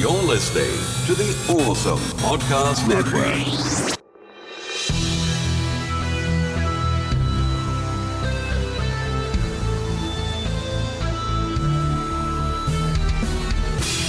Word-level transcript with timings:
You're 0.00 0.12
listening 0.12 0.64
to 1.04 1.14
the 1.14 1.62
Awesome 1.62 1.98
Podcast 2.20 2.88
Network. 2.88 3.34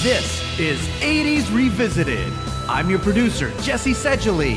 This 0.02 0.58
is 0.58 0.80
80s 1.02 1.54
Revisited. 1.54 2.32
I'm 2.70 2.90
your 2.90 3.00
producer, 3.00 3.52
Jesse 3.60 3.92
Sedgley. 3.92 4.56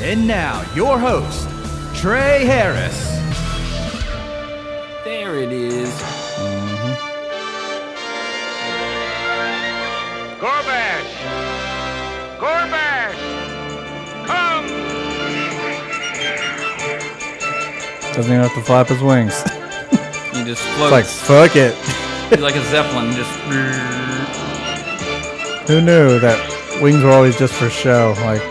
And 0.00 0.26
now, 0.26 0.64
your 0.74 0.98
host, 0.98 1.46
Trey 1.94 2.46
Harris. 2.46 3.06
There 5.04 5.36
it 5.36 5.52
is. 5.52 6.23
Gorbash! 12.38 13.14
Come! 14.26 14.66
Doesn't 18.14 18.30
even 18.32 18.42
have 18.42 18.54
to 18.54 18.62
flap 18.62 18.88
his 18.88 19.02
wings. 19.02 19.42
He 20.32 20.44
just 20.44 20.62
It's 20.66 20.90
like, 20.90 21.04
fuck 21.04 21.56
it. 21.56 21.74
He's 22.30 22.40
like 22.40 22.56
a 22.56 22.64
zeppelin. 22.66 23.12
Just 23.12 23.30
Who 25.68 25.80
knew 25.80 26.18
that 26.20 26.78
wings 26.82 27.02
were 27.02 27.10
always 27.10 27.36
just 27.38 27.54
for 27.54 27.68
show? 27.70 28.14
Like, 28.18 28.42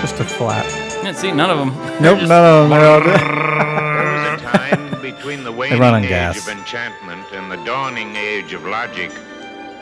just 0.00 0.16
to 0.16 0.24
flap. 0.24 0.64
yeah, 1.04 1.12
see, 1.12 1.30
none 1.32 1.50
of 1.50 1.58
them. 1.58 1.70
Nope, 2.02 2.22
none 2.22 2.44
of 2.44 2.68
them. 2.68 2.70
They're 2.70 2.90
all 2.90 3.00
good. 3.00 3.20
There 3.20 4.32
was 4.32 4.40
a 4.40 4.44
time 4.44 5.00
between 5.02 5.44
the 5.44 5.52
waning 5.52 5.78
run 5.78 5.94
on 5.94 6.02
age 6.04 6.08
gas. 6.08 6.46
of 6.48 6.56
enchantment 6.56 7.26
and 7.32 7.50
the 7.50 7.56
dawning 7.64 8.16
age 8.16 8.52
of 8.52 8.64
logic. 8.64 9.10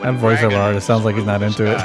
That 0.01 0.15
voiceover 0.15 0.57
artist 0.57 0.87
sounds 0.87 1.05
like 1.05 1.15
he's 1.15 1.25
not 1.25 1.41
into 1.43 1.65
it. 1.65 1.77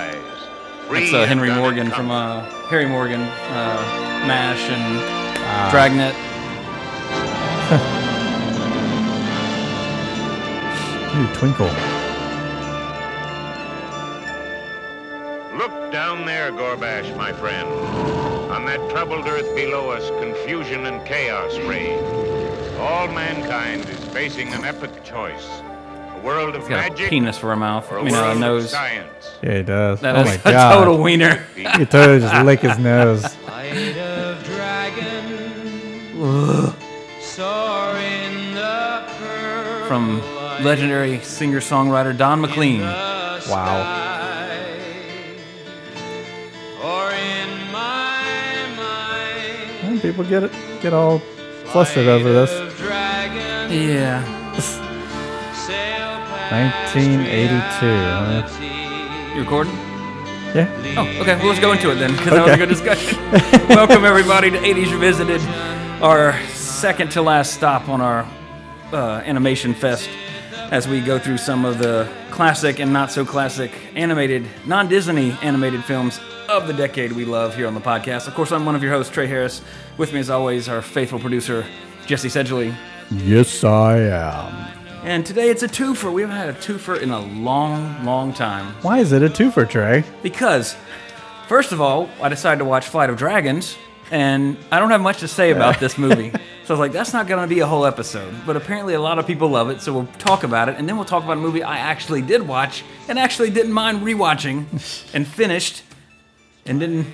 It's 0.90 1.12
uh, 1.12 1.26
Henry 1.26 1.50
Morgan 1.50 1.90
from 1.90 2.10
uh, 2.10 2.40
Harry 2.68 2.86
Morgan, 2.86 3.20
uh, 3.20 4.24
Mash, 4.26 4.62
and 4.70 5.26
Ah. 5.48 5.68
Dragnet. 5.70 6.14
Ooh, 11.16 11.28
Twinkle. 11.34 11.70
Look 15.56 15.92
down 15.92 16.26
there, 16.26 16.50
Gorbash, 16.52 17.16
my 17.16 17.32
friend. 17.32 17.68
On 18.50 18.64
that 18.66 18.90
troubled 18.90 19.26
earth 19.26 19.54
below 19.54 19.90
us, 19.90 20.10
confusion 20.20 20.86
and 20.86 21.04
chaos 21.06 21.56
reign. 21.60 21.98
All 22.78 23.08
mankind 23.08 23.88
is 23.88 23.98
facing 24.06 24.52
an 24.52 24.64
epic 24.64 25.02
choice. 25.04 25.46
A 26.16 26.20
world 26.24 26.54
of 26.54 26.62
He's 26.62 26.68
got 26.70 26.90
a 27.00 27.08
penis 27.08 27.36
for 27.38 27.52
a 27.52 27.56
mouth. 27.56 27.90
or 27.92 27.98
I 27.98 28.00
a 28.00 28.04
mean, 28.04 28.14
a 28.14 28.34
nose. 28.34 28.70
science. 28.70 29.08
Yeah, 29.42 29.56
he 29.58 29.62
does. 29.62 30.00
That 30.00 30.16
oh 30.16 30.20
is 30.20 30.26
my 30.26 30.34
a 30.50 30.52
god. 30.54 30.74
total 30.78 31.02
wiener. 31.02 31.44
He 31.54 31.62
totally 31.84 32.20
just 32.20 32.44
lick 32.44 32.60
his 32.60 32.78
nose. 32.78 33.22
Light 33.46 33.96
of 33.98 34.42
dragon 34.44 35.42
soaring 37.20 38.54
the 38.54 39.04
purple 39.18 39.86
From 39.88 40.20
legendary 40.64 41.20
singer-songwriter 41.20 42.16
Don 42.16 42.40
McLean. 42.40 42.80
Wow. 42.80 44.04
Or 46.82 47.10
in 47.12 47.72
my 47.72 48.66
mind 48.76 49.82
Well, 49.92 50.00
People 50.00 50.24
get 50.24 50.44
it, 50.44 50.52
get 50.80 50.92
all 50.94 51.18
flustered 51.66 52.06
over 52.08 52.32
this. 52.32 52.50
Yeah. 53.70 54.22
Sail 56.50 56.70
past 56.70 56.94
1982. 56.94 57.86
Huh? 58.60 59.34
You 59.34 59.40
recording? 59.40 59.72
Yeah. 60.54 60.68
Oh, 60.96 61.20
okay. 61.20 61.36
Well, 61.36 61.48
let's 61.48 61.60
go 61.60 61.72
into 61.72 61.90
it 61.90 61.96
then, 61.96 62.12
because 62.12 62.30
that 62.30 62.44
was 62.44 62.54
a 62.54 62.56
good 62.56 62.68
discussion. 62.68 63.18
Welcome 63.68 64.04
everybody 64.04 64.50
to 64.50 64.58
80s 64.58 64.92
Revisited, 64.92 65.40
our 66.02 66.38
second 66.46 67.10
to 67.12 67.22
last 67.22 67.52
stop 67.52 67.88
on 67.88 68.00
our 68.00 68.26
uh, 68.92 69.22
animation 69.24 69.74
fest, 69.74 70.08
as 70.70 70.88
we 70.88 71.00
go 71.00 71.18
through 71.18 71.38
some 71.38 71.64
of 71.64 71.78
the 71.78 72.10
classic 72.30 72.78
and 72.78 72.92
not 72.92 73.10
so 73.10 73.24
classic 73.24 73.72
animated, 73.94 74.46
non-Disney 74.64 75.32
animated 75.42 75.84
films 75.84 76.20
of 76.48 76.66
the 76.66 76.72
decade 76.72 77.12
we 77.12 77.24
love 77.24 77.56
here 77.56 77.66
on 77.66 77.74
the 77.74 77.80
podcast. 77.80 78.28
Of 78.28 78.34
course, 78.34 78.52
I'm 78.52 78.64
one 78.64 78.76
of 78.76 78.82
your 78.82 78.92
hosts, 78.92 79.12
Trey 79.12 79.26
Harris. 79.26 79.62
With 79.98 80.12
me, 80.12 80.20
as 80.20 80.30
always, 80.30 80.68
our 80.68 80.80
faithful 80.80 81.18
producer, 81.18 81.66
Jesse 82.06 82.28
Sedgley. 82.28 82.74
Yes, 83.10 83.64
I 83.64 83.98
am. 83.98 84.75
And 85.06 85.24
today 85.24 85.50
it's 85.50 85.62
a 85.62 85.68
twofer. 85.68 86.12
We 86.12 86.22
haven't 86.22 86.36
had 86.36 86.48
a 86.48 86.54
twofer 86.54 87.00
in 87.00 87.10
a 87.10 87.20
long, 87.20 88.04
long 88.04 88.34
time. 88.34 88.74
Why 88.82 88.98
is 88.98 89.12
it 89.12 89.22
a 89.22 89.28
twofer, 89.28 89.70
Trey? 89.70 90.02
Because, 90.20 90.76
first 91.46 91.70
of 91.70 91.80
all, 91.80 92.10
I 92.20 92.28
decided 92.28 92.58
to 92.58 92.64
watch 92.64 92.88
Flight 92.88 93.08
of 93.08 93.16
Dragons, 93.16 93.76
and 94.10 94.56
I 94.72 94.80
don't 94.80 94.90
have 94.90 95.00
much 95.00 95.20
to 95.20 95.28
say 95.28 95.52
about 95.52 95.78
this 95.78 95.96
movie. 95.96 96.30
so 96.64 96.70
I 96.70 96.72
was 96.72 96.80
like, 96.80 96.90
that's 96.90 97.12
not 97.12 97.28
going 97.28 97.40
to 97.40 97.46
be 97.46 97.60
a 97.60 97.66
whole 97.68 97.86
episode. 97.86 98.34
But 98.44 98.56
apparently, 98.56 98.94
a 98.94 99.00
lot 99.00 99.20
of 99.20 99.28
people 99.28 99.48
love 99.48 99.70
it, 99.70 99.80
so 99.80 99.92
we'll 99.92 100.08
talk 100.18 100.42
about 100.42 100.68
it, 100.68 100.74
and 100.76 100.88
then 100.88 100.96
we'll 100.96 101.04
talk 101.04 101.22
about 101.22 101.36
a 101.36 101.40
movie 101.40 101.62
I 101.62 101.78
actually 101.78 102.22
did 102.22 102.42
watch 102.42 102.82
and 103.06 103.16
actually 103.16 103.50
didn't 103.50 103.72
mind 103.72 104.00
rewatching 104.00 104.64
and 105.14 105.24
finished 105.24 105.84
and 106.66 106.80
didn't. 106.80 107.06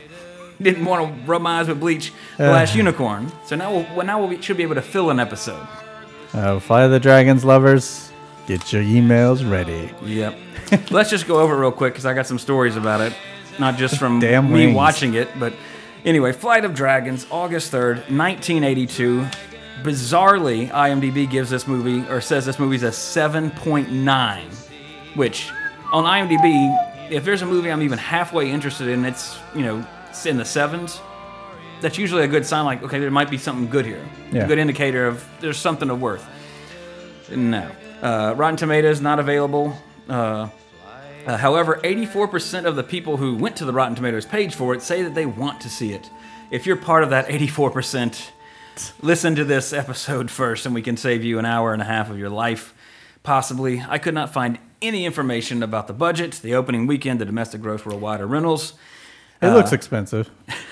Didn't 0.60 0.84
want 0.84 1.12
to 1.12 1.26
rub 1.26 1.42
my 1.42 1.58
eyes 1.58 1.66
with 1.66 1.80
bleach. 1.80 2.12
The 2.36 2.44
Last 2.44 2.76
Unicorn. 2.76 3.32
So 3.46 3.56
now 3.56 3.72
we'll 3.72 3.96
well, 3.96 4.06
now 4.06 4.24
we'll 4.24 4.40
should 4.40 4.56
be 4.56 4.62
able 4.62 4.76
to 4.76 4.82
fill 4.82 5.10
an 5.10 5.18
episode. 5.18 5.66
Uh, 6.34 6.58
Fly 6.58 6.88
the 6.88 6.98
Dragons 7.00 7.44
lovers, 7.44 8.10
get 8.46 8.72
your 8.72 8.82
emails 8.82 9.48
ready. 9.48 9.90
Yep. 10.04 10.38
Let's 10.90 11.10
just 11.10 11.26
go 11.26 11.40
over 11.40 11.54
it 11.54 11.60
real 11.60 11.72
quick 11.72 11.92
because 11.92 12.06
I 12.06 12.14
got 12.14 12.26
some 12.26 12.38
stories 12.38 12.76
about 12.76 13.00
it. 13.02 13.12
Not 13.58 13.76
just 13.76 13.98
from 13.98 14.18
Damn 14.20 14.46
me 14.50 14.66
wings. 14.66 14.76
watching 14.76 15.14
it, 15.14 15.28
but 15.38 15.52
anyway, 16.04 16.32
Flight 16.32 16.64
of 16.64 16.72
Dragons, 16.74 17.26
August 17.30 17.70
3rd, 17.72 17.96
1982. 18.10 19.26
Bizarrely, 19.82 20.70
IMDb 20.70 21.28
gives 21.28 21.50
this 21.50 21.66
movie, 21.66 22.08
or 22.08 22.20
says 22.20 22.46
this 22.46 22.58
movie's 22.58 22.82
a 22.84 22.88
7.9, 22.90 24.42
which 25.16 25.50
on 25.92 26.04
IMDb, 26.04 27.10
if 27.10 27.24
there's 27.24 27.42
a 27.42 27.46
movie 27.46 27.70
I'm 27.70 27.82
even 27.82 27.98
halfway 27.98 28.50
interested 28.50 28.88
in, 28.88 29.04
it's, 29.04 29.38
you 29.54 29.62
know, 29.62 29.84
it's 30.08 30.24
in 30.24 30.36
the 30.36 30.44
sevens, 30.44 31.00
that's 31.82 31.98
usually 31.98 32.24
a 32.24 32.28
good 32.28 32.46
sign 32.46 32.64
like, 32.64 32.82
okay, 32.82 32.98
there 32.98 33.10
might 33.10 33.30
be 33.30 33.36
something 33.36 33.68
good 33.68 33.84
here. 33.84 34.02
Yeah. 34.30 34.44
A 34.44 34.48
good 34.48 34.58
indicator 34.58 35.06
of 35.06 35.28
there's 35.40 35.58
something 35.58 35.90
of 35.90 36.00
worth. 36.00 36.26
No. 37.30 37.70
Uh, 38.00 38.34
Rotten 38.36 38.56
Tomatoes 38.56 39.00
not 39.00 39.18
available. 39.18 39.76
Uh, 40.08 40.48
uh, 41.26 41.36
however, 41.36 41.80
84% 41.84 42.64
of 42.64 42.74
the 42.74 42.82
people 42.82 43.16
who 43.16 43.36
went 43.36 43.56
to 43.56 43.64
the 43.64 43.72
Rotten 43.72 43.94
Tomatoes 43.94 44.26
page 44.26 44.54
for 44.54 44.74
it 44.74 44.82
say 44.82 45.02
that 45.02 45.14
they 45.14 45.26
want 45.26 45.60
to 45.60 45.68
see 45.68 45.92
it. 45.92 46.10
If 46.50 46.66
you're 46.66 46.76
part 46.76 47.04
of 47.04 47.10
that 47.10 47.28
84%, 47.28 48.30
listen 49.02 49.34
to 49.36 49.44
this 49.44 49.72
episode 49.72 50.30
first, 50.40 50.66
and 50.66 50.74
we 50.74 50.82
can 50.82 50.96
save 50.96 51.22
you 51.22 51.38
an 51.38 51.44
hour 51.44 51.72
and 51.72 51.82
a 51.82 51.84
half 51.84 52.10
of 52.10 52.18
your 52.18 52.30
life, 52.30 52.74
possibly. 53.22 53.84
I 53.88 53.98
could 53.98 54.14
not 54.14 54.32
find 54.32 54.58
any 54.80 55.06
information 55.06 55.62
about 55.62 55.86
the 55.86 55.92
budget, 55.92 56.40
the 56.42 56.54
opening 56.54 56.86
weekend, 56.86 57.20
the 57.20 57.24
domestic 57.24 57.60
gross 57.60 57.86
worldwide, 57.86 58.20
or 58.20 58.26
rentals. 58.26 58.74
It 59.40 59.50
looks 59.50 59.72
expensive. 59.72 60.30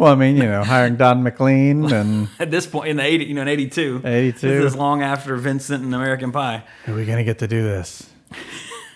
well, 0.00 0.12
I 0.12 0.14
mean, 0.14 0.38
you 0.38 0.44
know, 0.44 0.64
hiring 0.64 0.96
Don 0.96 1.22
McLean 1.22 1.92
and 1.92 2.28
At 2.38 2.50
this 2.50 2.66
point, 2.66 2.88
in 2.88 2.96
the 2.96 3.02
80, 3.02 3.24
you 3.26 3.34
know, 3.34 3.42
in 3.42 3.48
82, 3.48 4.00
82. 4.02 4.48
this 4.48 4.72
is 4.72 4.74
long 4.74 5.02
after 5.02 5.36
Vincent 5.36 5.84
and 5.84 5.94
American 5.94 6.32
Pie. 6.32 6.62
are 6.88 6.94
we 6.94 7.04
gonna 7.04 7.22
get 7.22 7.38
to 7.40 7.46
do 7.46 7.62
this? 7.62 8.08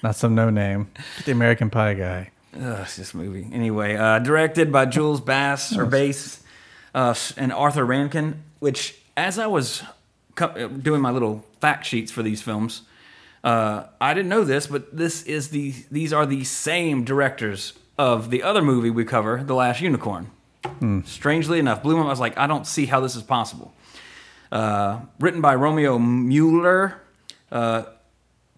Not 0.03 0.17
some 0.17 0.35
no 0.35 0.49
name. 0.49 0.91
The 1.27 1.33
American 1.33 1.69
Pie 1.69 1.95
guy. 1.95 2.31
Ugh, 2.57 2.79
it's 2.81 2.97
this 2.97 3.13
movie. 3.13 3.47
Anyway, 3.53 3.97
uh, 3.97 4.19
directed 4.21 4.73
by 4.73 4.87
Jules 4.87 5.21
Bass 5.21 5.77
or 5.77 5.85
Bass 5.85 6.43
uh, 6.95 7.15
and 7.37 7.53
Arthur 7.53 7.85
Rankin. 7.85 8.43
Which, 8.61 8.97
as 9.15 9.39
I 9.39 9.47
was 9.47 9.83
co- 10.37 10.47
uh, 10.47 10.69
doing 10.69 11.03
my 11.03 11.11
little 11.11 11.45
fact 11.61 11.85
sheets 11.85 12.11
for 12.13 12.23
these 12.23 12.41
films, 12.41 12.81
uh, 13.43 13.85
I 14.01 14.15
didn't 14.15 14.31
know 14.31 14.45
this, 14.45 14.67
but 14.67 14.97
this 14.97 15.23
is 15.25 15.51
the 15.51 15.75
these 15.91 16.15
are 16.15 16.25
the 16.25 16.45
same 16.45 17.05
directors 17.05 17.75
of 17.99 18.31
the 18.31 18.43
other 18.43 18.63
movie 18.63 18.89
we 18.89 19.05
cover, 19.05 19.45
The 19.45 19.55
Last 19.55 19.83
Unicorn. 19.83 20.31
Strangely 21.05 21.59
enough, 21.59 21.83
blew 21.83 21.97
my. 21.97 22.05
I 22.05 22.07
was 22.07 22.21
like, 22.21 22.39
I 22.39 22.47
don't 22.47 22.67
see 22.67 22.87
how 22.87 23.01
this 23.01 23.17
is 23.17 23.23
possible. 23.23 23.75
Uh, 24.51 25.01
written 25.21 25.41
by 25.41 25.55
Romeo 25.55 25.99
Muller. 25.99 27.01
Uh, 27.51 27.85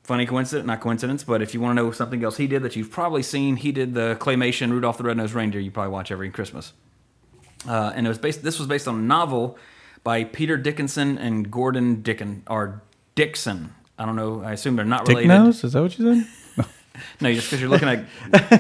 funny 0.05 0.27
coincidence, 0.27 0.67
not 0.67 0.81
coincidence, 0.81 1.25
but 1.25 1.43
if 1.43 1.53
you 1.55 1.61
want 1.61 1.77
to 1.77 1.83
know 1.83 1.91
something 1.91 2.23
else 2.23 2.37
he 2.37 2.47
did 2.47 2.63
that 2.63 2.77
you've 2.77 2.91
probably 2.91 3.23
seen, 3.23 3.57
he 3.57 3.73
did 3.73 3.95
the 3.95 4.17
claymation 4.21 4.71
Rudolph 4.71 4.99
the 4.99 5.05
Red-Nosed 5.05 5.35
Reindeer 5.35 5.61
you 5.61 5.71
probably 5.71 5.93
watch 5.93 6.11
every 6.11 6.31
Christmas. 6.31 6.73
Uh, 7.69 7.93
and 7.95 8.07
it 8.07 8.09
was 8.09 8.19
based. 8.19 8.43
This 8.43 8.59
was 8.59 8.69
based 8.69 8.87
on 8.87 8.95
a 8.97 9.03
novel 9.03 9.59
by 10.05 10.23
Peter 10.25 10.57
Dickinson 10.57 11.19
and 11.19 11.51
Gordon 11.51 12.03
Dickon 12.03 12.45
or 12.47 12.83
Dickson. 13.17 13.75
I 13.99 14.05
don't 14.05 14.15
know. 14.15 14.43
I 14.43 14.53
assume 14.53 14.77
they're 14.77 14.85
not 14.85 15.07
Dick 15.07 15.17
related. 15.17 15.29
nose? 15.29 15.65
Is 15.65 15.73
that 15.73 15.83
what 15.83 15.99
you 15.99 16.23
said? 16.23 16.27
No, 17.21 17.31
just 17.31 17.49
because 17.49 17.61
you're 17.61 17.69
looking 17.69 17.89
at 17.91 18.07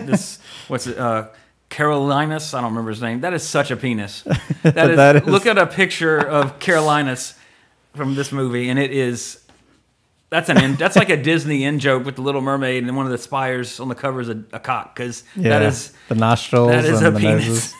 this. 0.07 0.41
What's 0.69 0.87
it? 0.87 0.99
Uh, 0.99 1.29
Carolinus. 1.69 2.55
I 2.55 2.61
don't 2.61 2.71
remember 2.71 2.91
his 2.91 3.03
name. 3.03 3.21
That 3.21 3.35
is 3.35 3.43
such 3.43 3.71
a 3.71 3.77
penis. 3.77 4.23
That 4.63 4.91
is, 4.91 4.97
That 4.97 5.17
is- 5.17 5.25
Look 5.27 5.47
at 5.47 5.59
a 5.59 5.67
picture 5.67 6.19
of 6.19 6.59
Carolinus 6.59 7.35
from 7.95 8.15
this 8.15 8.33
movie, 8.33 8.69
and 8.69 8.79
it 8.79 8.91
is 8.91 9.41
That's 10.31 10.49
an 10.49 10.61
in, 10.63 10.75
that's 10.75 10.97
like 10.97 11.09
a 11.09 11.17
Disney 11.17 11.65
in 11.65 11.79
joke 11.79 12.05
with 12.05 12.17
the 12.17 12.23
Little 12.23 12.41
Mermaid, 12.41 12.83
and 12.83 12.97
one 12.97 13.07
of 13.07 13.13
the 13.13 13.19
spires 13.19 13.79
on 13.81 13.89
the 13.89 13.95
cover 13.95 14.21
is 14.21 14.29
a, 14.29 14.43
a 14.53 14.59
cock 14.61 14.95
because 14.97 15.23
Yeah, 15.37 15.51
that 15.51 15.63
is 15.63 15.93
the 16.09 16.15
nostrils 16.17 16.71
that 16.71 16.85
is 16.85 17.01
a 17.01 17.11
the 17.11 17.19
penis. 17.21 17.75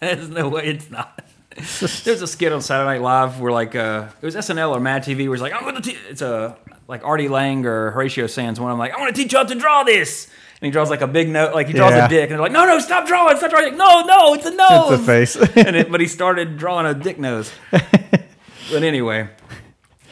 There's 0.00 0.28
no 0.40 0.48
way 0.48 0.66
it's 0.66 0.90
not. 0.90 1.20
There's 1.56 2.20
a 2.22 2.26
skit 2.26 2.52
on 2.52 2.62
Saturday 2.62 2.98
Night 2.98 3.02
Live 3.02 3.40
where 3.40 3.52
like 3.52 3.74
uh, 3.76 4.06
it 4.20 4.24
was 4.24 4.34
SNL 4.36 4.70
or 4.76 4.80
Mad 4.80 5.02
TV 5.04 5.26
where 5.26 5.34
it's 5.34 5.42
like 5.42 5.52
I'm 5.52 5.62
going 5.62 5.76
to 5.76 5.82
teach. 5.82 5.98
It's 6.08 6.22
a 6.22 6.56
like 6.88 7.04
Artie 7.04 7.28
Lange 7.28 7.64
or 7.66 7.90
Horatio 7.92 8.26
Sanz. 8.28 8.58
One 8.60 8.70
I'm 8.72 8.78
like 8.78 8.92
I 8.92 8.98
want 9.00 9.14
to 9.14 9.22
teach 9.22 9.32
you 9.32 9.38
how 9.38 9.44
to 9.44 9.54
draw 9.54 9.82
this, 9.84 10.28
he 10.64 10.70
draws 10.70 10.90
like 10.90 11.00
a 11.00 11.06
big 11.06 11.28
note, 11.28 11.54
like 11.54 11.66
he 11.68 11.72
draws 11.72 11.92
Yeah. 11.92 12.06
a 12.06 12.08
dick, 12.08 12.22
and 12.30 12.32
they're 12.32 12.40
like, 12.40 12.52
no, 12.52 12.64
no, 12.66 12.78
stop 12.78 13.06
drawing, 13.06 13.36
stop 13.36 13.50
drawing. 13.50 13.76
No, 13.76 14.02
no, 14.02 14.34
it's 14.34 14.46
a 14.46 14.50
nose. 14.54 14.92
It's 14.92 15.02
a 15.02 15.04
face. 15.04 15.36
and 15.56 15.76
it, 15.76 15.90
but 15.92 16.00
he 16.00 16.06
started 16.06 16.56
drawing 16.56 16.86
a 16.86 16.94
dick 16.94 17.18
nose. 17.18 17.52
but 17.70 18.82
anyway, 18.82 19.28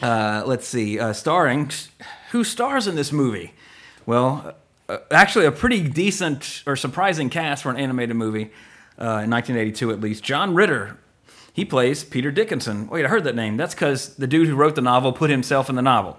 uh, 0.01 0.43
let's 0.45 0.67
see. 0.67 0.99
Uh, 0.99 1.13
starring, 1.13 1.69
who 2.31 2.43
stars 2.43 2.87
in 2.87 2.95
this 2.95 3.11
movie? 3.11 3.53
Well, 4.05 4.55
uh, 4.89 4.97
actually, 5.11 5.45
a 5.45 5.51
pretty 5.51 5.87
decent 5.87 6.63
or 6.65 6.75
surprising 6.75 7.29
cast 7.29 7.63
for 7.63 7.69
an 7.69 7.77
animated 7.77 8.15
movie 8.15 8.51
uh, 8.99 9.23
in 9.23 9.29
1982, 9.29 9.91
at 9.91 9.99
least. 10.01 10.23
John 10.23 10.53
Ritter. 10.53 10.97
He 11.55 11.65
plays 11.65 12.03
Peter 12.03 12.31
Dickinson. 12.31 12.87
Wait, 12.87 13.05
I 13.05 13.07
heard 13.07 13.25
that 13.25 13.35
name. 13.35 13.57
That's 13.57 13.75
because 13.75 14.15
the 14.15 14.25
dude 14.25 14.47
who 14.47 14.55
wrote 14.55 14.73
the 14.73 14.81
novel 14.81 15.13
put 15.13 15.29
himself 15.29 15.69
in 15.69 15.75
the 15.75 15.83
novel. 15.83 16.17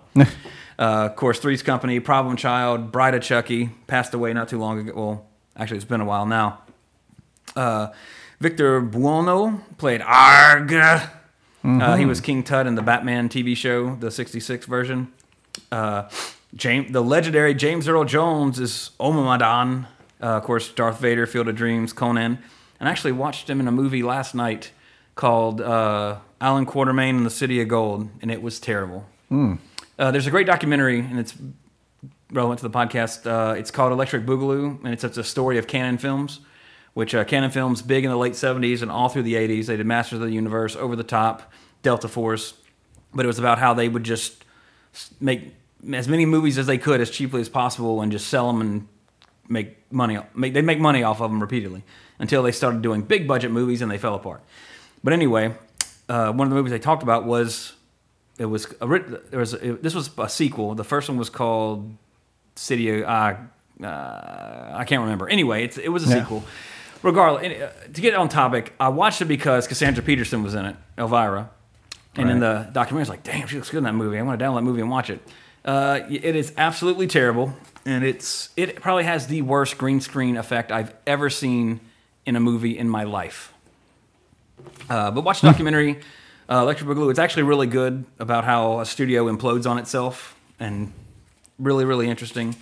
Uh, 0.78 1.08
of 1.10 1.16
course, 1.16 1.38
Three's 1.38 1.62
Company, 1.62 2.00
Problem 2.00 2.36
Child, 2.36 2.90
Bride 2.90 3.14
of 3.14 3.22
Chucky, 3.22 3.70
passed 3.86 4.14
away 4.14 4.32
not 4.32 4.48
too 4.48 4.58
long 4.58 4.78
ago. 4.80 4.92
Well, 4.94 5.26
actually, 5.56 5.76
it's 5.76 5.86
been 5.86 6.00
a 6.00 6.04
while 6.04 6.26
now. 6.26 6.60
Uh, 7.54 7.88
Victor 8.40 8.80
Buono 8.80 9.60
played 9.78 10.02
Arg. 10.02 10.72
Uh, 10.72 11.96
he 11.96 12.04
was 12.04 12.20
King 12.20 12.42
Tut 12.42 12.66
in 12.66 12.74
the 12.74 12.82
Batman 12.82 13.28
TV 13.28 13.56
show, 13.56 13.94
the 13.96 14.10
'66 14.10 14.66
version. 14.66 15.12
Uh, 15.72 16.08
James, 16.54 16.92
the 16.92 17.00
legendary 17.02 17.54
James 17.54 17.88
Earl 17.88 18.04
Jones 18.04 18.58
is 18.60 18.90
Ommadon. 19.00 19.86
Uh, 20.22 20.26
of 20.26 20.42
course, 20.42 20.68
Darth 20.70 21.00
Vader, 21.00 21.26
Field 21.26 21.48
of 21.48 21.56
Dreams, 21.56 21.92
Conan. 21.92 22.38
And 22.80 22.88
I 22.88 22.92
actually 22.92 23.12
watched 23.12 23.48
him 23.48 23.60
in 23.60 23.68
a 23.68 23.72
movie 23.72 24.02
last 24.02 24.34
night 24.34 24.72
called 25.14 25.60
uh, 25.60 26.16
Allan 26.40 26.66
Quatermain 26.66 27.10
and 27.16 27.24
the 27.26 27.30
City 27.30 27.60
of 27.60 27.68
Gold, 27.68 28.08
and 28.20 28.30
it 28.30 28.42
was 28.42 28.60
terrible. 28.60 29.06
Uh, 29.98 30.10
there's 30.10 30.26
a 30.26 30.30
great 30.30 30.46
documentary, 30.46 30.98
and 30.98 31.18
it's 31.18 31.34
relevant 32.32 32.58
to 32.60 32.68
the 32.68 32.76
podcast. 32.76 33.26
Uh, 33.26 33.54
it's 33.54 33.70
called 33.70 33.92
Electric 33.92 34.26
Boogaloo, 34.26 34.82
and 34.84 34.92
it's, 34.92 35.04
it's 35.04 35.18
a 35.18 35.24
story 35.24 35.56
of 35.56 35.68
Cannon 35.68 35.98
Films, 35.98 36.40
which 36.94 37.14
uh, 37.14 37.22
Cannon 37.24 37.50
Films 37.50 37.80
big 37.80 38.04
in 38.04 38.10
the 38.10 38.16
late 38.16 38.32
'70s 38.32 38.82
and 38.82 38.90
all 38.90 39.08
through 39.08 39.22
the 39.22 39.34
'80s. 39.34 39.66
They 39.66 39.76
did 39.76 39.86
Masters 39.86 40.20
of 40.20 40.26
the 40.26 40.32
Universe, 40.32 40.74
Over 40.74 40.96
the 40.96 41.04
Top, 41.04 41.52
Delta 41.82 42.08
Force, 42.08 42.54
but 43.14 43.24
it 43.24 43.28
was 43.28 43.38
about 43.38 43.58
how 43.58 43.72
they 43.72 43.88
would 43.88 44.04
just 44.04 44.44
make 45.20 45.54
as 45.92 46.08
many 46.08 46.26
movies 46.26 46.58
as 46.58 46.66
they 46.66 46.78
could 46.78 47.00
as 47.00 47.10
cheaply 47.10 47.40
as 47.40 47.48
possible 47.48 48.00
and 48.00 48.10
just 48.10 48.26
sell 48.28 48.48
them 48.48 48.60
and 48.60 48.88
make 49.48 49.76
money. 49.92 50.18
Make, 50.34 50.54
they 50.54 50.62
make 50.62 50.80
money 50.80 51.04
off 51.04 51.20
of 51.20 51.30
them 51.30 51.40
repeatedly 51.40 51.84
until 52.18 52.42
they 52.42 52.52
started 52.52 52.82
doing 52.82 53.02
big 53.02 53.28
budget 53.28 53.50
movies 53.52 53.82
and 53.82 53.90
they 53.90 53.98
fell 53.98 54.14
apart. 54.14 54.42
But 55.04 55.12
anyway, 55.12 55.54
uh, 56.08 56.32
one 56.32 56.46
of 56.46 56.50
the 56.50 56.56
movies 56.56 56.72
they 56.72 56.78
talked 56.78 57.02
about 57.02 57.26
was 57.26 57.73
it 58.38 58.46
was 58.46 58.66
a, 58.80 58.86
there 59.30 59.40
was 59.40 59.54
it, 59.54 59.82
this 59.82 59.94
was 59.94 60.10
a 60.18 60.28
sequel. 60.28 60.74
The 60.74 60.84
first 60.84 61.08
one 61.08 61.18
was 61.18 61.30
called 61.30 61.90
City 62.56 62.88
of 63.02 63.04
uh, 63.04 63.34
uh, 63.84 64.72
I 64.76 64.84
can't 64.86 65.02
remember. 65.02 65.28
Anyway, 65.28 65.64
it's, 65.64 65.78
it 65.78 65.88
was 65.88 66.04
a 66.06 66.08
Yeah. 66.14 66.22
sequel. 66.22 66.44
Regardless, 67.02 67.60
uh, 67.60 67.70
to 67.92 68.00
get 68.00 68.14
on 68.14 68.28
topic, 68.28 68.72
I 68.80 68.88
watched 68.88 69.20
it 69.20 69.26
because 69.26 69.68
Cassandra 69.68 70.02
Peterson 70.02 70.42
was 70.42 70.54
in 70.54 70.64
it, 70.64 70.76
Elvira, 70.96 71.50
and 72.16 72.30
in 72.30 72.40
the 72.40 72.68
documentary, 72.72 73.00
I 73.00 73.02
was 73.02 73.08
like, 73.10 73.22
"Damn, 73.24 73.46
she 73.46 73.56
looks 73.56 73.68
good 73.70 73.78
in 73.78 73.84
that 73.84 73.94
movie. 73.94 74.18
I 74.18 74.22
want 74.22 74.38
to 74.38 74.44
download 74.44 74.54
that 74.56 74.62
movie 74.62 74.80
and 74.80 74.90
watch 74.90 75.10
it." 75.10 75.20
Uh, 75.66 76.00
it 76.08 76.34
is 76.34 76.52
absolutely 76.56 77.06
terrible, 77.06 77.52
and 77.84 78.04
it's 78.04 78.48
it 78.56 78.76
probably 78.80 79.04
has 79.04 79.26
the 79.26 79.42
worst 79.42 79.76
green 79.76 80.00
screen 80.00 80.36
effect 80.38 80.72
I've 80.72 80.94
ever 81.06 81.28
seen 81.28 81.80
in 82.24 82.36
a 82.36 82.40
movie 82.40 82.78
in 82.78 82.88
my 82.88 83.04
life. 83.04 83.52
Uh, 84.88 85.10
but 85.10 85.24
watch 85.24 85.40
the 85.42 85.48
documentary, 85.48 86.00
uh, 86.50 86.56
Electric 86.62 86.88
Boogaloo. 86.88 87.10
It's 87.10 87.18
actually 87.18 87.44
really 87.44 87.66
good 87.66 88.04
about 88.18 88.44
how 88.44 88.80
a 88.80 88.86
studio 88.86 89.24
implodes 89.32 89.66
on 89.70 89.78
itself, 89.78 90.36
and 90.60 90.92
really, 91.58 91.84
really 91.84 92.08
interesting. 92.08 92.54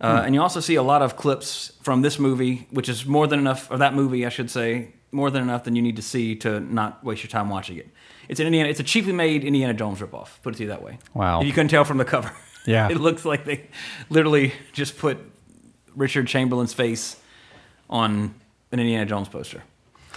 Uh, 0.00 0.22
And 0.24 0.34
you 0.34 0.42
also 0.42 0.60
see 0.60 0.74
a 0.74 0.82
lot 0.82 1.02
of 1.02 1.16
clips 1.16 1.72
from 1.82 2.02
this 2.02 2.18
movie, 2.18 2.66
which 2.70 2.88
is 2.88 3.06
more 3.06 3.26
than 3.26 3.38
enough, 3.38 3.70
or 3.70 3.78
that 3.78 3.94
movie, 3.94 4.26
I 4.26 4.28
should 4.28 4.50
say, 4.50 4.88
more 5.12 5.30
than 5.30 5.42
enough 5.42 5.62
than 5.64 5.76
you 5.76 5.82
need 5.82 5.96
to 5.96 6.02
see 6.02 6.34
to 6.36 6.60
not 6.60 7.02
waste 7.04 7.22
your 7.22 7.30
time 7.30 7.48
watching 7.48 7.76
it. 7.78 7.88
It's 8.28 8.40
an 8.40 8.46
Indiana. 8.46 8.68
It's 8.68 8.80
a 8.80 8.84
cheaply 8.84 9.12
made 9.12 9.44
Indiana 9.44 9.72
Jones 9.74 10.00
ripoff. 10.00 10.28
Put 10.42 10.54
it 10.54 10.56
to 10.58 10.62
you 10.64 10.68
that 10.70 10.82
way. 10.82 10.98
Wow. 11.14 11.42
You 11.42 11.52
couldn't 11.52 11.68
tell 11.70 11.84
from 11.84 11.98
the 11.98 12.04
cover. 12.04 12.30
Yeah. 12.66 12.88
it 12.90 12.98
looks 12.98 13.26
like 13.26 13.44
they 13.44 13.68
literally 14.08 14.54
just 14.72 14.96
put 14.96 15.18
Richard 15.94 16.26
Chamberlain's 16.26 16.72
face 16.72 17.16
on 17.90 18.34
an 18.72 18.80
Indiana 18.80 19.04
Jones 19.04 19.28
poster. 19.28 19.62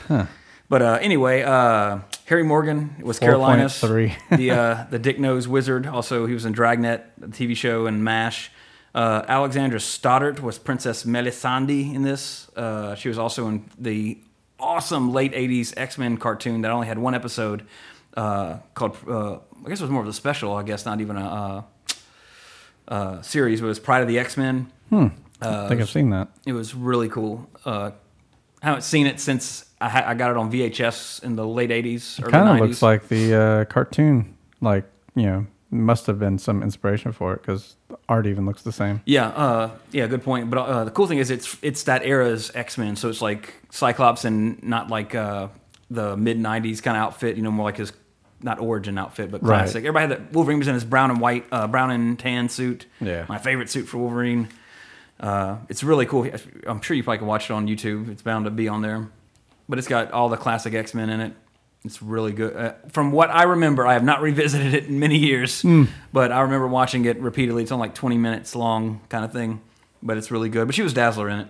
Huh. 0.07 0.27
But 0.69 0.81
uh, 0.81 0.97
anyway, 1.01 1.41
uh, 1.43 1.99
Harry 2.27 2.43
Morgan 2.43 2.93
was 3.01 3.19
Carolinus, 3.19 3.81
4.3. 3.81 4.37
the 4.37 4.51
uh, 4.51 4.85
the 4.89 4.99
Dick 4.99 5.17
Nose 5.17 5.47
Wizard. 5.47 5.87
Also, 5.87 6.25
he 6.25 6.33
was 6.33 6.43
in 6.43 6.51
Dragnet, 6.51 7.05
the 7.17 7.27
TV 7.27 7.55
show, 7.55 7.85
and 7.85 8.03
MASH. 8.03 8.51
Uh, 8.93 9.23
Alexandra 9.27 9.79
Stoddart 9.79 10.43
was 10.43 10.59
Princess 10.59 11.05
Melisande 11.05 11.93
in 11.93 12.01
this. 12.01 12.49
Uh, 12.55 12.95
she 12.95 13.07
was 13.07 13.17
also 13.17 13.47
in 13.47 13.69
the 13.77 14.17
awesome 14.59 15.13
late 15.13 15.31
'80s 15.31 15.73
X-Men 15.77 16.17
cartoon 16.17 16.61
that 16.61 16.71
only 16.71 16.87
had 16.87 16.99
one 16.99 17.15
episode 17.15 17.65
uh, 18.17 18.57
called. 18.73 18.97
Uh, 19.07 19.35
I 19.65 19.69
guess 19.69 19.79
it 19.79 19.83
was 19.83 19.91
more 19.91 20.01
of 20.01 20.07
a 20.09 20.13
special. 20.13 20.53
I 20.53 20.63
guess 20.63 20.85
not 20.85 20.99
even 20.99 21.15
a 21.15 21.25
uh, 21.25 21.61
uh, 22.89 23.21
series, 23.21 23.61
but 23.61 23.67
it 23.67 23.69
was 23.69 23.79
Pryde 23.79 24.01
of 24.01 24.09
the 24.09 24.19
X-Men. 24.19 24.69
I 25.41 25.69
think 25.69 25.79
I've 25.79 25.89
seen 25.89 26.09
that. 26.09 26.27
It 26.45 26.51
was 26.51 26.75
really 26.75 27.07
cool. 27.07 27.49
Uh, 28.61 28.65
haven't 28.67 28.81
seen 28.83 29.07
it 29.07 29.19
since 29.19 29.65
I, 29.79 29.89
ha- 29.89 30.03
I 30.07 30.13
got 30.13 30.31
it 30.31 30.37
on 30.37 30.51
VHS 30.51 31.23
in 31.23 31.35
the 31.35 31.45
late 31.47 31.69
'80s. 31.69 32.21
Early 32.21 32.31
Kind 32.31 32.49
of 32.61 32.67
looks 32.67 32.81
like 32.81 33.07
the 33.07 33.35
uh, 33.35 33.65
cartoon. 33.65 34.35
Like 34.61 34.85
you 35.15 35.23
know, 35.23 35.45
must 35.69 36.07
have 36.07 36.17
been 36.19 36.39
some 36.39 36.63
inspiration 36.63 37.11
for 37.11 37.33
it 37.33 37.41
because 37.41 37.75
the 37.89 37.97
art 38.09 38.25
even 38.25 38.45
looks 38.45 38.63
the 38.63 38.71
same. 38.71 39.01
Yeah, 39.05 39.27
uh, 39.27 39.71
yeah, 39.91 40.07
good 40.07 40.23
point. 40.23 40.49
But 40.49 40.57
uh, 40.59 40.83
the 40.85 40.91
cool 40.91 41.07
thing 41.07 41.19
is, 41.19 41.29
it's 41.29 41.57
it's 41.61 41.83
that 41.83 42.03
era's 42.03 42.51
X 42.55 42.77
Men, 42.77 42.95
so 42.95 43.09
it's 43.09 43.21
like 43.21 43.53
Cyclops 43.69 44.25
and 44.25 44.61
not 44.63 44.89
like 44.89 45.13
uh, 45.13 45.49
the 45.91 46.17
mid 46.17 46.37
'90s 46.39 46.81
kind 46.81 46.97
of 46.97 47.03
outfit. 47.03 47.35
You 47.37 47.43
know, 47.43 47.51
more 47.51 47.65
like 47.65 47.77
his 47.77 47.93
not 48.41 48.59
origin 48.59 48.97
outfit, 48.99 49.31
but 49.31 49.41
Right. 49.43 49.59
classic. 49.59 49.83
Everybody 49.83 50.07
had 50.07 50.11
that. 50.11 50.33
Wolverine 50.33 50.59
was 50.59 50.67
in 50.67 50.73
his 50.75 50.85
brown 50.85 51.09
and 51.11 51.19
white, 51.19 51.45
uh, 51.51 51.67
brown 51.67 51.89
and 51.91 52.17
tan 52.19 52.49
suit. 52.49 52.85
Yeah. 53.01 53.25
my 53.27 53.37
favorite 53.39 53.69
suit 53.69 53.87
for 53.87 53.97
Wolverine. 53.97 54.47
Uh, 55.19 55.57
it's 55.69 55.83
really 55.83 56.05
cool. 56.05 56.29
I'm 56.67 56.81
sure 56.81 56.95
you 56.95 57.03
probably 57.03 57.17
can 57.19 57.27
watch 57.27 57.49
it 57.49 57.53
on 57.53 57.67
YouTube. 57.67 58.09
It's 58.09 58.21
bound 58.21 58.45
to 58.45 58.51
be 58.51 58.67
on 58.67 58.81
there, 58.81 59.07
but 59.67 59.79
it's 59.79 59.87
got 59.87 60.11
all 60.11 60.29
the 60.29 60.37
classic 60.37 60.73
X 60.73 60.93
Men 60.93 61.09
in 61.09 61.19
it. 61.21 61.33
It's 61.85 62.01
really 62.01 62.33
good. 62.33 62.55
Uh, 62.55 62.73
from 62.89 63.11
what 63.11 63.29
I 63.29 63.43
remember, 63.43 63.85
I 63.87 63.93
have 63.93 64.03
not 64.03 64.21
revisited 64.21 64.73
it 64.73 64.85
in 64.85 64.99
many 64.99 65.17
years, 65.17 65.63
but 66.11 66.31
I 66.31 66.41
remember 66.41 66.67
watching 66.67 67.05
it 67.05 67.19
repeatedly. 67.19 67.63
It's 67.63 67.71
only 67.71 67.87
like 67.87 67.95
20 67.95 68.17
minutes 68.17 68.55
long, 68.55 69.01
kind 69.09 69.23
of 69.23 69.31
thing, 69.31 69.61
but 70.03 70.17
it's 70.17 70.29
really 70.31 70.49
good. 70.49 70.67
But 70.67 70.75
she 70.75 70.81
was 70.81 70.93
Dazzler 70.93 71.29
in 71.29 71.39
it. 71.39 71.47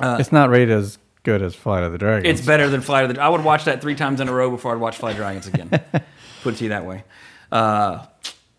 it's 0.00 0.32
not 0.32 0.50
rated 0.50 0.70
as 0.70 0.98
good 1.22 1.42
as 1.42 1.54
Flight 1.54 1.84
of 1.84 1.92
the 1.92 1.98
Dragon. 1.98 2.28
It's 2.30 2.44
better 2.44 2.68
than 2.68 2.80
Flight 2.80 3.04
of 3.08 3.14
the. 3.14 3.22
I 3.22 3.28
would 3.28 3.44
watch 3.44 3.64
that 3.66 3.80
three 3.82 3.94
times 3.94 4.20
in 4.20 4.28
a 4.28 4.32
row 4.32 4.50
before 4.50 4.72
I'd 4.74 4.80
watch 4.80 4.96
Flight 4.96 5.12
of 5.12 5.18
the 5.18 5.22
Dragons 5.22 5.46
again. 5.46 5.68
Put 6.42 6.54
it 6.54 6.56
to 6.58 6.64
you 6.64 6.70
that 6.70 6.84
way. 6.84 7.04
Uh, 7.52 8.04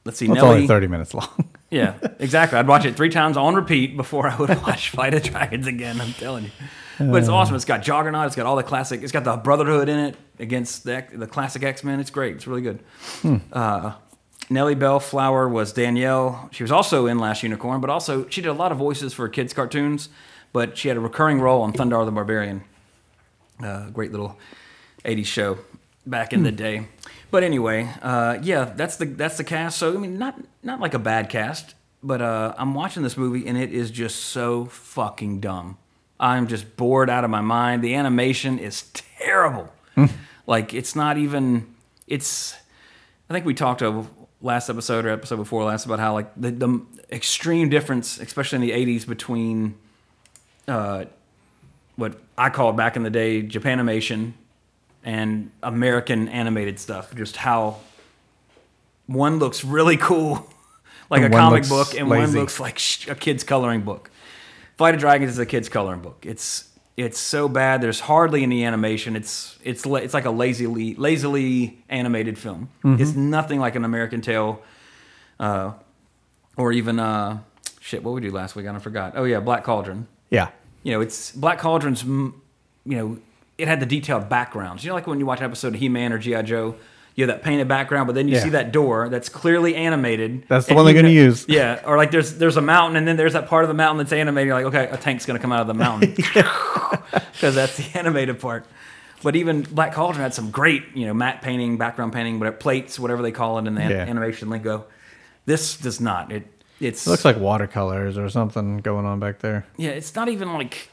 let's 0.06 0.18
see, 0.18 0.28
Well, 0.28 0.36
it's 0.38 0.44
Nelly. 0.44 0.56
only 0.56 0.68
thirty 0.68 0.88
minutes 0.88 1.14
long. 1.14 1.50
Yeah, 1.74 1.96
exactly. 2.20 2.60
I'd 2.60 2.68
watch 2.68 2.86
it 2.86 2.96
three 2.96 3.10
times 3.10 3.36
on 3.36 3.56
repeat 3.56 3.98
before 3.98 4.28
I 4.28 4.36
would 4.36 4.50
watch 4.68 4.92
Flight 4.92 5.16
of 5.16 5.24
Dragons 5.24 5.66
again. 5.66 6.00
I'm 6.00 6.14
telling 6.14 6.44
you. 6.44 6.52
But 7.00 7.16
it's 7.16 7.30
awesome. 7.30 7.56
It's 7.56 7.66
got 7.66 7.82
Juggernaut. 7.82 8.28
It's 8.28 8.36
got 8.36 8.46
all 8.46 8.56
the 8.56 8.62
classic. 8.62 9.02
It's 9.02 9.12
got 9.12 9.24
the 9.24 9.38
Brotherhood 9.38 9.90
in 9.90 9.98
it 9.98 10.16
against 10.38 10.84
the 10.84 11.04
the 11.12 11.26
classic 11.26 11.64
X 11.64 11.84
Men. 11.84 12.00
It's 12.00 12.12
great. 12.12 12.36
It's 12.36 12.46
really 12.46 12.62
good. 12.62 12.84
Uh, 13.52 13.94
Nellie 14.52 14.76
Bellflower 14.76 15.50
was 15.50 15.74
Danielle. 15.74 16.48
She 16.52 16.64
was 16.64 16.72
also 16.72 17.08
in 17.08 17.18
Last 17.18 17.42
Unicorn, 17.42 17.82
but 17.82 17.90
also 17.90 18.28
she 18.28 18.44
did 18.44 18.50
a 18.50 18.54
lot 18.54 18.72
of 18.72 18.78
voices 18.78 19.12
for 19.12 19.28
kids 19.28 19.52
cartoons. 19.52 20.10
But 20.52 20.78
she 20.78 20.90
had 20.90 20.98
a 20.98 21.00
recurring 21.00 21.42
role 21.42 21.64
on 21.64 21.74
Thundarr 21.74 22.06
the 22.06 22.12
Barbarian. 22.12 22.64
Uh, 23.60 23.90
great 23.90 24.12
little 24.12 24.38
'80s 25.04 25.26
show 25.26 25.58
back 26.06 26.34
in 26.34 26.44
the 26.44 26.52
day. 26.52 26.88
But 27.32 27.44
anyway, 27.44 27.90
uh, 28.02 28.38
yeah, 28.42 28.66
that's 28.76 28.98
the 28.98 29.06
that's 29.06 29.38
the 29.38 29.44
cast. 29.44 29.78
So 29.78 29.94
I 29.94 29.98
mean, 29.98 30.18
not 30.18 30.40
not 30.62 30.80
like 30.80 30.94
a 30.94 31.00
bad 31.00 31.30
cast, 31.30 31.76
but 32.04 32.22
uh, 32.22 32.54
I'm 32.58 32.74
watching 32.74 33.02
this 33.04 33.18
movie 33.18 33.48
and 33.48 33.58
it 33.58 33.74
is 33.74 33.90
just 33.90 34.18
so 34.18 34.66
fucking 34.66 35.40
dumb. 35.40 35.78
I'm 36.20 36.48
just 36.48 36.78
bored 36.78 37.10
out 37.10 37.24
of 37.24 37.30
my 37.30 37.42
mind. 37.42 37.84
The 37.84 37.96
animation 37.96 38.60
is 38.60 38.84
terrible. 38.94 39.72
like 40.48 40.74
it's 40.74 40.96
not 40.96 41.18
even. 41.18 41.74
It's. 42.08 42.56
I 43.30 43.34
think 43.34 43.46
we 43.46 43.54
talked 43.54 43.82
of 43.82 44.10
last 44.42 44.70
episode 44.70 45.06
or 45.06 45.10
episode 45.10 45.38
before 45.38 45.64
last 45.64 45.86
about 45.86 46.00
how 46.00 46.14
like 46.14 46.32
the, 46.36 46.52
the 46.52 46.82
extreme 47.12 47.70
difference, 47.70 48.20
especially 48.20 48.58
in 48.58 48.62
the 48.62 48.72
'80s, 48.72 49.08
between 49.08 49.76
uh, 50.68 51.06
what 51.96 52.20
I 52.38 52.50
called 52.50 52.78
back 52.78 52.96
in 52.96 53.04
the 53.04 53.10
day 53.10 53.42
Japanimation 53.42 54.34
and 55.04 55.52
American 55.62 56.28
animated 56.30 56.80
stuff. 56.80 57.14
Just 57.16 57.38
how 57.38 57.80
one 59.08 59.40
looks 59.40 59.64
really 59.64 59.98
cool 59.98 60.50
like 61.10 61.22
And 61.22 61.34
a 61.34 61.38
comic 61.38 61.68
book, 61.68 61.94
and 61.96 62.10
one 62.10 62.32
looks 62.32 62.60
like 62.60 62.80
a 63.08 63.16
kid's 63.16 63.44
coloring 63.44 63.82
book. 63.82 64.10
Flight 64.78 64.96
of 64.96 65.00
Dragons 65.00 65.32
is 65.32 65.40
a 65.40 65.46
kid's 65.46 65.70
coloring 65.70 66.02
book. 66.02 66.26
It's 66.28 66.70
it's 66.96 67.20
so 67.20 67.50
bad. 67.50 67.82
There's 67.82 68.00
hardly 68.00 68.44
any 68.44 68.64
animation. 68.64 69.16
It's 69.16 69.58
it's 69.64 69.86
la- 69.86 69.98
it's 69.98 70.14
like 70.14 70.26
a 70.26 70.32
lazily 70.32 70.96
lazily 70.96 71.84
animated 71.90 72.38
film. 72.38 72.70
Mm-hmm. 72.84 73.02
It's 73.02 73.16
nothing 73.16 73.60
like 73.60 73.76
an 73.76 73.84
American 73.84 74.22
Tail, 74.22 74.62
uh, 75.40 75.74
or 76.56 76.72
even 76.72 77.00
uh, 77.00 77.40
shit. 77.80 78.04
What 78.04 78.14
we 78.14 78.22
do 78.22 78.32
last 78.32 78.56
week? 78.56 78.68
I 78.68 78.80
forgot. 78.80 79.14
Oh 79.16 79.24
yeah, 79.24 79.40
Black 79.40 79.64
Cauldron. 79.64 80.08
Yeah. 80.30 80.50
You 80.84 80.94
know, 80.94 81.02
it's 81.02 81.32
Black 81.32 81.60
Cauldron's. 81.60 82.04
You 82.04 82.34
know, 82.86 83.18
it 83.58 83.68
had 83.68 83.80
the 83.80 83.86
detailed 83.86 84.30
backgrounds. 84.30 84.84
You 84.84 84.90
know, 84.90 84.96
like 84.96 85.08
when 85.08 85.20
you 85.20 85.26
watch 85.26 85.40
an 85.40 85.46
episode 85.46 85.74
of 85.76 85.80
He 85.80 85.90
Man 85.90 86.12
or 86.14 86.18
GI 86.18 86.44
Joe. 86.44 86.76
You 87.16 87.28
have 87.28 87.36
that 87.36 87.44
painted 87.44 87.68
background, 87.68 88.08
but 88.08 88.16
then 88.16 88.28
you 88.28 88.34
Yeah. 88.38 88.44
see 88.44 88.50
that 88.50 88.72
door 88.72 89.08
that's 89.08 89.30
clearly 89.30 89.76
animated. 89.76 90.46
That's 90.48 90.66
the 90.66 90.74
one 90.74 90.84
they're 90.84 90.96
gonna 90.96 91.10
use. 91.10 91.46
Yeah, 91.48 91.80
or 91.86 91.96
like 91.96 92.10
there's 92.10 92.40
there's 92.40 92.58
a 92.58 92.62
mountain, 92.62 92.96
and 92.98 93.08
then 93.08 93.18
there's 93.18 93.34
that 93.34 93.48
part 93.48 93.64
of 93.64 93.68
the 93.68 93.76
mountain 93.76 94.00
that's 94.00 94.12
animated. 94.12 94.48
You're 94.48 94.56
like, 94.56 94.66
okay, 94.74 94.88
a 94.92 94.98
tank's 94.98 95.28
gonna 95.28 95.38
come 95.38 95.52
out 95.52 95.62
of 95.62 95.68
the 95.68 95.76
mountain 95.76 96.16
because 96.16 97.54
that's 97.56 97.78
the 97.78 97.86
animated 98.00 98.40
part. 98.40 98.66
But 99.22 99.36
even 99.36 99.62
Black 99.62 99.94
Cauldron 99.94 100.24
had 100.24 100.34
some 100.34 100.50
great, 100.50 100.84
you 100.96 101.06
know, 101.06 101.14
matte 101.14 101.44
painting, 101.44 101.78
background 101.78 102.14
painting, 102.14 102.40
whatever 102.40 102.58
plates, 102.58 103.00
whatever 103.00 103.22
they 103.22 103.32
call 103.32 103.60
it 103.60 103.68
in 103.68 103.76
the 103.76 103.82
Yeah. 103.82 103.90
animation 103.90 104.50
lingo. 104.50 104.86
This 105.46 105.78
does 105.78 106.02
not. 106.02 106.32
It 106.32 106.48
it's 106.80 107.06
It 107.06 107.12
looks 107.12 107.24
like 107.26 107.38
watercolors 107.38 108.18
or 108.18 108.28
something 108.30 108.80
going 108.80 109.06
on 109.06 109.20
back 109.20 109.38
there. 109.38 109.66
yeah, 109.78 109.92
it's 109.92 110.16
not 110.16 110.30
even 110.30 110.52
like, 110.54 110.90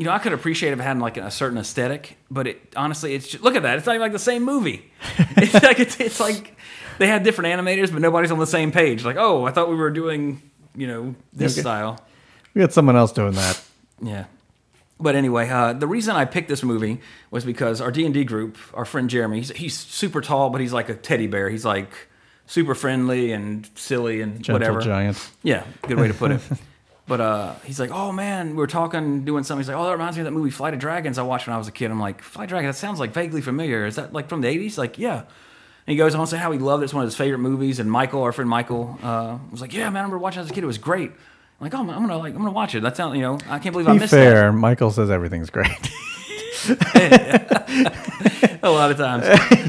you 0.00 0.06
know, 0.06 0.12
I 0.12 0.18
could 0.18 0.32
appreciate 0.32 0.72
if 0.72 0.80
it 0.80 0.82
had 0.82 0.98
like 0.98 1.18
a 1.18 1.30
certain 1.30 1.58
aesthetic, 1.58 2.16
but 2.30 2.46
it 2.46 2.72
honestly, 2.74 3.14
it's 3.14 3.28
just, 3.28 3.44
look 3.44 3.54
at 3.54 3.64
that. 3.64 3.76
It's 3.76 3.84
not 3.84 3.92
even 3.92 4.00
like 4.00 4.12
the 4.12 4.18
same 4.18 4.42
movie. 4.44 4.90
it's 5.36 5.52
like 5.62 5.78
it's, 5.78 6.00
it's 6.00 6.18
like 6.18 6.56
they 6.98 7.06
had 7.06 7.22
different 7.22 7.54
animators, 7.54 7.92
but 7.92 8.00
nobody's 8.00 8.30
on 8.30 8.38
the 8.38 8.46
same 8.46 8.72
page. 8.72 9.04
Like, 9.04 9.16
oh, 9.18 9.44
I 9.44 9.50
thought 9.50 9.68
we 9.68 9.74
were 9.74 9.90
doing, 9.90 10.40
you 10.74 10.86
know, 10.86 11.14
this 11.34 11.52
Okay. 11.52 11.60
style. 11.60 12.00
We 12.54 12.62
got 12.62 12.72
someone 12.72 12.96
else 12.96 13.12
doing 13.12 13.32
that. 13.34 13.62
Yeah. 14.00 14.24
But 14.98 15.16
anyway, 15.16 15.50
uh, 15.50 15.74
the 15.74 15.86
reason 15.86 16.16
I 16.16 16.24
picked 16.24 16.48
this 16.48 16.62
movie 16.62 17.02
was 17.30 17.44
because 17.44 17.82
our 17.82 17.90
D 17.90 18.06
and 18.06 18.14
D 18.14 18.24
group, 18.24 18.56
our 18.72 18.86
friend 18.86 19.10
Jeremy, 19.10 19.36
he's, 19.40 19.50
he's 19.50 19.76
super 19.76 20.22
tall, 20.22 20.48
but 20.48 20.62
he's 20.62 20.72
like 20.72 20.88
a 20.88 20.94
teddy 20.94 21.26
bear. 21.26 21.50
He's 21.50 21.66
like 21.66 21.90
super 22.46 22.74
friendly 22.74 23.32
and 23.32 23.68
silly 23.74 24.22
and 24.22 24.36
Gentle 24.42 24.54
whatever. 24.54 24.80
giant. 24.80 25.30
Yeah, 25.42 25.64
good 25.86 26.00
way 26.00 26.08
to 26.08 26.14
put 26.14 26.30
it. 26.32 26.40
but 27.10 27.20
uh, 27.20 27.54
he's 27.64 27.80
like, 27.80 27.90
oh 27.90 28.12
man, 28.12 28.50
we 28.50 28.54
were 28.54 28.68
talking, 28.68 29.24
doing 29.24 29.42
something. 29.42 29.62
He's 29.62 29.68
like, 29.68 29.76
oh, 29.76 29.82
that 29.82 29.90
reminds 29.90 30.16
me 30.16 30.20
of 30.20 30.26
that 30.26 30.30
movie 30.30 30.50
Flight 30.50 30.74
of 30.74 30.78
Dragons 30.78 31.18
I 31.18 31.22
watched 31.22 31.48
when 31.48 31.54
I 31.54 31.58
was 31.58 31.66
a 31.66 31.72
kid. 31.72 31.90
I'm 31.90 31.98
like, 31.98 32.22
Flight 32.22 32.44
of 32.44 32.50
Dragons, 32.50 32.76
that 32.76 32.78
sounds 32.78 33.00
like 33.00 33.12
vaguely 33.12 33.40
familiar. 33.40 33.84
Is 33.84 33.96
that 33.96 34.12
like 34.12 34.28
from 34.28 34.42
the 34.42 34.46
80s? 34.46 34.78
Like, 34.78 34.96
yeah. 34.96 35.16
And 35.18 35.26
he 35.86 35.96
goes 35.96 36.14
on 36.14 36.20
to 36.20 36.30
say 36.30 36.36
how 36.36 36.52
he 36.52 36.60
loved 36.60 36.82
it. 36.82 36.84
It's 36.84 36.94
one 36.94 37.02
of 37.02 37.08
his 37.08 37.16
favorite 37.16 37.40
movies. 37.40 37.80
And 37.80 37.90
Michael, 37.90 38.22
our 38.22 38.30
friend 38.30 38.48
Michael, 38.48 38.96
uh, 39.02 39.38
was 39.50 39.60
like, 39.60 39.74
yeah, 39.74 39.86
man, 39.86 39.96
I 39.96 40.00
remember 40.02 40.18
watching 40.18 40.38
it 40.38 40.44
as 40.44 40.50
a 40.52 40.54
kid. 40.54 40.62
It 40.62 40.68
was 40.68 40.78
great. 40.78 41.10
I'm 41.10 41.66
like, 41.66 41.74
oh, 41.74 41.80
I'm 41.80 41.86
gonna 41.88 42.16
like, 42.16 42.32
I'm 42.32 42.38
gonna 42.38 42.52
watch 42.52 42.76
it. 42.76 42.82
That 42.82 42.96
sounds, 42.96 43.16
you 43.16 43.22
know, 43.22 43.40
I 43.48 43.58
can't 43.58 43.72
believe 43.72 43.88
I 43.88 43.94
missed 43.94 44.12
that. 44.12 44.32
fair, 44.32 44.52
Michael 44.52 44.92
says 44.92 45.10
everything's 45.10 45.50
great. 45.50 45.68
a 48.62 48.70
lot 48.70 48.92
of 48.92 48.98
times. 48.98 49.24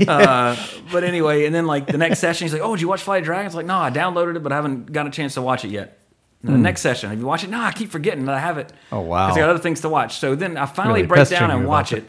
Uh, 0.07 0.55
but 0.91 1.03
anyway, 1.03 1.45
and 1.45 1.55
then 1.55 1.65
like 1.65 1.87
the 1.87 1.97
next 1.97 2.19
session, 2.19 2.45
he's 2.45 2.53
like, 2.53 2.61
"Oh, 2.61 2.75
did 2.75 2.81
you 2.81 2.87
watch 2.87 3.01
Flight 3.01 3.21
of 3.21 3.25
Dragons?" 3.25 3.55
Like, 3.55 3.65
no, 3.65 3.77
I 3.77 3.89
downloaded 3.89 4.35
it, 4.35 4.43
but 4.43 4.51
I 4.51 4.57
haven't 4.57 4.91
got 4.91 5.07
a 5.07 5.09
chance 5.09 5.33
to 5.33 5.41
watch 5.41 5.65
it 5.65 5.69
yet. 5.71 6.00
The 6.43 6.57
next 6.57 6.81
session, 6.81 7.09
have 7.11 7.19
you 7.19 7.25
watched 7.25 7.43
it? 7.43 7.49
No, 7.51 7.61
I 7.61 7.71
keep 7.71 7.91
forgetting 7.91 8.25
that 8.25 8.33
I 8.33 8.39
have 8.39 8.57
it. 8.57 8.71
Hmm. 8.89 8.95
Oh, 8.95 9.01
wow. 9.01 9.27
Because 9.27 9.37
I 9.37 9.41
got 9.41 9.49
other 9.51 9.59
things 9.59 9.81
to 9.81 9.89
watch. 9.89 10.17
So 10.19 10.33
then 10.35 10.57
I 10.57 10.65
finally 10.65 11.03
Really 11.03 11.07
break 11.07 11.29
down 11.29 11.51
and 11.51 11.67
watch 11.67 11.91
about 11.91 12.05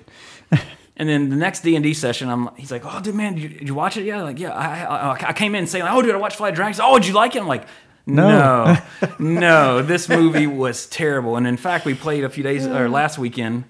it. 0.50 0.60
And 0.94 1.08
then 1.08 1.30
the 1.30 1.36
next 1.36 1.62
D 1.62 1.74
and 1.74 1.82
D 1.82 1.94
session, 1.94 2.28
I'm 2.28 2.50
he's 2.56 2.70
like, 2.70 2.82
"Oh, 2.84 3.00
dude, 3.00 3.14
man, 3.14 3.34
did 3.34 3.42
you, 3.42 3.48
did 3.48 3.66
you 3.68 3.74
watch 3.74 3.96
it 3.96 4.04
yet?" 4.04 4.20
Like, 4.20 4.38
yeah, 4.38 4.52
I, 4.52 4.84
I, 4.84 5.28
I 5.28 5.32
came 5.32 5.54
in 5.54 5.66
saying, 5.66 5.86
"Oh, 5.88 6.02
dude, 6.02 6.14
I 6.14 6.18
watched 6.18 6.36
Flight 6.36 6.54
Dragons." 6.54 6.80
Oh, 6.82 6.98
did 6.98 7.08
you 7.08 7.14
like 7.14 7.34
it? 7.34 7.40
I'm 7.40 7.48
like, 7.48 7.66
No. 8.04 8.76
no, 8.98 9.16
no, 9.18 9.82
this 9.82 10.08
movie 10.08 10.46
was 10.46 10.86
terrible. 10.86 11.36
And 11.36 11.46
in 11.46 11.56
fact, 11.56 11.86
we 11.86 11.94
played 11.94 12.24
a 12.24 12.28
few 12.28 12.44
days 12.44 12.66
or 12.66 12.90
last 12.90 13.18
weekend, 13.18 13.64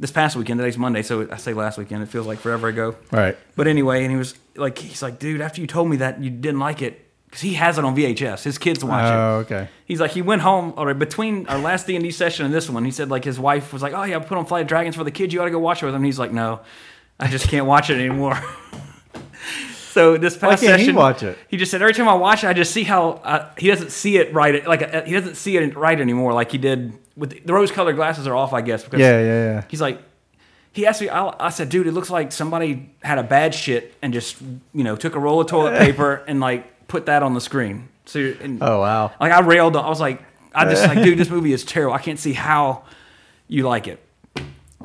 this 0.00 0.10
past 0.10 0.34
weekend. 0.36 0.58
Today's 0.58 0.76
Monday, 0.76 1.02
so 1.02 1.30
I 1.30 1.36
say 1.36 1.54
last 1.54 1.78
weekend. 1.78 2.02
It 2.02 2.08
feels 2.08 2.26
like 2.26 2.40
forever 2.40 2.66
ago. 2.66 2.96
right. 3.12 3.38
But 3.54 3.68
anyway, 3.68 4.02
and 4.02 4.10
he 4.10 4.16
was 4.18 4.34
like, 4.56 4.76
he's 4.76 5.02
like, 5.02 5.20
dude, 5.20 5.40
after 5.40 5.60
you 5.60 5.68
told 5.68 5.88
me 5.88 5.98
that 5.98 6.20
you 6.20 6.30
didn't 6.30 6.60
like 6.60 6.82
it, 6.82 7.05
because 7.36 7.50
he 7.50 7.54
has 7.56 7.76
it 7.76 7.84
on 7.84 7.94
VHS. 7.94 8.44
His 8.44 8.56
kids 8.56 8.82
watch 8.82 9.04
it. 9.04 9.14
Oh, 9.14 9.44
okay. 9.44 9.68
He's 9.84 10.00
like, 10.00 10.12
he 10.12 10.22
went 10.22 10.40
home, 10.40 10.72
or 10.74 10.94
between 10.94 11.46
our 11.48 11.58
last 11.58 11.86
D 11.86 11.94
and 11.94 12.02
D 12.02 12.10
session 12.10 12.46
and 12.46 12.54
this 12.54 12.70
one, 12.70 12.82
he 12.82 12.90
said 12.90 13.10
like 13.10 13.24
his 13.24 13.38
wife 13.38 13.74
was 13.74 13.82
like, 13.82 13.92
oh 13.92 14.04
yeah, 14.04 14.16
I 14.16 14.20
put 14.20 14.38
on 14.38 14.46
Flight 14.46 14.62
of 14.62 14.68
Dragons 14.68 14.96
for 14.96 15.04
the 15.04 15.10
kids. 15.10 15.34
You 15.34 15.42
ought 15.42 15.44
to 15.44 15.50
go 15.50 15.58
watch 15.58 15.82
it 15.82 15.84
with 15.84 15.92
them. 15.92 16.00
And 16.00 16.06
he's 16.06 16.18
like, 16.18 16.32
no, 16.32 16.60
I 17.20 17.28
just 17.28 17.48
can't 17.48 17.66
watch 17.66 17.90
it 17.90 17.98
anymore. 17.98 18.42
so 19.90 20.16
this 20.16 20.34
past 20.34 20.62
can't 20.62 20.80
he 20.80 20.92
watch 20.92 21.22
it? 21.22 21.36
He 21.48 21.58
just 21.58 21.70
said 21.70 21.82
every 21.82 21.92
time 21.92 22.08
I 22.08 22.14
watch 22.14 22.42
it, 22.42 22.46
I 22.46 22.54
just 22.54 22.72
see 22.72 22.84
how 22.84 23.10
uh, 23.22 23.50
he 23.58 23.68
doesn't 23.68 23.90
see 23.92 24.16
it 24.16 24.32
right. 24.32 24.66
Like 24.66 24.80
uh, 24.80 25.02
he 25.02 25.12
doesn't 25.12 25.34
see 25.34 25.58
it 25.58 25.76
right 25.76 26.00
anymore, 26.00 26.32
like 26.32 26.50
he 26.50 26.56
did 26.56 26.94
with 27.18 27.44
the 27.44 27.52
rose-colored 27.52 27.96
glasses 27.96 28.26
are 28.26 28.34
off, 28.34 28.54
I 28.54 28.62
guess. 28.62 28.82
Because 28.82 29.00
Yeah, 29.00 29.20
yeah, 29.20 29.44
yeah. 29.44 29.64
He's 29.68 29.82
like, 29.82 30.00
he 30.72 30.86
asked 30.86 31.02
me. 31.02 31.10
I, 31.10 31.34
I 31.38 31.50
said, 31.50 31.68
dude, 31.68 31.86
it 31.86 31.92
looks 31.92 32.08
like 32.08 32.32
somebody 32.32 32.94
had 33.02 33.18
a 33.18 33.22
bad 33.22 33.54
shit 33.54 33.94
and 34.00 34.14
just 34.14 34.40
you 34.72 34.84
know 34.84 34.96
took 34.96 35.14
a 35.14 35.18
roll 35.18 35.42
of 35.42 35.48
toilet 35.48 35.78
paper 35.78 36.24
and 36.26 36.40
like 36.40 36.72
put 36.88 37.06
that 37.06 37.22
on 37.22 37.34
the 37.34 37.40
screen. 37.40 37.88
So 38.04 38.34
and, 38.40 38.62
Oh, 38.62 38.80
wow. 38.80 39.12
like 39.20 39.32
I 39.32 39.40
railed. 39.40 39.76
I 39.76 39.88
was 39.88 40.00
like, 40.00 40.22
I 40.54 40.64
just 40.64 40.82
like, 40.86 41.02
dude, 41.02 41.18
this 41.18 41.30
movie 41.36 41.52
is 41.52 41.64
terrible. 41.64 41.94
I 41.94 41.98
can't 41.98 42.18
see 42.18 42.32
how 42.32 42.84
you 43.48 43.64
like 43.68 43.88
it. 43.88 44.02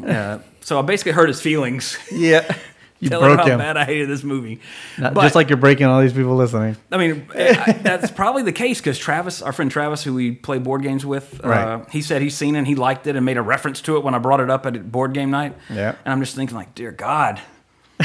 Uh, 0.05 0.39
so 0.61 0.79
I 0.79 0.81
basically 0.81 1.11
hurt 1.13 1.27
his 1.29 1.41
feelings. 1.41 1.97
Yeah. 2.11 2.55
You 3.03 3.09
broke 3.09 3.39
how 3.39 3.47
him. 3.47 3.57
bad 3.57 3.77
I 3.77 3.85
hated 3.85 4.09
this 4.09 4.23
movie. 4.23 4.59
Not- 4.99 5.15
But- 5.15 5.23
just 5.23 5.33
like 5.33 5.49
you're 5.49 5.57
breaking 5.57 5.87
all 5.87 5.99
these 6.01 6.13
people 6.13 6.35
listening. 6.35 6.77
I 6.91 6.97
mean, 6.99 7.25
I, 7.35 7.71
that's 7.81 8.11
probably 8.11 8.43
the 8.43 8.51
case 8.51 8.77
because 8.79 8.99
Travis, 8.99 9.41
our 9.41 9.51
friend 9.51 9.71
Travis, 9.71 10.03
who 10.03 10.13
we 10.13 10.33
play 10.33 10.59
board 10.59 10.83
games 10.83 11.03
with, 11.03 11.43
uh, 11.43 11.79
he 11.89 12.03
said 12.03 12.21
he's 12.21 12.37
seen 12.37 12.53
it 12.53 12.59
and 12.59 12.67
he 12.67 12.75
liked 12.75 13.07
it 13.07 13.15
and 13.15 13.25
made 13.25 13.37
a 13.37 13.41
reference 13.41 13.81
to 13.81 13.97
it 13.97 14.03
when 14.03 14.13
I 14.13 14.19
brought 14.19 14.39
it 14.39 14.51
up 14.51 14.67
at 14.67 14.91
board 14.91 15.13
game 15.15 15.31
night. 15.31 15.55
Yeah. 15.67 15.95
And 16.05 16.13
I'm 16.13 16.19
just 16.19 16.35
thinking, 16.35 16.55
like, 16.55 16.75
dear 16.75 16.91
God, 16.91 17.41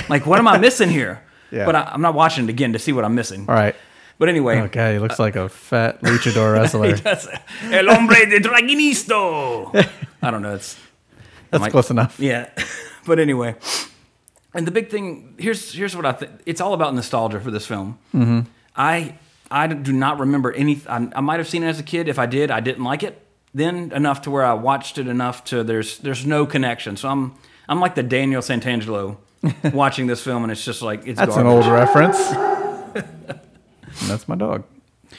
like, 0.09 0.25
what 0.25 0.39
am 0.39 0.49
I 0.49 0.57
missing 0.57 0.89
here? 0.89 1.23
Yeah. 1.51 1.65
But 1.67 1.77
I, 1.77 1.83
I'm 1.93 2.03
not 2.03 2.15
watching 2.15 2.45
it 2.45 2.51
again 2.51 2.73
to 2.73 2.79
see 2.79 2.93
what 2.93 3.05
I'm 3.05 3.15
missing. 3.15 3.47
All 3.49 3.55
right. 3.55 3.75
But 4.19 4.29
anyway, 4.29 4.61
Okay, 4.63 4.95
he 4.95 4.99
looks 4.99 5.19
like 5.19 5.37
a 5.37 5.49
fat 5.49 6.01
luchador 6.01 6.55
wrestler. 6.55 6.97
El 7.71 7.87
Hombre 7.95 8.25
de 8.27 8.41
Dragonisto. 8.41 9.75
I 10.23 10.31
don't 10.31 10.41
know. 10.43 10.55
It's 10.55 10.79
That's 11.51 11.69
close 11.69 11.91
enough. 11.91 12.19
Yeah, 12.19 12.49
but 13.07 13.19
anyway, 13.19 13.55
and 14.55 14.67
the 14.67 14.71
big 14.71 14.89
thing 14.89 15.35
here's 15.39 15.73
here's 15.73 15.95
what 15.95 16.07
I 16.07 16.13
think. 16.13 16.31
It's 16.47 16.61
all 16.61 16.73
about 16.73 16.95
nostalgia 16.95 17.41
for 17.41 17.51
this 17.51 17.67
film. 17.67 17.99
Mm-hmm. 18.15 18.41
I 18.75 19.19
I 19.51 19.67
do 19.67 19.93
not 19.93 20.19
remember 20.19 20.51
any. 20.53 20.81
I, 20.89 21.09
I 21.15 21.21
might 21.21 21.39
have 21.39 21.49
seen 21.49 21.63
it 21.63 21.69
as 21.69 21.79
a 21.79 21.83
kid. 21.83 22.09
If 22.09 22.19
I 22.19 22.27
did, 22.27 22.51
I 22.51 22.61
didn't 22.61 22.85
like 22.85 23.03
it 23.03 23.23
then 23.57 23.91
enough 23.93 24.21
to 24.21 24.31
where 24.31 24.45
I 24.45 24.53
watched 24.53 24.99
it 24.99 25.09
enough 25.09 25.43
to 25.45 25.65
there's 25.65 25.99
there's 25.99 26.27
no 26.27 26.45
connection. 26.47 26.97
So 26.97 27.09
I'm 27.09 27.35
I'm 27.69 27.81
like 27.81 27.95
the 27.95 28.03
Daniel 28.03 28.43
Santangelo 28.43 29.17
watching 29.73 30.07
this 30.07 30.23
film, 30.23 30.43
and 30.43 30.53
it's 30.53 30.65
just 30.65 30.83
like 30.83 31.07
it's 31.07 31.19
That's 31.19 31.37
an 31.37 31.47
old 31.47 31.67
reference. 31.67 32.19
That's 34.09 34.29
my 34.29 34.35
dog. 34.35 34.65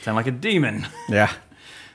sound 0.02 0.16
like 0.16 0.28
a 0.28 0.32
demon. 0.32 0.88
Yeah. 1.10 1.32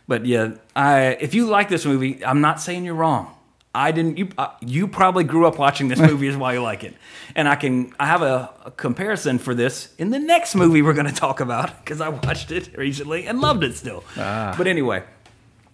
But 0.09 0.27
yeah, 0.27 0.55
I 0.75 1.17
if 1.21 1.35
you 1.35 1.47
like 1.47 1.69
this 1.69 1.85
movie, 1.87 2.25
I'm 2.25 2.41
not 2.41 2.61
saying 2.61 2.85
you're 2.85 2.95
wrong. 2.95 3.35
I 3.75 3.91
didn't. 3.93 4.19
You 4.19 4.29
uh, 4.37 4.49
you 4.61 4.87
probably 4.87 5.25
grew 5.25 5.47
up 5.47 5.59
watching 5.59 5.89
this 5.89 5.99
movie 5.99 6.27
is 6.27 6.37
why 6.37 6.53
you 6.53 6.63
like 6.63 6.85
it, 6.85 6.95
and 7.35 7.49
I 7.49 7.57
can 7.57 7.95
I 7.99 8.07
have 8.07 8.21
a, 8.21 8.51
a 8.67 8.71
comparison 8.71 9.39
for 9.39 9.55
this 9.55 9.95
in 9.97 10.11
the 10.11 10.19
next 10.19 10.55
movie 10.55 10.83
we're 10.83 10.93
going 10.93 11.07
to 11.07 11.15
talk 11.15 11.41
about 11.41 11.83
because 11.83 12.01
I 12.01 12.11
watched 12.11 12.51
it 12.51 12.77
recently 12.77 13.27
and 13.27 13.41
loved 13.41 13.65
it 13.65 13.75
still. 13.75 14.05
But 14.15 14.67
anyway, 14.67 15.05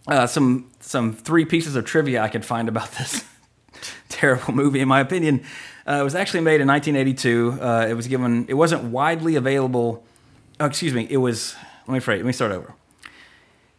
uh, 0.06 0.26
some 0.26 0.70
some 0.80 1.12
three 1.12 1.44
pieces 1.44 1.74
of 1.74 1.84
trivia 1.86 2.22
I 2.22 2.28
could 2.28 2.44
find 2.44 2.68
about 2.68 2.92
this 2.92 3.24
terrible 4.08 4.54
movie, 4.54 4.80
in 4.80 4.88
my 4.88 5.00
opinion. 5.00 5.44
Uh, 5.88 6.00
it 6.00 6.04
was 6.04 6.14
actually 6.14 6.40
made 6.40 6.60
in 6.60 6.68
1982. 6.68 7.58
Uh, 7.62 7.86
it 7.88 7.94
was 7.94 8.06
given. 8.08 8.44
It 8.48 8.54
wasn't 8.54 8.84
widely 8.84 9.36
available. 9.36 10.04
Oh, 10.60 10.66
excuse 10.66 10.92
me. 10.92 11.06
It 11.08 11.16
was. 11.16 11.54
Let 11.86 11.94
me 11.94 12.00
phrase. 12.00 12.18
Let 12.18 12.26
me 12.26 12.32
start 12.32 12.52
over. 12.52 12.74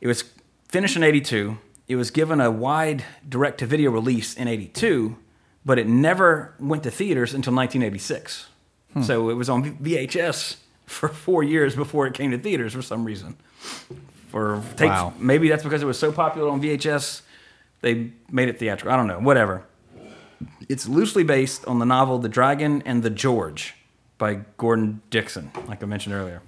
It 0.01 0.07
was 0.07 0.23
finished 0.69 0.95
in 0.95 1.03
82. 1.03 1.57
It 1.87 1.95
was 1.95 2.09
given 2.11 2.41
a 2.41 2.49
wide 2.49 3.03
direct 3.27 3.59
to 3.59 3.65
video 3.65 3.91
release 3.91 4.35
in 4.35 4.47
82, 4.47 5.17
but 5.65 5.77
it 5.79 5.87
never 5.87 6.53
went 6.59 6.83
to 6.83 6.91
theaters 6.91 7.33
until 7.33 7.53
1986. 7.53 8.47
So 9.03 9.29
it 9.29 9.35
was 9.35 9.49
on 9.49 9.75
VHS 9.77 10.55
for 10.87 11.09
four 11.09 11.43
years 11.43 11.75
before 11.75 12.07
it 12.07 12.15
came 12.15 12.31
to 12.31 12.39
theaters 12.39 12.73
for 12.73 12.81
some 12.81 13.05
reason. 13.05 13.37
For 14.29 14.63
take, 14.77 14.89
Wow. 14.89 15.13
maybe 15.19 15.47
that's 15.47 15.63
because 15.63 15.83
it 15.83 15.85
was 15.85 15.99
so 15.99 16.11
popular 16.11 16.49
on 16.49 16.59
VHS, 16.59 17.21
they 17.81 18.11
made 18.31 18.49
it 18.49 18.57
theatrical. 18.57 18.91
I 18.91 18.97
don't 18.97 19.05
know. 19.07 19.19
Whatever. 19.19 19.63
It's 20.67 20.87
loosely 20.87 21.23
based 21.23 21.65
on 21.65 21.79
the 21.79 21.85
novel 21.85 22.19
The 22.19 22.29
Dragon 22.29 22.81
and 22.85 23.03
the 23.03 23.09
George 23.09 23.75
by 24.17 24.41
Gordon 24.57 25.01
Dickson, 25.09 25.51
like 25.67 25.81
I 25.83 25.85
mentioned 25.85 26.15
earlier. 26.15 26.41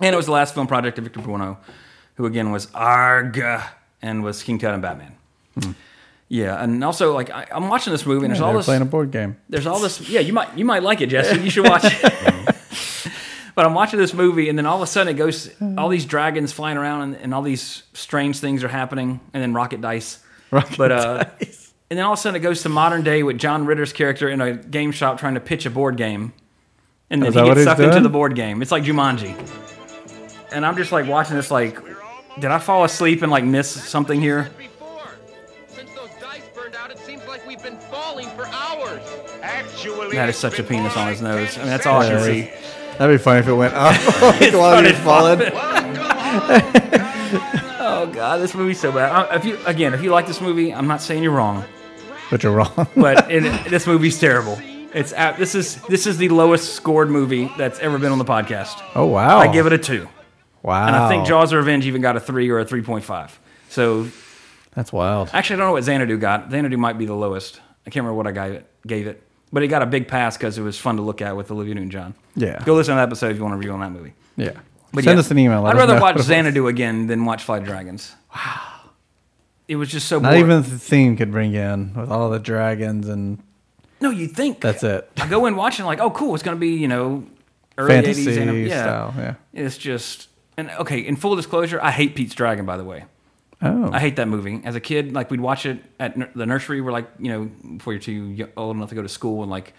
And 0.00 0.14
it 0.14 0.16
was 0.16 0.26
the 0.26 0.32
last 0.32 0.54
film 0.54 0.66
project 0.66 0.98
of 0.98 1.04
Victor 1.04 1.20
Buono, 1.20 1.58
who 2.16 2.26
again 2.26 2.50
was 2.50 2.68
Arg 2.74 3.42
and 4.00 4.24
was 4.24 4.42
King 4.42 4.58
Tut 4.58 4.72
and 4.72 4.82
Batman. 4.82 5.14
Yeah, 6.28 6.62
and 6.62 6.82
also 6.82 7.12
like 7.14 7.30
I, 7.30 7.46
I'm 7.50 7.68
watching 7.68 7.92
this 7.92 8.06
movie 8.06 8.24
and 8.24 8.34
Yeah, 8.34 8.40
there's 8.40 8.40
all 8.40 8.54
this 8.54 8.64
playing 8.66 8.82
a 8.82 8.86
board 8.86 9.10
game. 9.10 9.36
there's 9.50 9.66
all 9.66 9.78
this 9.80 10.08
yeah 10.08 10.20
you 10.20 10.32
might 10.32 10.56
you 10.56 10.64
might 10.64 10.82
like 10.82 11.02
it 11.02 11.08
Jesse 11.10 11.38
you 11.40 11.50
should 11.50 11.68
watch 11.68 11.82
it 11.84 12.42
but 13.54 13.66
I'm 13.66 13.74
watching 13.74 13.98
this 13.98 14.14
movie, 14.14 14.48
and 14.48 14.56
then 14.58 14.66
all 14.66 14.76
of 14.76 14.82
a 14.82 14.86
sudden 14.86 15.14
it 15.14 15.18
goes, 15.18 15.50
all 15.76 15.88
these 15.88 16.06
dragons 16.06 16.52
flying 16.52 16.76
around, 16.78 17.02
and, 17.02 17.16
and 17.16 17.34
all 17.34 17.42
these 17.42 17.82
strange 17.92 18.38
things 18.38 18.64
are 18.64 18.68
happening, 18.68 19.20
and 19.34 19.42
then 19.42 19.52
rocket 19.52 19.80
dice. 19.80 20.22
Rocket 20.50 20.78
but 20.78 20.92
uh, 20.92 21.24
dice. 21.38 21.61
And 21.92 21.98
then 21.98 22.06
all 22.06 22.14
of 22.14 22.18
a 22.18 22.22
sudden 22.22 22.36
it 22.36 22.42
goes 22.42 22.62
to 22.62 22.70
modern 22.70 23.04
day 23.04 23.22
with 23.22 23.36
John 23.36 23.66
Ritter's 23.66 23.92
character 23.92 24.26
in 24.30 24.40
a 24.40 24.54
game 24.56 24.92
shop 24.92 25.20
trying 25.20 25.34
to 25.34 25.40
pitch 25.40 25.66
a 25.66 25.70
board 25.70 25.98
game, 25.98 26.32
and 27.10 27.20
then 27.20 27.28
Is 27.28 27.34
he 27.34 27.40
what 27.42 27.48
gets 27.48 27.58
he's 27.58 27.64
sucked 27.66 27.80
into 27.80 27.90
doing? 27.92 28.02
the 28.02 28.08
board 28.08 28.34
game. 28.34 28.62
It's 28.62 28.72
like 28.72 28.82
Jumanji, 28.82 29.36
and 30.52 30.64
I'm 30.64 30.74
just 30.78 30.90
like 30.90 31.06
watching 31.06 31.36
this, 31.36 31.50
like, 31.50 31.78
did 32.40 32.50
I 32.50 32.58
fall 32.58 32.84
asleep 32.84 33.20
and 33.20 33.30
like 33.30 33.44
miss 33.44 33.68
something 33.68 34.22
here? 34.22 34.48
Since 35.68 35.90
those 35.94 36.08
dice 36.18 36.48
burned 36.54 36.74
out, 36.76 36.90
it 36.90 36.96
seems 36.98 37.26
like 37.26 37.46
we've 37.46 37.62
been 37.62 37.76
falling 37.76 38.26
for 38.30 38.46
hours. 38.46 39.02
Actually, 39.42 40.16
That 40.16 40.30
is 40.30 40.36
such 40.38 40.58
a 40.58 40.62
penis 40.62 40.96
on 40.96 41.08
his 41.08 41.20
nose. 41.20 41.56
I 41.58 41.60
mean, 41.60 41.68
that's 41.68 41.84
all 41.84 42.00
I 42.00 42.08
can 42.08 42.20
see. 42.22 42.50
That'd 42.96 43.18
be 43.18 43.22
funny 43.22 43.40
if 43.40 43.48
it 43.48 43.52
went 43.54 43.74
up 43.74 43.94
while 44.22 44.32
he 44.32 44.48
started 44.48 44.92
was 44.94 45.02
falling. 45.02 45.42
Oh 47.84 48.06
god, 48.06 48.40
this 48.40 48.54
movie's 48.54 48.80
so 48.80 48.90
bad. 48.92 49.10
Uh, 49.12 49.34
If 49.36 49.44
you 49.44 49.58
again, 49.66 49.92
if 49.94 50.02
you 50.02 50.10
like 50.10 50.26
this 50.26 50.40
movie, 50.40 50.72
I'm 50.72 50.86
not 50.86 51.02
saying 51.02 51.22
you're 51.22 51.32
wrong, 51.32 51.64
But 52.36 52.42
you're 52.42 52.52
wrong. 52.52 52.88
but 52.96 53.30
it, 53.30 53.70
this 53.70 53.86
movie's 53.86 54.18
terrible. 54.18 54.58
It's 54.94 55.12
at, 55.12 55.36
this 55.36 55.54
is 55.54 55.76
this 55.82 56.06
is 56.06 56.16
the 56.16 56.30
lowest 56.30 56.72
scored 56.74 57.10
movie 57.10 57.52
that's 57.58 57.78
ever 57.80 57.98
been 57.98 58.10
on 58.10 58.16
the 58.18 58.24
podcast. 58.24 58.82
oh 58.94 59.04
wow! 59.04 59.38
I 59.38 59.52
give 59.52 59.66
it 59.66 59.72
a 59.74 59.78
two, 59.78 60.08
wow. 60.62 60.86
and 60.86 60.96
I 60.96 61.08
think 61.10 61.26
Jaws 61.26 61.52
of 61.52 61.58
Revenge 61.58 61.86
even 61.86 62.00
got 62.00 62.16
a 62.16 62.20
three 62.20 62.48
or 62.48 62.58
a 62.58 62.64
three 62.64 62.80
point 62.80 63.04
five. 63.04 63.38
So 63.68 64.06
That's 64.74 64.92
wild. 64.92 65.28
actually, 65.34 65.56
I 65.56 65.58
don't 65.58 65.66
know 65.68 65.72
what 65.72 65.84
Xanadu 65.84 66.16
got. 66.18 66.50
Xanadu 66.50 66.76
might 66.78 66.96
be 66.96 67.04
the 67.04 67.14
lowest. 67.14 67.60
I 67.86 67.90
can't 67.90 68.04
remember 68.04 68.14
what 68.16 68.26
I 68.26 68.32
gave 68.32 68.52
it, 68.54 68.66
gave 68.86 69.06
it, 69.06 69.22
but 69.52 69.62
it 69.62 69.68
got 69.68 69.82
a 69.82 69.86
big 69.86 70.08
pass 70.08 70.36
because 70.38 70.56
it 70.56 70.62
was 70.62 70.78
fun 70.78 70.96
to 70.96 71.02
look 71.02 71.20
at 71.20 71.36
with 71.36 71.50
Olivia 71.50 71.74
Newton-John. 71.74 72.14
Yeah. 72.36 72.62
Go 72.64 72.74
listen 72.74 72.92
to 72.92 72.96
that 72.96 73.08
episode 73.08 73.30
if 73.32 73.36
you 73.36 73.42
want 73.42 73.52
to 73.52 73.58
review 73.58 73.72
on 73.72 73.80
that 73.80 73.92
movie. 73.92 74.14
Yeah. 74.36 74.52
But 74.92 75.04
Send 75.04 75.16
yeah, 75.16 75.20
us 75.20 75.30
an 75.30 75.38
email. 75.38 75.62
let 75.62 75.74
I'd 75.74 75.78
rather 75.78 75.94
watch 75.94 76.02
what 76.02 76.10
it 76.12 76.18
was. 76.18 76.26
Xanadu 76.26 76.68
again 76.68 77.08
than 77.08 77.24
watch 77.26 77.42
Flight 77.44 77.62
of 77.62 77.68
Dragons. 77.68 78.14
Wow. 78.34 78.71
It 79.72 79.76
was 79.76 79.88
just 79.90 80.06
so 80.06 80.18
Not 80.18 80.28
boring. 80.32 80.40
even 80.44 80.62
the 80.62 80.78
theme 80.78 81.16
could 81.16 81.30
bring 81.30 81.54
you 81.54 81.60
in 81.60 81.94
with 81.94 82.10
all 82.10 82.28
the 82.28 82.38
dragons 82.38 83.08
and 83.08 83.42
No, 84.02 84.10
you 84.10 84.26
think 84.28 84.60
that's 84.60 84.82
it. 84.82 85.10
I 85.16 85.26
go 85.28 85.46
in 85.46 85.56
watching 85.56 85.86
like, 85.86 85.98
oh, 85.98 86.10
cool, 86.10 86.34
it's 86.34 86.42
gonna 86.42 86.56
be 86.58 86.74
you 86.76 86.88
know 86.88 87.24
early 87.78 87.88
Fantasy 87.94 88.26
80s 88.26 88.38
anim- 88.38 88.66
yeah. 88.66 88.82
style. 88.82 89.14
Yeah. 89.16 89.34
It's 89.54 89.78
just 89.78 90.28
and 90.58 90.70
okay. 90.72 90.98
In 91.00 91.16
full 91.16 91.36
disclosure, 91.36 91.80
I 91.82 91.90
hate 91.90 92.14
Pete's 92.14 92.34
Dragon. 92.34 92.66
By 92.66 92.76
the 92.76 92.84
way, 92.84 93.04
Oh. 93.62 93.90
I 93.92 94.00
hate 94.00 94.16
that 94.16 94.28
movie. 94.28 94.60
As 94.64 94.74
a 94.74 94.80
kid, 94.80 95.14
like 95.14 95.30
we'd 95.30 95.40
watch 95.40 95.64
it 95.64 95.82
at 95.98 96.16
nur- 96.18 96.28
the 96.34 96.44
nursery. 96.44 96.80
We're 96.82 96.92
like, 96.92 97.08
you 97.18 97.30
know, 97.30 97.44
before 97.78 97.94
you're 97.94 98.00
too 98.02 98.48
old 98.58 98.76
enough 98.76 98.90
to 98.90 98.94
go 98.94 99.02
to 99.02 99.08
school, 99.08 99.40
and 99.42 99.50
like 99.50 99.72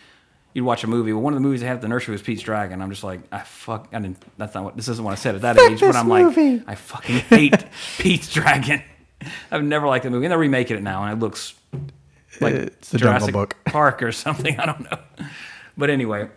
you'd 0.54 0.64
watch 0.66 0.84
a 0.84 0.88
movie. 0.88 1.14
Well, 1.14 1.22
one 1.22 1.34
of 1.34 1.38
the 1.38 1.44
movies 1.48 1.62
they 1.62 1.68
had 1.68 1.76
at 1.76 1.82
the 1.82 1.88
nursery 1.88 2.14
was 2.14 2.22
Pete's 2.24 2.42
Dragon. 2.42 2.82
I'm 2.82 2.90
just 2.90 3.04
like, 3.04 3.20
I 3.32 3.40
fuck. 3.42 3.90
I 3.94 4.00
didn't. 4.00 4.18
That's 4.38 4.56
not 4.56 4.64
what. 4.64 4.76
This 4.78 4.88
isn't 4.88 5.04
what 5.06 5.12
I 5.12 5.16
said 5.16 5.36
at 5.36 5.42
that 5.42 5.60
age. 5.60 5.80
But 5.82 5.96
I'm 5.96 6.08
movie. 6.08 6.58
like, 6.58 6.64
I 6.70 6.76
fucking 6.76 7.20
hate 7.20 7.66
Pete's 8.00 8.34
Dragon. 8.34 8.82
I've 9.52 9.64
never 9.64 9.88
liked 9.88 10.04
the 10.04 10.10
movie, 10.12 10.26
and 10.26 10.32
they're 10.32 10.38
remaking 10.40 10.78
it 10.78 10.84
now, 10.84 11.04
and 11.04 11.14
it 11.14 11.20
looks 11.24 11.54
like 12.42 12.54
It's 12.54 12.90
the 12.90 12.98
Jungle 12.98 13.20
Jurassic 13.28 13.34
Book. 13.34 13.56
Park 13.66 14.02
or 14.04 14.12
something. 14.12 14.60
I 14.60 14.66
don't 14.66 14.82
know. 14.92 14.98
But 15.78 15.90
anyway, 15.90 16.30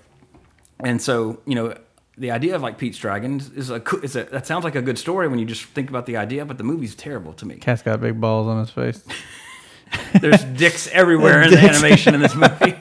and 0.80 1.00
so 1.00 1.40
you 1.46 1.54
know, 1.54 1.74
the 2.18 2.30
idea 2.30 2.54
of 2.56 2.62
like 2.62 2.78
Pete's 2.78 2.98
Dragon 2.98 3.40
is 3.54 3.70
a 3.70 3.82
is 4.02 4.16
a 4.16 4.24
that 4.24 4.46
sounds 4.46 4.64
like 4.64 4.74
a 4.74 4.82
good 4.82 4.98
story 4.98 5.28
when 5.28 5.38
you 5.38 5.44
just 5.46 5.64
think 5.64 5.88
about 5.90 6.06
the 6.06 6.16
idea, 6.16 6.44
but 6.44 6.58
the 6.58 6.64
movie's 6.64 6.94
terrible 6.94 7.32
to 7.34 7.46
me. 7.46 7.56
Cat's 7.56 7.82
got 7.82 8.00
big 8.00 8.20
balls 8.20 8.46
on 8.46 8.58
his 8.60 8.70
face. 8.70 9.04
There's 10.20 10.42
dicks 10.44 10.88
everywhere 10.88 11.42
in 11.42 11.50
the 11.52 11.58
animation 11.60 12.14
in 12.14 12.20
this 12.20 12.34
movie. 12.36 12.74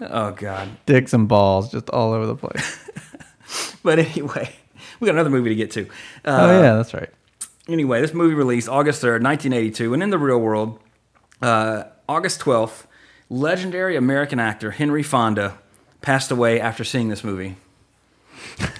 oh 0.00 0.32
god. 0.32 0.68
Dicks 0.86 1.12
and 1.12 1.28
balls 1.28 1.70
just 1.70 1.88
all 1.90 2.12
over 2.12 2.26
the 2.26 2.36
place. 2.36 2.84
But 3.82 3.98
anyway, 3.98 4.54
we 5.00 5.06
got 5.06 5.14
another 5.14 5.30
movie 5.30 5.48
to 5.50 5.54
get 5.54 5.70
to. 5.72 5.88
oh 6.26 6.32
Uh, 6.34 6.60
yeah, 6.62 6.74
that's 6.76 6.92
right. 6.92 7.08
Anyway, 7.68 8.00
this 8.00 8.14
movie 8.14 8.34
released 8.34 8.68
August 8.68 9.02
3rd, 9.02 9.22
1982, 9.22 9.92
and 9.92 10.02
in 10.02 10.10
the 10.10 10.18
real 10.18 10.38
world, 10.38 10.78
uh, 11.42 11.84
August 12.08 12.40
12th, 12.40 12.86
legendary 13.28 13.94
American 13.94 14.40
actor 14.40 14.70
Henry 14.70 15.02
Fonda 15.02 15.58
passed 16.00 16.30
away 16.30 16.60
after 16.60 16.82
seeing 16.84 17.08
this 17.08 17.22
movie. 17.22 17.56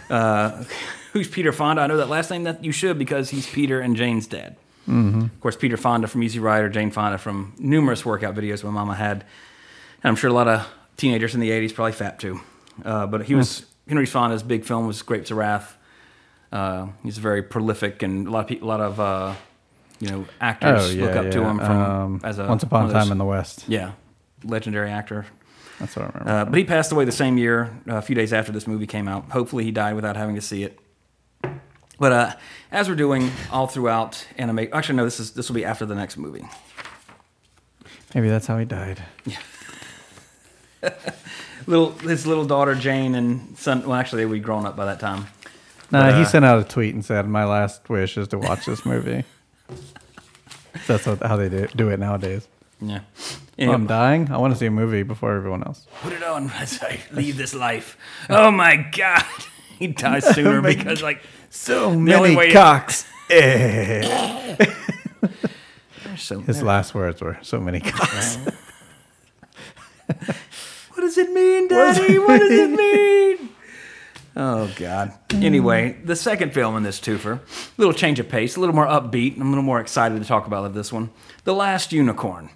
Uh, 0.09 0.65
who's 1.13 1.29
Peter 1.29 1.53
Fonda? 1.53 1.83
I 1.83 1.87
know 1.87 1.99
that 1.99 2.09
last 2.09 2.31
name 2.31 2.45
that 2.45 2.65
you 2.65 2.73
should 2.73 2.99
because 2.99 3.31
he's 3.31 3.47
Peter 3.47 3.81
and 3.81 3.95
Jane's 3.95 4.27
dad. 4.27 4.57
Mm-hmm. 4.89 5.21
Of 5.21 5.41
course, 5.41 5.57
Peter 5.57 5.77
Fonda 5.77 6.09
from 6.09 6.23
Easy 6.23 6.39
Rider, 6.39 6.71
Jane 6.71 6.91
Fonda 6.91 7.19
from 7.19 7.55
numerous 7.59 8.07
workout 8.07 8.35
videos 8.35 8.65
my 8.65 8.71
mama 8.71 8.95
had. 8.95 9.25
And 10.03 10.09
I'm 10.09 10.17
sure 10.17 10.31
a 10.31 10.33
lot 10.33 10.49
of 10.49 10.67
teenagers 10.97 11.35
in 11.35 11.41
the 11.41 11.51
80s 11.51 11.75
probably 11.75 11.93
fat 11.93 12.19
too. 12.19 12.41
Uh, 12.85 13.07
but 13.07 13.25
he 13.25 13.35
was, 13.35 13.67
Henry 13.87 14.07
Fonda's 14.07 14.43
big 14.43 14.65
film 14.65 14.87
was 14.87 15.03
Grapes 15.03 15.31
of 15.31 15.37
Wrath. 15.37 15.77
Uh, 16.53 16.89
he's 17.03 17.19
very 17.19 17.43
prolific, 17.43 18.03
and 18.03 18.27
a 18.27 18.31
lot 18.31 18.41
of 18.41 18.47
people, 18.47 18.69
a 18.69 18.71
lot 18.71 18.81
of 18.81 19.01
uh, 19.01 19.35
you 20.01 20.09
know 20.09 20.25
actors 20.41 20.87
Oh 20.87 20.91
yeah, 20.91 21.05
look 21.05 21.17
up 21.17 21.25
yeah. 21.27 21.31
to 21.31 21.43
him 21.45 21.59
from 21.59 21.77
um, 21.77 22.21
as 22.25 22.39
a 22.39 22.47
Once 22.47 22.63
Upon 22.63 22.89
a 22.89 22.93
Time 22.93 23.13
in 23.13 23.19
the 23.19 23.25
West. 23.25 23.65
yeah, 23.69 23.93
legendary 24.45 24.91
actor. 24.91 25.27
That's 25.79 25.95
what 25.95 26.07
I 26.07 26.09
remember. 26.09 26.31
Uh, 26.31 26.45
but 26.47 26.59
he 26.59 26.65
passed 26.65 26.91
away 26.91 27.05
the 27.05 27.13
same 27.13 27.39
year, 27.39 27.71
uh, 27.89 27.97
a 27.97 28.03
few 28.03 28.15
days 28.17 28.33
after 28.33 28.51
this 28.51 28.67
movie 28.67 28.87
came 28.87 29.07
out. 29.07 29.31
Hopefully, 29.31 29.65
he 29.65 29.71
died 29.71 29.95
without 29.95 30.17
having 30.17 30.35
to 30.35 30.41
see 30.41 30.63
it. 30.65 30.79
But 32.01 32.13
uh, 32.13 32.33
as 32.73 32.89
we're 32.89 32.95
doing 32.95 33.31
all 33.51 33.67
throughout 33.67 34.27
anime, 34.39 34.69
actually 34.73 34.97
no, 34.97 35.05
this 35.05 35.21
is 35.21 35.33
this 35.33 35.49
will 35.49 35.55
be 35.55 35.65
after 35.65 35.85
the 35.87 35.95
next 35.95 36.17
movie. 36.17 36.49
Maybe 38.15 38.29
that's 38.29 38.47
how 38.47 38.57
he 38.57 38.65
died. 38.65 39.03
Yeah. 39.27 39.39
Little 41.67 41.93
his 41.93 42.27
little 42.27 42.47
daughter 42.47 42.75
Jane 42.75 43.15
and 43.15 43.59
son. 43.59 43.83
Well, 43.87 43.95
actually, 43.95 44.23
they 44.23 44.27
would 44.27 44.35
be 44.35 44.41
grown 44.41 44.65
up 44.65 44.75
by 44.77 44.87
that 44.87 45.01
time. 45.01 45.27
No, 45.91 46.13
he 46.19 46.25
sent 46.25 46.45
out 46.45 46.61
a 46.61 46.65
tweet 46.65 46.95
and 46.95 47.05
said, 47.05 47.27
"My 47.29 47.45
last 47.45 47.89
wish 47.89 48.17
is 48.19 48.29
to 48.29 48.39
watch 48.39 48.67
this 48.67 48.85
movie." 48.85 49.25
That's 50.87 51.07
what, 51.07 51.23
how 51.23 51.37
they 51.37 51.49
do, 51.49 51.67
do 51.75 51.89
it 51.89 51.99
nowadays. 51.99 52.47
Yeah. 52.81 53.01
Oh, 53.59 53.73
I'm 53.73 53.87
dying. 53.87 54.31
I 54.31 54.37
want 54.39 54.53
to 54.53 54.59
see 54.59 54.67
a 54.67 54.71
movie 54.71 55.03
before 55.03 55.35
everyone 55.35 55.65
else. 55.65 55.87
put 56.03 56.13
it 56.13 56.23
on 56.23 56.51
as 56.57 56.81
I 56.83 57.01
leave 57.13 57.37
this 57.37 57.55
life. 57.55 57.97
Oh 58.31 58.51
my 58.51 58.77
god, 58.77 59.25
he 59.79 59.89
dies 59.89 60.25
oh 60.27 60.33
sooner 60.33 60.63
because 60.63 61.03
like 61.03 61.23
So 61.51 61.95
many 61.99 62.53
cocks. 62.53 63.07
So. 66.17 66.41
His 66.41 66.63
last 66.63 66.95
words 66.95 67.21
were, 67.21 67.39
"So 67.43 67.61
many 67.61 67.81
cocks." 67.81 68.39
What 70.99 71.03
does 71.03 71.17
it 71.17 71.31
mean, 71.31 71.69
Daddy? 71.69 72.19
What 72.19 72.39
does 72.41 72.51
it 72.51 72.71
mean? 72.71 73.51
Oh 74.41 74.71
God. 74.77 75.13
Anyway, 75.33 75.97
the 76.05 76.15
second 76.15 76.55
film 76.55 76.77
in 76.77 76.85
this 76.85 77.01
twofer, 77.01 77.41
a 77.41 77.41
little 77.77 77.93
change 77.93 78.21
of 78.21 78.29
pace, 78.29 78.55
a 78.55 78.61
little 78.61 78.75
more 78.75 78.87
upbeat. 78.87 79.35
I'm 79.37 79.43
a 79.43 79.49
little 79.49 79.65
more 79.65 79.81
excited 79.81 80.23
to 80.23 80.27
talk 80.29 80.47
about 80.47 80.73
this 80.75 80.93
one. 80.93 81.11
The 81.43 81.53
Last 81.55 81.93
Unicorn. 81.93 82.49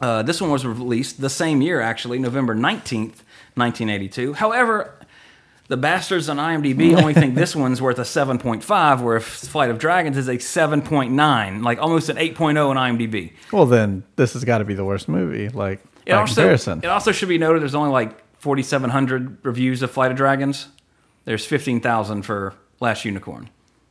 Uh, 0.00 0.22
this 0.24 0.40
one 0.40 0.50
was 0.50 0.66
released 0.66 1.20
the 1.20 1.30
same 1.30 1.62
year, 1.62 1.80
actually, 1.80 2.18
November 2.18 2.54
19th, 2.54 3.22
1982. 3.54 4.32
However, 4.34 4.94
the 5.68 5.76
bastards 5.76 6.28
on 6.28 6.36
IMDb 6.38 6.96
only 7.00 7.14
think 7.14 7.36
this 7.36 7.54
one's 7.54 7.80
worth 7.80 7.98
a 7.98 8.02
7.5, 8.02 9.00
where 9.00 9.20
Flight 9.20 9.70
of 9.70 9.78
Dragons 9.78 10.16
is 10.16 10.26
a 10.28 10.34
7.9, 10.36 11.62
like 11.64 11.78
almost 11.80 12.08
an 12.08 12.16
8.0 12.16 12.68
on 12.70 12.76
IMDb. 12.76 13.32
well, 13.52 13.66
then 13.66 14.02
this 14.16 14.32
has 14.32 14.42
got 14.44 14.58
to 14.58 14.64
be 14.64 14.74
the 14.74 14.84
worst 14.84 15.08
movie. 15.08 15.48
Like 15.48 15.80
It 16.06 16.10
by 16.12 16.18
also, 16.18 16.34
comparison. 16.42 16.80
it 16.82 16.86
also 16.88 17.12
should 17.12 17.28
be 17.28 17.38
noted 17.38 17.62
there's 17.62 17.74
only 17.76 17.90
like 17.90 18.20
4,700 18.40 19.38
reviews 19.44 19.82
of 19.82 19.90
Flight 19.92 20.10
of 20.10 20.16
Dragons. 20.16 20.68
There's 21.28 21.44
15,000 21.44 22.22
for 22.22 22.54
Last 22.80 23.04
Unicorn. 23.04 23.50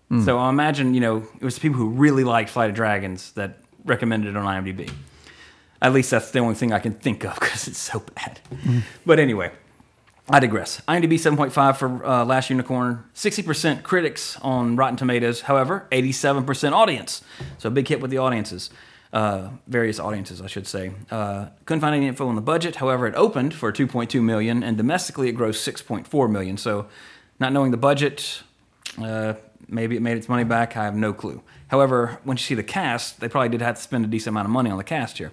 Hmm. 0.10 0.26
So 0.26 0.39
I 0.39 0.50
imagine, 0.50 0.95
you 0.95 1.00
know, 1.00 1.17
it 1.39 1.45
was 1.45 1.54
the 1.54 1.62
people 1.62 1.78
who 1.78 1.89
really 1.89 2.23
liked 2.23 2.50
Flight 2.50 2.71
of 2.71 2.76
Dragons 2.76 3.32
that 3.34 3.60
recommended 3.86 4.30
it 4.30 4.36
on 4.36 4.43
IMDb. 4.43 4.91
At 5.80 5.93
least 5.93 6.10
that's 6.10 6.32
the 6.32 6.39
only 6.39 6.56
thing 6.56 6.73
I 6.73 6.80
can 6.80 6.95
think 6.95 7.23
of 7.23 7.36
because 7.39 7.67
it's 7.67 7.78
so 7.78 8.00
bad. 8.15 8.39
Hmm. 8.63 8.80
But 9.06 9.19
anyway, 9.19 9.52
I 10.28 10.39
digress. 10.39 10.82
IMDb 10.88 11.13
7.5 11.13 11.78
for 11.78 12.04
uh, 12.04 12.26
Last 12.26 12.50
Unicorn, 12.50 13.04
60% 13.13 13.84
critics 13.84 14.39
on 14.41 14.76
Rotten 14.76 14.97
Tomatoes, 14.97 15.41
however, 15.41 15.86
87% 15.91 16.71
audience. 16.71 17.21
So 17.60 17.67
a 17.67 17.71
big 17.71 17.88
hit 17.88 18.02
with 18.02 18.10
the 18.10 18.17
audiences, 18.17 18.71
uh, 19.13 19.50
various 19.67 20.00
audiences, 20.00 20.41
I 20.41 20.47
should 20.47 20.65
say. 20.65 20.91
Uh, 21.12 21.50
couldn't 21.65 21.82
find 21.82 21.95
any 21.95 22.08
info 22.08 22.28
on 22.30 22.34
the 22.34 22.41
budget. 22.41 22.78
However, 22.78 23.06
it 23.06 23.13
opened 23.13 23.54
for 23.54 23.71
2.2 23.71 24.23
million, 24.23 24.63
and 24.63 24.76
domestically 24.76 25.30
it 25.30 25.38
grossed 25.38 25.71
6.4 25.71 26.32
million. 26.32 26.58
So, 26.58 26.88
not 27.39 27.54
knowing 27.54 27.71
the 27.71 27.78
budget, 27.78 28.41
uh, 29.02 29.34
maybe 29.67 29.95
it 29.95 30.02
made 30.02 30.17
its 30.17 30.28
money 30.30 30.43
back. 30.43 30.76
I 30.78 30.84
have 30.86 30.95
no 30.95 31.13
clue. 31.13 31.41
However, 31.67 32.19
once 32.26 32.41
you 32.41 32.45
see 32.45 32.56
the 32.56 32.63
cast, 32.63 33.19
they 33.19 33.28
probably 33.30 33.50
did 33.50 33.62
have 33.62 33.76
to 33.76 33.82
spend 33.82 34.06
a 34.06 34.08
decent 34.08 34.30
amount 34.34 34.45
of 34.45 34.52
money 34.52 34.69
on 34.69 34.78
the 34.78 34.84
cast 34.84 35.17
here. 35.17 35.32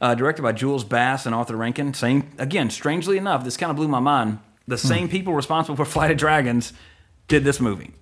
Uh, 0.00 0.14
directed 0.14 0.42
by 0.42 0.52
Jules 0.52 0.84
Bass 0.84 1.26
and 1.26 1.34
Arthur 1.34 1.56
Rankin. 1.56 1.94
Same 1.94 2.28
again. 2.38 2.70
Strangely 2.70 3.16
enough, 3.16 3.44
this 3.44 3.56
kind 3.56 3.70
of 3.70 3.76
blew 3.76 3.88
my 3.88 4.00
mind. 4.00 4.38
The 4.66 4.78
same 4.78 5.08
people 5.08 5.34
responsible 5.34 5.76
for 5.76 5.84
Flight 5.90 6.10
of 6.10 6.16
Dragons 6.16 6.72
did 7.28 7.44
this 7.44 7.60
movie. 7.60 7.92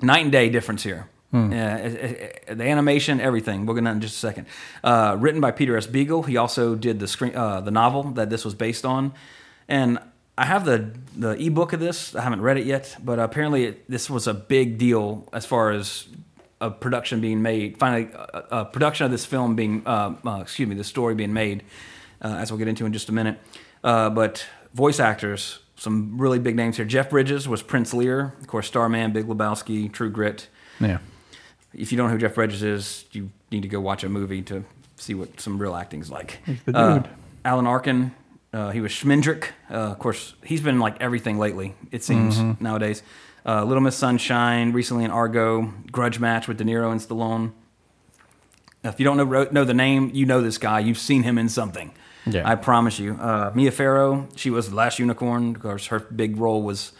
Night 0.00 0.22
and 0.24 0.32
day 0.32 0.48
difference 0.48 0.82
here. 0.82 1.08
It- 1.32 2.44
it- 2.48 2.58
the 2.58 2.64
animation, 2.64 3.20
everything. 3.20 3.66
We'll 3.66 3.74
get 3.74 3.80
into 3.80 3.90
that 3.90 3.94
in 3.96 4.00
just 4.02 4.14
a 4.16 4.18
second. 4.18 4.46
Uh, 4.84 5.16
written 5.18 5.40
by 5.40 5.50
Peter 5.50 5.76
S. 5.76 5.86
Beagle. 5.86 6.22
He 6.24 6.36
also 6.36 6.74
did 6.76 7.00
the 7.00 7.08
screen, 7.08 7.34
uh, 7.34 7.60
the 7.60 7.70
novel 7.72 8.04
that 8.12 8.30
this 8.30 8.44
was 8.44 8.54
based 8.54 8.84
on. 8.84 9.12
And 9.68 9.98
I 10.36 10.46
have 10.46 10.64
the 10.64 10.90
the 11.16 11.30
ebook 11.40 11.72
of 11.72 11.80
this. 11.80 12.14
I 12.14 12.22
haven't 12.22 12.40
read 12.42 12.56
it 12.58 12.66
yet, 12.66 12.96
but 13.02 13.18
apparently 13.18 13.64
it, 13.64 13.88
this 13.90 14.10
was 14.10 14.26
a 14.26 14.34
big 14.34 14.78
deal 14.78 15.28
as 15.32 15.46
far 15.46 15.70
as 15.70 16.06
a 16.60 16.70
production 16.70 17.20
being 17.20 17.40
made. 17.42 17.78
Finally, 17.78 18.08
a, 18.14 18.42
a 18.50 18.64
production 18.64 19.04
of 19.06 19.12
this 19.12 19.24
film 19.26 19.54
being, 19.54 19.82
uh, 19.86 20.14
uh, 20.26 20.38
excuse 20.40 20.68
me, 20.68 20.74
the 20.74 20.84
story 20.84 21.14
being 21.14 21.32
made, 21.32 21.62
uh, 22.22 22.28
as 22.40 22.50
we'll 22.50 22.58
get 22.58 22.68
into 22.68 22.86
in 22.86 22.92
just 22.92 23.08
a 23.08 23.12
minute. 23.12 23.38
Uh, 23.84 24.08
but 24.10 24.46
voice 24.72 24.98
actors, 24.98 25.58
some 25.76 26.16
really 26.18 26.38
big 26.38 26.56
names 26.56 26.76
here. 26.76 26.86
Jeff 26.86 27.10
Bridges 27.10 27.46
was 27.48 27.62
Prince 27.62 27.92
Lear, 27.94 28.34
of 28.40 28.46
course, 28.46 28.66
Starman, 28.66 29.12
Big 29.12 29.26
Lebowski, 29.26 29.92
True 29.92 30.10
Grit. 30.10 30.48
Yeah. 30.80 30.98
If 31.74 31.92
you 31.92 31.98
don't 31.98 32.06
know 32.08 32.12
who 32.14 32.18
Jeff 32.18 32.34
Bridges 32.34 32.62
is, 32.62 33.04
you 33.12 33.30
need 33.52 33.62
to 33.62 33.68
go 33.68 33.80
watch 33.80 34.02
a 34.04 34.08
movie 34.08 34.42
to 34.42 34.64
see 34.96 35.14
what 35.14 35.38
some 35.40 35.58
real 35.58 35.74
acting's 35.76 36.10
like. 36.10 36.38
He's 36.46 36.62
the 36.64 36.76
Uh, 36.76 36.98
dude. 37.00 37.08
Alan 37.44 37.66
Arkin, 37.66 38.14
uh, 38.54 38.70
he 38.70 38.80
was 38.80 38.92
Schmendrick. 38.92 39.48
Uh, 39.70 39.74
of 39.92 39.98
course, 39.98 40.34
he's 40.44 40.60
been 40.62 40.78
like 40.78 41.00
everything 41.02 41.38
lately. 41.38 41.74
It 41.90 42.02
seems 42.04 42.38
Mm-hmm. 42.38 42.62
nowadays. 42.64 43.02
Uh, 43.46 43.62
Little 43.64 43.82
Miss 43.82 43.96
Sunshine, 43.96 44.72
recently 44.72 45.04
in 45.04 45.10
Argo, 45.10 45.72
Grudge 45.92 46.18
Match 46.18 46.48
with 46.48 46.56
De 46.56 46.64
Niro 46.64 46.90
and 46.90 47.00
Stallone. 47.00 47.52
If 48.82 48.98
you 49.00 49.04
don't 49.04 49.16
know 49.16 49.48
know 49.50 49.64
the 49.64 49.74
name, 49.74 50.10
you 50.14 50.26
know 50.26 50.40
this 50.42 50.58
guy. 50.58 50.78
You've 50.80 50.98
seen 50.98 51.22
him 51.22 51.36
in 51.38 51.48
something. 51.48 51.92
Yeah. 52.26 52.48
I 52.48 52.54
promise 52.54 52.98
you. 52.98 53.14
Uh, 53.14 53.50
Mia 53.54 53.70
Farrow, 53.70 54.28
she 54.36 54.48
was 54.50 54.70
the 54.70 54.76
last 54.76 54.98
unicorn. 54.98 55.54
Of 55.56 55.60
course, 55.62 55.86
her 55.88 55.98
big 56.00 56.36
role 56.38 56.62
was 56.62 56.92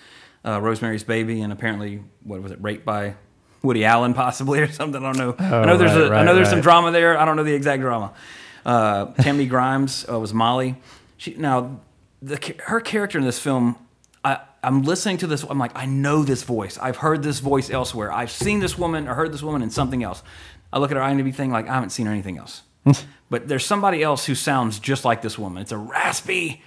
uh, 0.45 0.61
Rosemary's 0.61 1.05
Baby, 1.05 1.40
and 1.40 1.53
apparently, 1.53 2.03
what 2.23 2.43
was 2.43 2.53
it, 2.53 2.59
raped 2.61 2.85
by 2.85 3.14
Woody 3.62 3.85
Allen, 3.87 4.12
possibly 4.12 4.61
or 4.64 4.71
something. 4.71 5.03
I 5.03 5.12
don't 5.12 5.19
know. 5.19 5.35
I 5.38 5.64
know 5.67 5.77
there's 5.79 5.93
right, 5.93 6.01
a, 6.03 6.07
I 6.07 6.11
right, 6.11 6.25
know 6.25 6.35
there's 6.35 6.51
some 6.51 6.61
drama 6.61 6.90
there. 6.90 7.19
I 7.19 7.25
don't 7.25 7.37
know 7.37 7.45
the 7.45 7.55
exact 7.55 7.81
drama. 7.81 8.12
Uh, 8.67 9.07
Tammy 9.14 9.47
Grimes 9.47 10.05
uh, 10.11 10.19
was 10.21 10.33
Molly. 10.35 10.77
She 11.25 11.35
now 11.35 11.81
the 12.21 12.55
her 12.65 12.81
character 12.81 13.19
in 13.19 13.25
this 13.25 13.39
film. 13.39 13.77
I, 14.23 14.41
I'm 14.63 14.83
listening 14.83 15.17
to 15.19 15.27
this. 15.27 15.43
I'm 15.43 15.59
like, 15.59 15.73
I 15.75 15.87
know 15.87 16.23
this 16.23 16.43
voice. 16.43 16.79
I've 16.79 16.99
heard 16.99 17.23
this 17.23 17.41
voice 17.41 17.71
elsewhere. 17.71 18.13
I've 18.13 18.31
seen 18.31 18.61
this 18.61 18.77
woman 18.77 19.09
or 19.09 19.15
heard 19.15 19.33
this 19.33 19.43
woman 19.43 19.63
in 19.63 19.71
something 19.71 20.03
else. 20.03 20.23
I 20.71 20.79
look 20.79 20.91
at 20.91 20.99
her 20.99 21.03
IMDb 21.03 21.35
thing 21.35 21.51
like 21.51 21.67
I 21.67 21.75
haven't 21.75 21.91
seen 21.91 22.07
her 22.07 22.13
anything 22.13 22.37
else. 22.37 22.63
but 23.31 23.49
there's 23.49 23.65
somebody 23.65 24.03
else 24.03 24.27
who 24.27 24.35
sounds 24.35 24.79
just 24.79 25.07
like 25.07 25.23
this 25.23 25.39
woman. 25.39 25.63
It's 25.63 25.73
a 25.73 25.79
raspy 25.79 26.63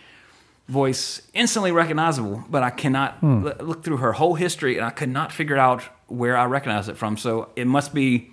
voice, 0.67 1.21
instantly 1.35 1.71
recognizable. 1.71 2.43
But 2.49 2.63
I 2.63 2.71
cannot 2.71 3.19
hmm. 3.19 3.47
l- 3.47 3.65
look 3.65 3.83
through 3.83 3.97
her 3.97 4.13
whole 4.13 4.33
history, 4.33 4.77
and 4.77 4.85
I 4.85 4.89
could 4.89 5.09
not 5.09 5.31
figure 5.31 5.57
out 5.57 5.83
where 6.07 6.35
I 6.35 6.45
recognize 6.45 6.89
it 6.89 6.97
from. 6.97 7.15
So 7.15 7.49
it 7.55 7.67
must 7.67 7.93
be 7.93 8.31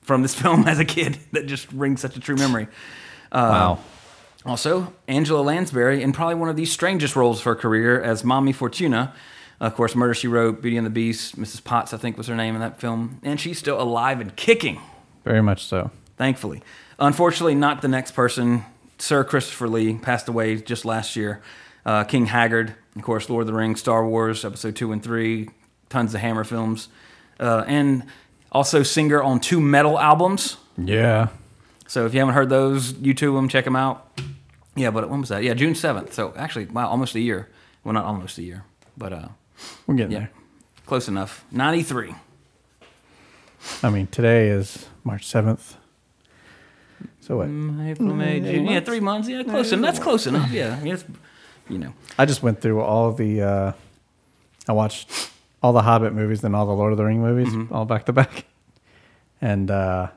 from 0.00 0.22
this 0.22 0.34
film 0.40 0.66
as 0.66 0.78
a 0.78 0.86
kid 0.86 1.18
that 1.32 1.44
just 1.44 1.70
rings 1.72 2.00
such 2.00 2.16
a 2.16 2.20
true 2.20 2.36
memory. 2.36 2.68
Uh, 3.30 3.76
wow. 3.76 3.78
Also, 4.46 4.92
Angela 5.06 5.40
Lansbury 5.42 6.02
in 6.02 6.12
probably 6.12 6.34
one 6.36 6.48
of 6.48 6.56
the 6.56 6.64
strangest 6.64 7.14
roles 7.14 7.38
of 7.40 7.44
her 7.44 7.54
career 7.54 8.00
as 8.00 8.24
Mommy 8.24 8.52
Fortuna. 8.52 9.12
Of 9.60 9.74
course, 9.74 9.94
Murder 9.94 10.14
She 10.14 10.28
Wrote, 10.28 10.62
Beauty 10.62 10.78
and 10.78 10.86
the 10.86 10.90
Beast, 10.90 11.38
Mrs. 11.38 11.62
Potts, 11.62 11.92
I 11.92 11.98
think 11.98 12.16
was 12.16 12.28
her 12.28 12.34
name 12.34 12.54
in 12.54 12.60
that 12.62 12.80
film. 12.80 13.20
And 13.22 13.38
she's 13.38 13.58
still 13.58 13.80
alive 13.80 14.18
and 14.20 14.34
kicking, 14.34 14.80
Very 15.24 15.42
much 15.42 15.66
so. 15.66 15.90
thankfully. 16.16 16.62
Unfortunately, 16.98 17.54
not 17.54 17.82
the 17.82 17.88
next 17.88 18.12
person. 18.12 18.64
Sir 18.98 19.22
Christopher 19.24 19.68
Lee 19.68 19.94
passed 19.98 20.28
away 20.28 20.56
just 20.56 20.86
last 20.86 21.16
year. 21.16 21.42
Uh, 21.84 22.04
King 22.04 22.26
Haggard, 22.26 22.74
of 22.96 23.02
course, 23.02 23.28
Lord 23.28 23.42
of 23.42 23.46
the 23.48 23.52
Rings, 23.54 23.80
Star 23.80 24.06
Wars, 24.06 24.44
Episode 24.44 24.76
2 24.76 24.92
and 24.92 25.02
3, 25.02 25.48
tons 25.90 26.14
of 26.14 26.20
Hammer 26.22 26.44
films. 26.44 26.88
Uh, 27.38 27.64
and 27.66 28.04
also 28.52 28.82
singer 28.82 29.22
on 29.22 29.40
two 29.40 29.60
metal 29.60 29.98
albums. 29.98 30.56
Yeah. 30.78 31.28
So 31.90 32.06
if 32.06 32.14
you 32.14 32.20
haven't 32.20 32.34
heard 32.36 32.48
those, 32.50 32.92
YouTube 32.92 33.34
them, 33.34 33.48
check 33.48 33.64
them 33.64 33.74
out. 33.74 34.16
Yeah, 34.76 34.92
but 34.92 35.10
when 35.10 35.18
was 35.20 35.30
that? 35.30 35.42
Yeah, 35.42 35.54
June 35.54 35.74
seventh. 35.74 36.14
So 36.14 36.32
actually, 36.36 36.66
wow, 36.66 36.86
almost 36.88 37.16
a 37.16 37.20
year. 37.20 37.48
Well, 37.82 37.92
not 37.94 38.04
almost 38.04 38.38
a 38.38 38.42
year, 38.42 38.64
but 38.96 39.12
uh, 39.12 39.28
We're 39.88 39.96
getting 39.96 40.12
yeah, 40.12 40.18
there. 40.20 40.30
close 40.86 41.08
enough. 41.08 41.44
Ninety 41.50 41.82
three. 41.82 42.14
I 43.82 43.90
mean, 43.90 44.06
today 44.06 44.50
is 44.50 44.86
March 45.02 45.26
7th. 45.26 45.74
So 47.20 47.38
what? 47.38 47.48
April, 47.84 48.14
May, 48.14 48.38
June. 48.38 48.66
Yeah, 48.66 48.80
three 48.80 49.00
months. 49.00 49.28
Yeah, 49.28 49.42
close 49.42 49.72
enough. 49.72 49.84
That's 49.94 49.98
close 50.02 50.26
enough. 50.28 50.50
Yeah, 50.52 50.76
I 50.78 50.82
mean, 50.84 50.94
it's, 50.94 51.04
you 51.68 51.78
know. 51.78 51.92
I 52.18 52.24
just 52.24 52.40
went 52.42 52.60
through 52.60 52.80
all 52.82 53.12
the. 53.12 53.42
Uh, 53.42 53.72
I 54.68 54.72
watched 54.72 55.30
all 55.60 55.72
the 55.72 55.82
Hobbit 55.82 56.12
movies 56.14 56.44
and 56.44 56.54
all 56.54 56.66
the 56.66 56.72
Lord 56.72 56.92
of 56.92 56.98
the 56.98 57.04
Ring 57.04 57.20
movies, 57.20 57.52
Mm-hmm. 57.52 57.74
all 57.74 57.84
back 57.84 58.06
to 58.06 58.12
back, 58.12 58.44
and 59.42 59.70
uh, 59.70 60.08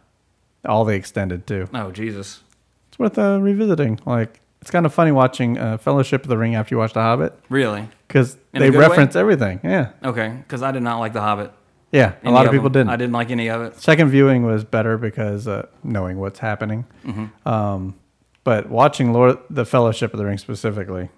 all 0.66 0.86
the 0.86 0.94
extended 0.96 1.46
too. 1.48 1.68
Oh 1.74 1.92
Jesus. 1.92 2.42
It's 2.90 3.00
worth 3.00 3.18
uh, 3.18 3.40
revisiting. 3.42 4.00
Like 4.06 4.40
it's 4.62 4.72
kind 4.72 4.86
of 4.86 4.94
funny 4.94 5.12
watching 5.12 5.58
uh, 5.58 5.78
Fellowship 5.78 6.22
of 6.24 6.30
the 6.30 6.38
Ring 6.38 6.56
after 6.56 6.74
you 6.76 6.80
watch 6.80 6.94
The 6.94 7.02
Hobbit 7.02 7.38
Really? 7.50 7.88
because 8.08 8.38
they 8.54 8.70
good 8.70 8.74
way? 8.76 8.80
reference 8.88 9.16
everything. 9.16 9.60
Yeah, 9.64 9.90
Okay, 10.04 10.30
because 10.30 10.62
I 10.64 10.72
did 10.72 10.84
not 10.84 11.00
like 11.00 11.12
The 11.14 11.22
Hobbit. 11.22 11.52
yeah. 11.92 12.14
A 12.24 12.26
Any 12.26 12.32
lot 12.34 12.46
of 12.46 12.52
people 12.52 12.70
them. 12.70 12.74
didn't. 12.88 12.90
I 12.92 12.96
didn't 12.96 13.14
like 13.14 13.30
any 13.32 13.50
of 13.50 13.62
it. 13.62 13.80
Second 13.82 14.10
viewing 14.10 14.44
was 14.46 14.64
better 14.64 14.98
because 14.98 15.48
uh, 15.48 15.68
knowing 15.84 16.18
what's 16.20 16.40
happening. 16.40 16.86
Mm-hmm. 17.06 17.48
Um, 17.50 17.96
but 18.46 18.70
watching 18.70 19.12
Lord 19.12 19.38
the 19.50 19.66
Fellowship 19.66 20.14
of 20.14 20.18
the 20.18 20.26
Ring 20.26 20.38
specifically 20.38 21.10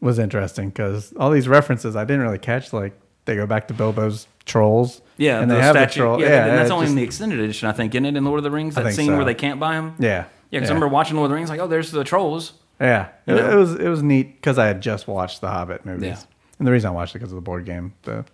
was 0.00 0.18
interesting 0.18 0.68
because 0.68 1.12
all 1.18 1.30
these 1.30 1.48
references 1.48 1.96
I 1.96 2.04
didn't 2.04 2.22
really 2.22 2.38
catch. 2.38 2.72
Like 2.72 2.98
they 3.24 3.36
go 3.36 3.46
back 3.46 3.68
to 3.68 3.74
Bilbo's 3.74 4.26
trolls. 4.44 5.00
Yeah, 5.18 5.40
and 5.40 5.50
the 5.50 5.56
they 5.56 5.60
have 5.60 5.74
statue. 5.74 6.00
a 6.00 6.02
troll. 6.04 6.20
Yeah, 6.20 6.28
Yeah, 6.28 6.46
and 6.46 6.58
that's 6.58 6.70
only 6.70 6.86
in 6.86 6.94
the 6.94 7.02
extended 7.02 7.38
edition, 7.40 7.68
I 7.68 7.72
think, 7.72 7.94
isn't 7.94 8.06
it? 8.06 8.16
In 8.16 8.24
Lord 8.24 8.38
of 8.38 8.44
the 8.44 8.50
Rings, 8.50 8.74
that 8.76 8.94
scene 8.94 9.14
where 9.16 9.24
they 9.26 9.34
can't 9.34 9.58
buy 9.60 9.74
them. 9.74 9.94
yeah, 9.98 10.24
Yeah, 10.50 10.60
because 10.60 10.70
I 10.70 10.74
remember 10.74 10.88
watching 10.94 11.16
Lord 11.16 11.26
of 11.26 11.30
the 11.30 11.34
Rings, 11.34 11.50
like, 11.50 11.60
oh, 11.60 11.66
there's 11.66 11.90
the 11.90 12.04
trolls. 12.04 12.52
Yeah, 12.80 13.08
it, 13.26 13.34
know? 13.34 13.50
it 13.50 13.54
was 13.56 13.74
it 13.74 13.88
was 13.88 14.02
neat 14.02 14.36
because 14.36 14.56
I 14.58 14.66
had 14.66 14.80
just 14.80 15.08
watched 15.08 15.40
the 15.40 15.48
Hobbit 15.48 15.84
movies, 15.84 16.02
Yeah. 16.02 16.16
and 16.60 16.66
the 16.68 16.70
reason 16.72 16.88
I 16.88 16.92
watched 16.92 17.14
it 17.14 17.18
because 17.18 17.32
of 17.32 17.36
the 17.36 17.42
board 17.42 17.64
game, 17.66 17.92
the 18.02 18.24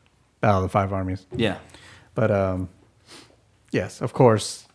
Battle 0.42 0.59
of 0.59 0.62
the 0.64 0.68
Five 0.68 0.92
Armies. 0.92 1.25
Yeah. 1.35 1.57
But 2.14 2.31
um, 2.31 2.68
yes, 3.73 4.03
of 4.03 4.12
course. 4.12 4.66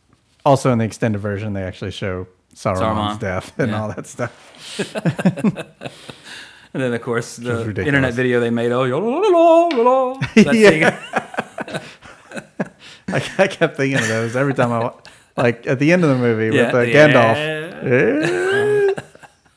Also 0.43 0.71
in 0.71 0.79
the 0.79 0.85
extended 0.85 1.19
version, 1.19 1.53
they 1.53 1.61
actually 1.61 1.91
show 1.91 2.25
Saruman's 2.55 3.17
Saruman. 3.17 3.19
death 3.19 3.59
and 3.59 3.69
Yeah. 3.71 3.81
all 3.81 3.87
that 3.89 4.07
stuff. 4.07 4.33
And 6.71 6.83
then, 6.83 6.93
of 6.93 7.01
course, 7.01 7.37
the 7.37 7.61
internet 7.67 8.13
video 8.13 8.39
they 8.39 8.51
made, 8.51 8.71
oh, 8.71 8.83
yo, 8.83 8.99
la, 8.99 9.17
la, 9.17 9.27
la, 9.27 9.67
la, 9.67 9.81
la, 10.13 10.19
that 10.35 10.53
Yeah. 10.53 11.81
scene. 12.59 12.71
I, 13.15 13.43
I 13.43 13.47
kept 13.47 13.77
thinking 13.77 13.99
of 13.99 14.07
those 14.07 14.35
every 14.35 14.53
time 14.53 14.71
I 14.71 14.91
like 15.37 15.65
at 15.67 15.79
the 15.79 15.91
end 15.91 16.03
of 16.03 16.09
the 16.09 16.17
movie 16.17 16.55
Yeah, 16.55 16.65
with 16.67 16.75
uh, 16.75 16.79
yeah. 16.81 17.07
Gandalf, 17.07 18.95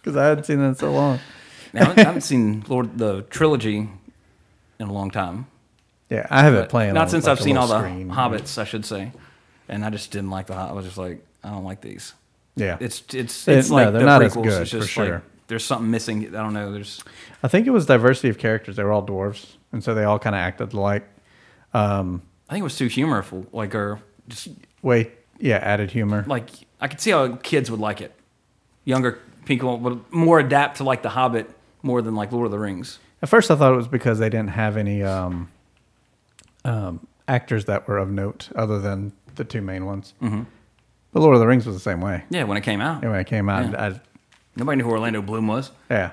because 0.01 0.17
I 0.17 0.25
hadn't 0.27 0.45
seen 0.45 0.61
it 0.61 0.65
in 0.65 0.75
so 0.75 0.93
long. 0.93 1.19
Now, 1.73 1.91
I 1.97 2.03
haven't 2.03 2.21
seen 2.23 2.65
Lord 2.69 2.99
the 2.99 3.23
trilogy 3.23 3.89
in 4.79 4.89
a 4.89 4.93
long 4.93 5.11
time. 5.11 5.47
Yeah, 6.11 6.27
I 6.31 6.43
have 6.43 6.53
it 6.55 6.59
But 6.63 6.69
playing. 6.69 6.95
Not 6.95 7.05
on, 7.05 7.09
since 7.09 7.25
like, 7.27 7.39
I've 7.39 7.43
seen 7.43 7.57
all 7.57 7.67
the 7.67 7.79
screen. 7.79 8.11
Hobbits, 8.11 8.59
I 8.59 8.65
should 8.65 8.85
say. 8.85 9.13
And 9.69 9.85
I 9.85 9.89
just 9.91 10.11
didn't 10.11 10.29
like 10.31 10.49
the. 10.49 10.55
I 10.55 10.73
was 10.73 10.85
just 10.85 10.99
like, 10.99 11.25
I 11.43 11.49
don't 11.51 11.65
like 11.65 11.81
these. 11.81 12.13
Yeah, 12.57 12.77
It's 12.81 13.03
it's 13.15 13.47
They- 13.47 13.57
it's 13.59 13.71
no, 13.71 13.77
like 13.77 13.93
they're 13.93 14.01
the 14.01 14.05
not 14.07 14.23
as 14.23 14.35
prequels. 14.35 14.43
good, 14.45 14.63
it's 14.63 14.71
for 14.73 14.79
just 14.81 14.97
like 14.99 15.07
sure. 15.07 15.23
there's 15.47 15.65
something 15.65 15.91
missing. 15.91 16.29
I 16.29 16.43
don't 16.43 16.53
know. 16.53 16.71
There's 16.71 17.03
I 17.43 17.49
think 17.49 17.67
it 17.67 17.71
was 17.71 17.87
diversity 17.87 18.29
of 18.29 18.37
characters. 18.37 18.77
They 18.77 18.85
were 18.85 18.93
all 18.93 19.07
dwarves, 19.07 19.55
and 19.73 19.83
so 19.83 19.95
they 19.95 20.05
all 20.05 20.19
kind 20.19 20.37
of 20.37 20.41
acted 20.41 20.75
like. 20.75 21.09
Um, 21.73 22.21
I 22.53 22.55
think 22.57 22.61
it 22.61 22.65
was 22.65 22.77
too 22.77 22.89
humorful, 22.89 23.47
like 23.51 23.75
or 23.75 23.99
just 24.29 24.49
Wait, 24.83 25.11
yeah, 25.39 25.57
added 25.57 25.91
humor. 25.91 26.23
like 26.29 26.51
I 26.83 26.87
could 26.89 27.01
see 27.01 27.11
how 27.13 27.37
kids 27.37 27.71
would 27.71 27.81
like 27.81 28.03
it. 28.03 28.15
Younger 28.85 29.19
people 29.47 29.79
would 29.79 30.13
more 30.13 30.39
adapt 30.39 30.77
to 30.77 30.85
like 30.85 31.01
The 31.03 31.09
Hobbit 31.09 31.49
more 31.83 32.03
than 32.03 32.15
like 32.15 32.31
Lord 32.31 32.45
of 32.45 32.51
the 32.53 32.59
Rings. 32.59 32.99
At 33.23 33.31
first, 33.31 33.51
I 33.51 33.57
thought 33.57 33.73
it 33.73 33.77
was 33.77 33.89
because 33.89 34.19
they 34.19 34.29
didn't 34.29 34.51
have 34.51 34.77
any 34.77 35.03
um, 35.03 35.49
um, 36.65 37.07
actors 37.27 37.65
that 37.65 37.89
were 37.89 37.97
of 37.99 38.11
note 38.11 38.51
other 38.55 38.79
than 38.79 39.13
the 39.37 39.45
two 39.45 39.63
main 39.63 39.87
ones. 39.87 40.13
Mm-hmm. 40.21 40.43
But 41.13 41.21
Lord 41.21 41.35
of 41.35 41.41
the 41.41 41.47
Rings 41.47 41.65
was 41.67 41.75
the 41.77 41.81
same 41.81 42.01
way. 42.01 42.25
Yeah, 42.31 42.45
when 42.45 42.57
it 42.59 42.63
came 42.63 42.81
out, 42.83 43.03
And 43.03 43.11
when 43.13 43.21
it 43.21 43.27
came 43.27 43.49
out, 43.49 43.71
Yeah. 43.73 43.87
I, 43.95 44.01
nobody 44.57 44.77
knew 44.77 44.85
who 44.85 44.91
Orlando 44.91 45.23
Bloom 45.23 45.47
was. 45.47 45.71
yeah, 45.91 46.13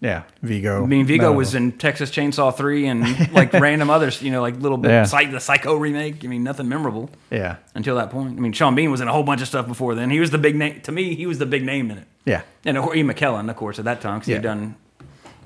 yeah, 0.00 0.22
Viggo. 0.42 0.82
I 0.84 0.86
mean, 0.86 1.06
Viggo 1.06 1.30
No. 1.30 1.32
was 1.32 1.54
in 1.54 1.72
Texas 1.72 2.10
Chainsaw 2.10 2.56
Three 2.56 2.86
and 2.86 3.02
like 3.32 3.52
random 3.66 3.90
others, 3.90 4.22
you 4.22 4.30
know, 4.30 4.40
like 4.40 4.56
little 4.60 4.78
bit 4.78 4.90
Yeah. 4.90 5.04
psych, 5.04 5.30
the 5.32 5.40
Psycho 5.40 5.74
remake. 5.74 6.24
I 6.24 6.28
mean, 6.28 6.42
nothing 6.44 6.68
memorable 6.68 7.10
Yeah, 7.30 7.56
until 7.74 7.96
that 7.96 8.10
point. 8.10 8.36
I 8.38 8.40
mean, 8.40 8.52
Sean 8.52 8.74
Bean 8.74 8.90
was 8.90 9.00
in 9.00 9.08
a 9.08 9.12
whole 9.12 9.24
bunch 9.24 9.42
of 9.42 9.48
stuff 9.48 9.66
before 9.66 9.94
then. 9.94 10.10
He 10.10 10.20
was 10.20 10.30
the 10.30 10.38
big 10.38 10.54
name 10.56 10.80
to 10.82 10.92
me. 10.92 11.14
He 11.14 11.26
was 11.26 11.38
the 11.38 11.46
big 11.46 11.64
name 11.64 11.90
in 11.90 11.98
it, 11.98 12.06
yeah. 12.24 12.42
and 12.64 12.76
of 12.76 12.84
course, 12.84 12.96
Ian 12.96 13.08
McKellen, 13.08 13.50
of 13.50 13.56
course, 13.56 13.78
at 13.78 13.84
that 13.86 14.00
time, 14.00 14.18
because 14.20 14.28
Yeah. 14.28 14.36
he'd 14.36 14.42
done 14.42 14.76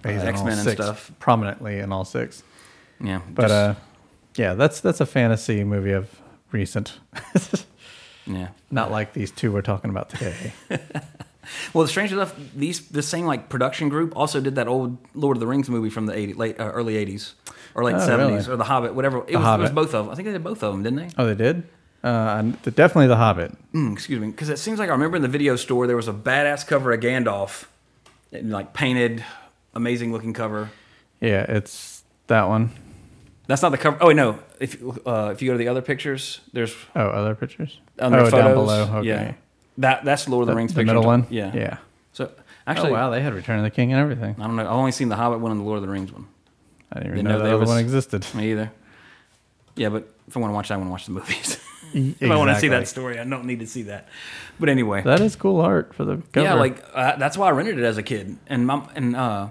uh, 0.04 0.08
He's 0.08 0.16
in 0.16 0.22
all 0.22 0.28
X 0.28 0.42
Men 0.42 0.58
and 0.58 0.68
stuff. 0.70 1.12
prominently 1.18 1.78
in 1.78 1.92
all 1.92 2.04
six. 2.04 2.42
Yeah, 3.00 3.20
But 3.34 3.42
just- 3.42 3.52
uh, 3.54 3.74
yeah, 4.34 4.54
that's 4.54 4.80
that's 4.80 5.00
a 5.00 5.06
fantasy 5.06 5.64
movie 5.64 5.92
of 5.92 6.08
recent, 6.50 6.98
yeah. 8.26 8.48
not 8.70 8.90
like 8.90 9.12
these 9.14 9.30
two 9.30 9.50
we're 9.52 9.62
talking 9.62 9.90
about 9.90 10.10
today. 10.10 10.52
Well, 11.74 11.86
strange 11.86 12.12
enough, 12.12 12.34
these 12.54 12.88
the 12.88 13.02
same 13.02 13.26
like 13.26 13.48
production 13.48 13.88
group 13.88 14.16
also 14.16 14.40
did 14.40 14.54
that 14.54 14.68
old 14.68 14.96
Lord 15.14 15.36
of 15.36 15.40
the 15.40 15.46
Rings 15.46 15.68
movie 15.68 15.90
from 15.90 16.06
the 16.06 16.14
80, 16.16 16.34
late 16.34 16.60
uh, 16.60 16.64
early 16.70 16.96
eighties 16.96 17.34
or 17.74 17.82
late 17.84 17.96
Oh, 17.96 18.06
seventies 18.06 18.46
really? 18.48 18.54
or 18.54 18.56
The 18.58 18.64
Hobbit, 18.64 18.94
whatever. 18.94 19.18
It, 19.26 19.36
was, 19.36 19.58
it 19.58 19.62
was 19.62 19.70
both 19.70 19.92
of 19.94 20.04
them. 20.06 20.12
I 20.12 20.14
think 20.14 20.26
they 20.26 20.32
did 20.32 20.44
both 20.44 20.62
of 20.62 20.72
them, 20.72 20.82
didn't 20.82 20.98
they? 20.98 21.08
oh, 21.18 21.26
they 21.26 21.34
did. 21.34 21.64
Uh, 22.04 22.42
definitely 22.64 23.06
The 23.08 23.16
Hobbit. 23.16 23.52
Mm, 23.72 23.92
excuse 23.92 24.20
me, 24.20 24.28
because 24.28 24.48
it 24.50 24.58
seems 24.58 24.78
like 24.78 24.88
I 24.88 24.92
remember 24.92 25.16
in 25.16 25.22
the 25.22 25.28
video 25.28 25.56
store 25.56 25.86
there 25.86 25.96
was 25.96 26.08
a 26.08 26.12
badass 26.12 26.66
cover 26.66 26.92
of 26.92 27.00
Gandalf, 27.00 27.66
and, 28.32 28.50
like 28.50 28.72
painted 28.72 29.24
amazing 29.74 30.12
looking 30.12 30.32
cover. 30.32 30.70
Yeah, 31.20 31.42
it's 31.48 32.02
that 32.28 32.48
one. 32.48 32.70
That's 33.46 33.62
not 33.62 33.70
the 33.70 33.78
cover. 33.78 33.98
Oh 34.00 34.08
wait, 34.08 34.16
no. 34.16 34.38
If 34.60 34.80
uh, 35.06 35.30
if 35.32 35.42
you 35.42 35.48
go 35.48 35.54
to 35.54 35.58
the 35.58 35.68
other 35.68 35.82
pictures, 35.82 36.40
there's 36.52 36.74
Oh, 36.94 37.00
other 37.08 37.34
pictures? 37.34 37.80
oh, 37.98 38.10
photos. 38.10 38.30
down 38.32 38.54
below. 38.54 38.82
Okay. 38.98 39.08
Yeah, 39.08 39.34
that 39.78 40.04
that's 40.04 40.28
Lord 40.28 40.42
of 40.42 40.46
the, 40.48 40.52
The, 40.52 40.56
Rings. 40.56 40.72
the 40.74 40.80
picture 40.80 40.86
middle 40.94 41.04
one? 41.04 41.26
Yeah, 41.30 41.52
Yeah. 41.54 41.76
So 42.12 42.30
actually, 42.66 42.90
oh, 42.90 42.94
wow. 42.94 43.10
They 43.10 43.22
had 43.22 43.32
Return 43.34 43.58
of 43.58 43.64
the 43.64 43.70
King 43.70 43.92
and 43.92 44.00
everything. 44.00 44.36
I 44.38 44.46
don't 44.46 44.56
know. 44.56 44.62
I've 44.64 44.70
only 44.72 44.92
seen 44.92 45.08
the 45.08 45.16
Hobbit 45.16 45.40
one 45.40 45.50
and 45.52 45.60
the 45.60 45.64
Lord 45.64 45.76
of 45.76 45.82
the 45.82 45.88
Rings 45.88 46.12
one. 46.12 46.26
I 46.92 46.96
didn't 47.00 47.06
even 47.12 47.16
Didn't 47.24 47.28
know, 47.32 47.38
know 47.38 47.44
that 47.44 47.50
other 47.54 47.60
was- 47.60 47.68
one 47.70 47.78
existed. 47.78 48.26
Me 48.34 48.50
either. 48.52 48.70
Yeah, 49.76 49.88
but 49.88 50.06
if 50.28 50.36
I 50.36 50.40
want 50.40 50.50
to 50.50 50.54
watch 50.54 50.68
that, 50.68 50.74
I 50.74 50.76
want 50.76 50.88
to 50.88 50.92
watch 50.92 51.06
the 51.06 51.12
movies. 51.12 51.58
if 51.94 52.30
I 52.30 52.36
want 52.36 52.50
to 52.50 52.60
see 52.60 52.68
that 52.68 52.86
story, 52.88 53.18
I 53.18 53.24
don't 53.24 53.46
need 53.46 53.60
to 53.60 53.66
see 53.66 53.84
that. 53.84 54.08
But 54.60 54.68
anyway, 54.68 55.00
That 55.02 55.20
is 55.20 55.34
cool 55.34 55.62
art 55.62 55.94
for 55.94 56.04
the 56.04 56.16
cover. 56.32 56.44
yeah, 56.44 56.52
like 56.54 56.84
uh, 56.92 57.16
that's 57.16 57.38
why 57.38 57.48
I 57.48 57.52
rented 57.52 57.78
it 57.78 57.84
as 57.84 57.96
a 57.96 58.02
kid. 58.02 58.36
And 58.46 58.66
mom 58.66 58.90
and 58.94 59.16
uh, 59.16 59.48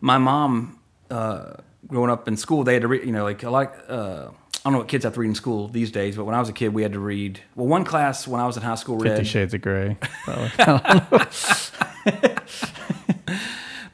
my 0.00 0.16
mom, 0.16 0.78
uh, 1.10 1.54
growing 1.86 2.10
up 2.10 2.26
in 2.28 2.38
school, 2.38 2.64
they 2.64 2.72
had 2.72 2.82
to 2.82 2.88
read. 2.88 3.04
You 3.04 3.12
know, 3.12 3.24
like 3.24 3.42
a 3.42 3.50
lot. 3.50 3.74
I 4.64 4.68
don't 4.68 4.72
know 4.72 4.78
what 4.80 4.88
kids 4.88 5.04
have 5.04 5.14
to 5.14 5.20
read 5.20 5.28
in 5.28 5.34
school 5.34 5.68
these 5.68 5.90
days, 5.90 6.16
but 6.16 6.24
when 6.24 6.34
I 6.34 6.40
was 6.40 6.48
a 6.48 6.52
kid, 6.52 6.74
we 6.74 6.82
had 6.82 6.92
to 6.92 6.98
read. 6.98 7.40
Well, 7.54 7.66
one 7.66 7.84
class 7.84 8.26
when 8.26 8.40
I 8.40 8.46
was 8.46 8.56
in 8.56 8.62
high 8.62 8.74
school 8.74 8.98
read 8.98 9.12
Fifty 9.12 9.24
Shades 9.24 9.54
of 9.54 9.60
Grey. 9.60 9.96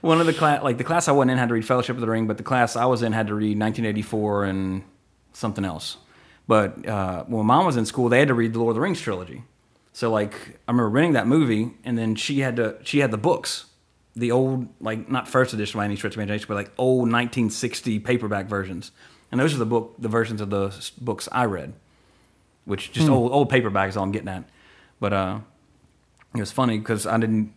one 0.00 0.20
of 0.20 0.26
the 0.26 0.32
class, 0.32 0.62
like 0.62 0.78
the 0.78 0.84
class 0.84 1.08
I 1.08 1.12
wasn't 1.12 1.32
in, 1.32 1.38
had 1.38 1.48
to 1.48 1.54
read 1.54 1.66
Fellowship 1.66 1.96
of 1.96 2.00
the 2.00 2.08
Ring, 2.08 2.26
but 2.26 2.38
the 2.38 2.42
class 2.42 2.76
I 2.76 2.86
was 2.86 3.02
in 3.02 3.12
had 3.12 3.26
to 3.28 3.34
read 3.34 3.58
1984 3.58 4.44
and 4.44 4.84
something 5.32 5.64
else. 5.64 5.98
But 6.46 6.86
uh, 6.86 7.24
when 7.24 7.46
mom 7.46 7.66
was 7.66 7.76
in 7.76 7.86
school, 7.86 8.08
they 8.08 8.18
had 8.18 8.28
to 8.28 8.34
read 8.34 8.52
the 8.52 8.58
Lord 8.58 8.70
of 8.70 8.74
the 8.76 8.80
Rings 8.80 9.00
trilogy. 9.00 9.44
So 9.92 10.10
like 10.10 10.34
I 10.68 10.72
remember 10.72 10.90
renting 10.90 11.12
that 11.12 11.26
movie, 11.26 11.72
and 11.84 11.96
then 11.96 12.16
she 12.16 12.40
had 12.40 12.56
to 12.56 12.76
she 12.82 12.98
had 12.98 13.10
the 13.10 13.18
books, 13.18 13.66
the 14.16 14.32
old 14.32 14.68
like 14.80 15.08
not 15.08 15.28
first 15.28 15.54
edition 15.54 15.78
by 15.78 15.84
any 15.84 15.96
stretch 15.96 16.14
of 16.14 16.18
imagination, 16.18 16.46
but 16.48 16.54
like 16.54 16.72
old 16.76 17.10
1960 17.10 18.00
paperback 18.00 18.46
versions, 18.46 18.90
and 19.34 19.40
those 19.40 19.52
are 19.52 19.58
the 19.58 19.66
book 19.66 19.96
the 19.98 20.06
versions 20.08 20.40
of 20.40 20.48
the 20.48 20.72
books 21.00 21.28
I 21.32 21.46
read, 21.46 21.72
which 22.66 22.92
just 22.92 23.08
old 23.08 23.32
old 23.32 23.50
paperback 23.50 23.88
is 23.88 23.96
all 23.96 24.04
I'm 24.04 24.12
getting 24.12 24.28
at. 24.28 24.44
But 25.00 25.12
uh, 25.12 25.40
it 26.36 26.38
was 26.38 26.52
funny 26.52 26.78
because 26.78 27.04
I 27.04 27.18
didn't 27.18 27.52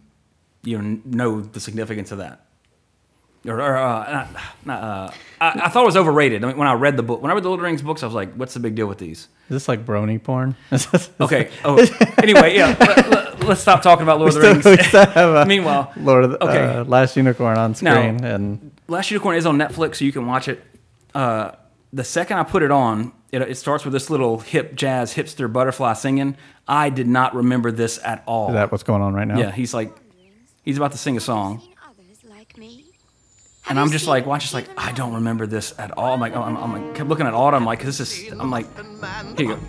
you 0.64 0.82
know 0.82 1.00
know 1.06 1.42
the 1.42 1.60
significance 1.60 2.12
of 2.12 2.18
that. 2.18 2.46
Or, 3.46 3.62
or 3.62 3.78
uh, 3.78 4.12
not, 4.12 4.28
not, 4.66 4.84
uh, 4.84 5.12
I, 5.40 5.62
I 5.66 5.70
thought 5.70 5.84
it 5.84 5.86
was 5.86 5.96
overrated. 5.96 6.44
I 6.44 6.48
mean, 6.48 6.58
when 6.58 6.68
I 6.68 6.74
read 6.74 6.98
the 6.98 7.04
book, 7.04 7.22
when 7.22 7.30
I 7.30 7.36
read 7.36 7.44
the 7.44 7.50
Lord 7.50 7.60
of 7.60 7.62
the 7.62 7.68
Rings 7.68 7.84
books, 7.84 8.02
I 8.02 8.08
was 8.08 8.16
like, 8.16 8.34
"What's 8.34 8.56
the 8.56 8.60
big 8.60 8.74
deal 8.74 8.88
with 8.88 8.98
these?" 8.98 9.20
Is 9.20 9.50
this 9.50 9.68
like 9.68 9.86
brony 9.86 10.22
porn? 10.22 10.56
Okay. 11.22 11.52
Oh, 11.64 11.78
anyway, 12.18 12.56
yeah. 12.56 12.76
Let, 13.40 13.50
us 13.52 13.62
stop 13.62 13.84
talking 13.84 14.02
about 14.02 14.18
Lord 14.20 14.36
of 14.36 14.42
the 14.42 14.62
Still- 14.62 14.72
we 14.72 14.78
Rings. 14.78 14.94
a 15.16 15.46
Meanwhile, 15.48 15.94
Lord 15.98 16.24
of 16.24 16.32
the 16.32 16.44
okay. 16.44 16.64
uh, 16.80 16.84
Last 16.86 17.16
Unicorn 17.16 17.56
on 17.60 17.76
Now- 17.84 17.94
screen, 17.94 18.24
and 18.24 18.72
Last 18.88 19.12
Unicorn 19.12 19.38
is 19.38 19.46
on 19.46 19.58
Netflix, 19.60 19.98
so 19.98 20.06
you 20.06 20.12
can 20.12 20.26
watch 20.26 20.48
it. 20.48 20.66
The 21.98 22.04
second 22.04 22.38
I 22.38 22.44
put 22.44 22.62
it 22.62 22.70
on, 22.70 23.12
it, 23.32 23.42
it 23.42 23.58
starts 23.58 23.84
with 23.84 23.92
this 23.92 24.12
little 24.12 24.38
hip 24.40 24.76
jazz 24.76 25.16
hipster 25.16 25.52
butterfly 25.52 25.94
singing. 25.94 26.38
I 26.68 26.92
did 26.92 27.08
not 27.08 27.34
remember 27.34 27.72
this 27.72 28.00
at 28.04 28.22
all. 28.28 28.50
is 28.50 28.54
that 28.54 28.72
what's 28.72 28.84
going 28.84 29.02
on 29.02 29.16
right 29.16 29.28
now? 29.28 29.40
yeah, 29.40 29.52
he's 29.52 29.74
like, 29.74 29.98
he's 30.62 30.78
about 30.78 30.92
to 30.92 31.00
sing 31.00 31.18
a 31.18 31.20
song, 31.20 31.60
Seen 31.60 31.74
others 31.90 32.24
like 32.30 32.56
me? 32.56 32.86
and 33.68 33.80
I'm 33.80 33.90
just 33.90 34.06
like, 34.06 34.28
watch, 34.28 34.44
just 34.44 34.54
like, 34.54 34.68
I 34.78 34.92
don't 34.92 35.16
remember 35.16 35.48
this 35.48 35.74
at 35.80 35.90
all. 35.98 36.14
I'm 36.14 36.20
like, 36.20 36.36
I'm, 36.36 36.56
I'm 36.56 36.72
like, 36.72 36.94
kept 36.94 37.10
looking 37.10 37.26
at 37.26 37.34
Autumn, 37.34 37.66
like, 37.66 37.82
this 37.82 38.00
is, 38.00 38.32
I'm 38.32 38.52
like, 38.52 38.68
here 39.36 39.48
you 39.48 39.56
go. 39.56 39.60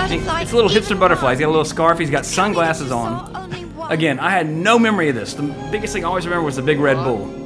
It's 0.00 0.52
a 0.52 0.56
little 0.56 0.68
hipster 0.68 0.98
butterfly. 0.98 1.30
He's 1.34 1.38
got 1.40 1.46
a 1.46 1.54
little 1.54 1.64
scarf. 1.64 2.00
He's 2.00 2.10
got 2.10 2.26
sunglasses 2.26 2.90
on. 2.90 3.52
Again, 3.88 4.18
I 4.18 4.30
had 4.30 4.48
no 4.48 4.80
memory 4.80 5.10
of 5.10 5.14
this. 5.14 5.34
The 5.34 5.44
biggest 5.70 5.92
thing 5.92 6.04
I 6.04 6.08
always 6.08 6.26
remember 6.26 6.44
was 6.44 6.56
the 6.56 6.62
big 6.62 6.80
Red 6.80 6.96
Bull. 7.04 7.37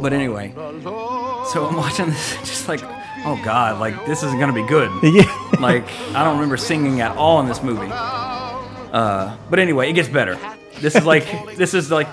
But 0.00 0.12
anyway, 0.12 0.52
so 0.54 1.66
I'm 1.68 1.76
watching 1.76 2.06
this, 2.06 2.36
just 2.40 2.68
like, 2.68 2.80
oh 3.24 3.40
god, 3.44 3.80
like 3.80 4.06
this 4.06 4.22
isn't 4.22 4.38
gonna 4.38 4.52
be 4.52 4.66
good. 4.66 4.90
Yeah. 5.02 5.24
Like 5.60 5.84
I 6.14 6.22
don't 6.24 6.34
remember 6.34 6.56
singing 6.56 7.00
at 7.00 7.16
all 7.16 7.40
in 7.40 7.46
this 7.48 7.62
movie. 7.62 7.88
Uh, 7.90 9.36
but 9.50 9.58
anyway, 9.58 9.90
it 9.90 9.94
gets 9.94 10.08
better. 10.08 10.38
This 10.80 10.94
is 10.94 11.04
like, 11.04 11.24
this 11.56 11.74
is 11.74 11.90
like, 11.90 12.08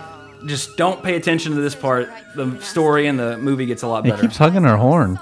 just 0.46 0.78
don't 0.78 1.02
pay 1.04 1.16
attention 1.16 1.54
to 1.56 1.62
this 1.62 1.76
part. 1.76 2.10
The 2.36 2.60
story 2.62 3.08
and 3.08 3.18
the 3.20 3.38
movie 3.38 3.66
gets 3.66 3.84
a 3.84 3.88
lot 3.88 4.04
better. 4.04 4.16
He 4.18 4.22
keeps 4.24 4.38
hugging 4.38 4.64
her 4.64 4.78
horn. 4.78 5.18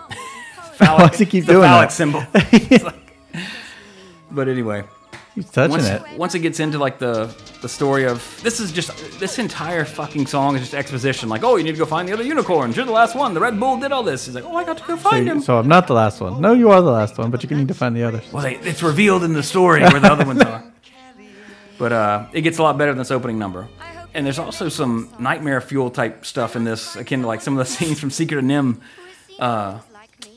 Phallic, 0.76 1.00
Why 1.00 1.08
does 1.10 1.20
he 1.20 1.26
keep 1.26 1.46
the 1.46 1.54
doing 1.54 1.68
phallic 1.68 1.90
that? 1.90 1.94
symbol. 1.94 2.24
Like- 2.84 2.96
but 4.32 4.48
anyway, 4.48 4.84
He's 5.36 5.50
touching 5.50 5.72
once, 5.72 5.88
it. 5.88 6.02
once 6.18 6.36
it 6.36 6.40
gets 6.40 6.60
into 6.60 6.78
like 6.78 7.00
the 7.00 7.34
the 7.62 7.70
story 7.70 8.06
of 8.06 8.40
this 8.44 8.60
is 8.60 8.72
just 8.72 8.92
this 9.20 9.40
entire 9.40 9.84
fucking 9.84 10.28
song 10.28 10.56
is 10.56 10.62
just 10.62 10.74
exposition. 10.76 11.28
Like, 11.28 11.44
oh, 11.44 11.56
you 11.56 11.64
need 11.64 11.72
to 11.72 11.78
go 11.78 11.86
find 11.86 12.08
the 12.08 12.14
other 12.14 12.24
unicorns. 12.24 12.76
You're 12.76 12.86
the 12.86 12.92
last 12.92 13.16
one. 13.16 13.34
The 13.34 13.40
Red 13.40 13.60
Bull 13.60 13.78
did 13.80 13.92
all 13.92 14.04
this. 14.04 14.26
He's 14.26 14.36
like, 14.36 14.44
oh, 14.44 14.56
I 14.56 14.64
got 14.64 14.78
to 14.78 14.84
go 14.86 14.96
find 14.96 15.26
you- 15.26 15.32
him. 15.32 15.42
so 15.42 15.58
I'm 15.58 15.68
not 15.68 15.88
the 15.88 15.94
last 15.96 16.22
one. 16.22 16.40
No, 16.40 16.54
you 16.54 16.70
are 16.70 16.82
the 16.82 16.92
last 16.92 17.18
one, 17.18 17.32
but 17.32 17.42
you 17.42 17.50
can 17.50 17.58
need 17.58 17.68
to 17.70 17.74
find 17.74 17.96
the 17.96 18.04
others. 18.04 18.24
well, 18.32 18.44
they, 18.44 18.58
it's 18.58 18.84
revealed 18.84 19.24
in 19.24 19.34
the 19.34 19.44
story 19.44 19.82
where 19.82 20.00
the 20.00 20.12
other 20.12 20.26
ones 20.26 20.42
are. 20.42 20.64
But 21.80 21.92
uh, 21.92 22.28
it 22.34 22.42
gets 22.42 22.60
a 22.60 22.64
lot 22.64 22.78
better 22.78 22.92
than 22.92 23.00
this 23.00 23.12
opening 23.12 23.40
number. 23.40 23.68
And 24.14 24.26
there's 24.26 24.38
also 24.40 24.70
some 24.70 25.12
nightmare 25.20 25.60
fuel 25.60 25.90
type 25.90 26.24
stuff 26.26 26.56
in 26.56 26.64
this, 26.64 26.96
akin 26.96 27.22
to 27.22 27.28
like 27.28 27.42
some 27.42 27.58
of 27.58 27.66
the 27.66 27.74
scenes 27.74 28.00
from 28.00 28.12
Secret 28.12 28.38
of 28.38 28.46
NIMH. 28.46 28.80
Uh, 29.40 29.80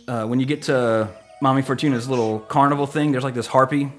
uh, 0.08 0.24
when 0.26 0.40
you 0.40 0.46
get 0.46 0.62
to 0.62 1.08
Mommy 1.42 1.60
Fortuna's 1.62 2.08
little 2.08 2.40
carnival 2.40 2.86
thing, 2.86 3.12
there's 3.12 3.22
like 3.22 3.34
this 3.34 3.46
harpy. 3.46 3.92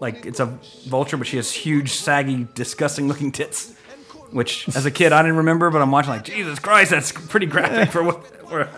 Like 0.00 0.26
it's 0.26 0.40
a 0.40 0.46
vulture, 0.86 1.16
but 1.16 1.26
she 1.26 1.36
has 1.36 1.52
huge, 1.52 1.92
saggy, 1.92 2.46
disgusting 2.54 3.08
looking 3.08 3.32
tits. 3.32 3.74
Which, 4.30 4.68
as 4.76 4.84
a 4.84 4.90
kid, 4.90 5.12
I 5.12 5.22
didn't 5.22 5.38
remember, 5.38 5.70
but 5.70 5.80
I'm 5.80 5.90
watching 5.90 6.10
like, 6.10 6.24
Jesus 6.24 6.58
Christ, 6.58 6.90
that's 6.90 7.12
pretty 7.12 7.46
graphic 7.46 7.90
for 7.90 8.02
what 8.02 8.26
for 8.48 8.68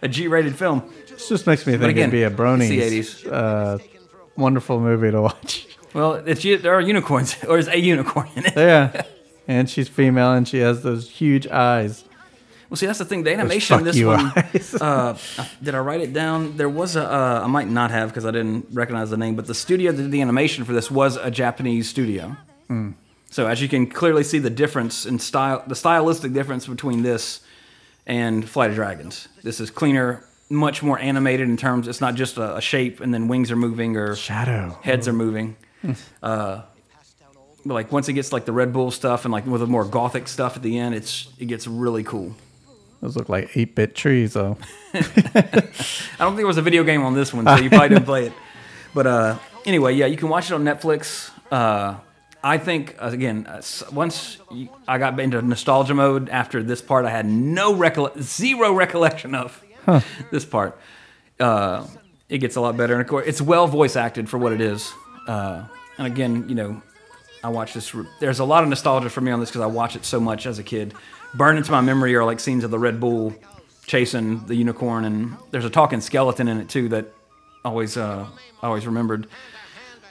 a 0.00 0.08
G-rated 0.08 0.56
film. 0.56 0.90
This 1.08 1.28
just 1.28 1.46
makes 1.46 1.66
me 1.66 1.72
think 1.74 1.90
again, 1.90 2.08
it'd 2.08 2.12
be 2.12 2.22
a 2.22 2.30
bronies 2.30 3.30
uh, 3.30 3.78
wonderful 4.36 4.80
movie 4.80 5.10
to 5.10 5.20
watch. 5.20 5.66
Well, 5.92 6.14
it's 6.14 6.42
there 6.42 6.74
are 6.74 6.80
unicorns, 6.80 7.42
or 7.48 7.58
is 7.58 7.68
a 7.68 7.78
unicorn 7.78 8.28
in 8.36 8.46
it? 8.46 8.56
Yeah. 8.56 9.02
And 9.48 9.70
she's 9.70 9.88
female 9.88 10.32
and 10.32 10.46
she 10.46 10.58
has 10.58 10.82
those 10.82 11.08
huge 11.08 11.46
eyes. 11.46 12.04
Well, 12.68 12.76
see, 12.76 12.86
that's 12.86 12.98
the 12.98 13.04
thing. 13.04 13.22
The 13.22 13.32
animation, 13.32 13.76
fuck 13.76 13.84
this 13.84 14.02
one. 14.02 14.32
uh, 14.80 15.16
did 15.62 15.74
I 15.74 15.78
write 15.78 16.00
it 16.00 16.12
down? 16.12 16.56
There 16.56 16.68
was 16.68 16.96
a. 16.96 17.04
Uh, 17.04 17.40
I 17.44 17.46
might 17.46 17.68
not 17.68 17.90
have 17.90 18.08
because 18.10 18.24
I 18.26 18.30
didn't 18.32 18.66
recognize 18.72 19.10
the 19.10 19.16
name. 19.16 19.36
But 19.36 19.46
the 19.46 19.54
studio 19.54 19.92
that 19.92 20.02
did 20.02 20.10
the 20.10 20.20
animation 20.20 20.64
for 20.64 20.72
this 20.72 20.90
was 20.90 21.16
a 21.16 21.30
Japanese 21.30 21.88
studio. 21.88 22.36
So 23.30 23.46
as 23.46 23.60
you 23.60 23.68
can 23.68 23.86
clearly 23.86 24.24
see, 24.24 24.38
the 24.38 24.50
difference 24.50 25.04
in 25.06 25.18
style, 25.18 25.62
the 25.66 25.74
stylistic 25.74 26.32
difference 26.32 26.66
between 26.66 27.02
this 27.02 27.40
and 28.06 28.48
Flight 28.48 28.70
of 28.70 28.76
Dragons. 28.76 29.28
This 29.42 29.60
is 29.60 29.70
cleaner, 29.70 30.24
much 30.48 30.82
more 30.82 30.98
animated 30.98 31.48
in 31.48 31.56
terms. 31.56 31.86
It's 31.88 32.00
not 32.00 32.14
just 32.14 32.36
a, 32.38 32.56
a 32.56 32.60
shape 32.60 33.00
and 33.00 33.12
then 33.12 33.28
wings 33.28 33.50
are 33.50 33.56
moving 33.56 33.96
or 33.96 34.16
Shadow. 34.16 34.78
heads 34.82 35.06
are 35.08 35.12
moving. 35.12 35.56
uh, 36.22 36.62
but 37.64 37.74
like 37.74 37.92
once 37.92 38.08
it 38.08 38.12
gets 38.14 38.32
like 38.32 38.44
the 38.44 38.52
Red 38.52 38.72
Bull 38.72 38.90
stuff 38.90 39.24
and 39.24 39.32
like 39.32 39.44
with 39.44 39.60
the 39.60 39.66
more 39.66 39.84
gothic 39.84 40.28
stuff 40.28 40.56
at 40.56 40.62
the 40.62 40.78
end, 40.78 40.94
it's 40.94 41.28
it 41.38 41.46
gets 41.46 41.66
really 41.66 42.04
cool. 42.04 42.34
Those 43.00 43.16
look 43.16 43.28
like 43.28 43.56
8 43.56 43.74
bit 43.74 43.94
trees, 43.94 44.32
though. 44.32 44.56
I 44.94 45.00
don't 46.18 46.30
think 46.32 46.36
there 46.36 46.46
was 46.46 46.56
a 46.58 46.62
video 46.62 46.82
game 46.84 47.02
on 47.02 47.14
this 47.14 47.32
one, 47.32 47.44
so 47.46 47.56
you 47.56 47.68
probably 47.68 47.90
didn't 47.90 48.04
play 48.04 48.26
it. 48.26 48.32
But 48.94 49.06
uh, 49.06 49.38
anyway, 49.66 49.94
yeah, 49.94 50.06
you 50.06 50.16
can 50.16 50.28
watch 50.28 50.50
it 50.50 50.54
on 50.54 50.64
Netflix. 50.64 51.30
Uh, 51.52 51.96
I 52.42 52.58
think 52.58 52.96
uh, 53.00 53.08
again, 53.08 53.46
uh, 53.46 53.60
once 53.92 54.38
I 54.88 54.98
got 54.98 55.18
into 55.20 55.42
nostalgia 55.42 55.94
mode 55.94 56.28
after 56.30 56.62
this 56.62 56.80
part, 56.80 57.04
I 57.04 57.10
had 57.10 57.26
no 57.26 57.74
recolle- 57.74 58.18
zero 58.20 58.72
recollection 58.72 59.34
of 59.34 59.62
this 60.30 60.44
part. 60.44 60.78
Uh, 61.38 61.86
it 62.28 62.38
gets 62.38 62.56
a 62.56 62.60
lot 62.60 62.76
better, 62.76 62.94
and 62.94 63.02
of 63.02 63.08
course, 63.08 63.26
it's 63.26 63.40
well 63.42 63.66
voice 63.66 63.94
acted 63.96 64.28
for 64.28 64.38
what 64.38 64.52
it 64.52 64.60
is. 64.60 64.90
Uh, 65.28 65.64
and 65.98 66.06
again, 66.06 66.48
you 66.48 66.54
know, 66.54 66.82
I 67.44 67.48
watch 67.50 67.74
this. 67.74 67.94
re- 67.94 68.06
There's 68.20 68.38
a 68.38 68.44
lot 68.44 68.62
of 68.62 68.68
nostalgia 68.70 69.10
for 69.10 69.20
me 69.20 69.30
on 69.32 69.40
this 69.40 69.50
because 69.50 69.60
I 69.62 69.66
watched 69.66 69.96
it 69.96 70.04
so 70.04 70.18
much 70.18 70.46
as 70.46 70.58
a 70.58 70.62
kid. 70.62 70.94
Burned 71.36 71.58
into 71.58 71.70
my 71.70 71.80
memory 71.82 72.14
are 72.14 72.24
like 72.24 72.40
scenes 72.40 72.64
of 72.64 72.70
the 72.70 72.78
Red 72.78 72.98
Bull 72.98 73.34
chasing 73.86 74.46
the 74.46 74.54
unicorn, 74.54 75.04
and 75.04 75.36
there's 75.50 75.64
a 75.66 75.70
talking 75.70 76.00
skeleton 76.00 76.48
in 76.48 76.58
it 76.58 76.68
too 76.68 76.88
that 76.88 77.12
always 77.64 77.96
uh, 77.96 78.26
I 78.62 78.66
always 78.66 78.86
remembered 78.86 79.26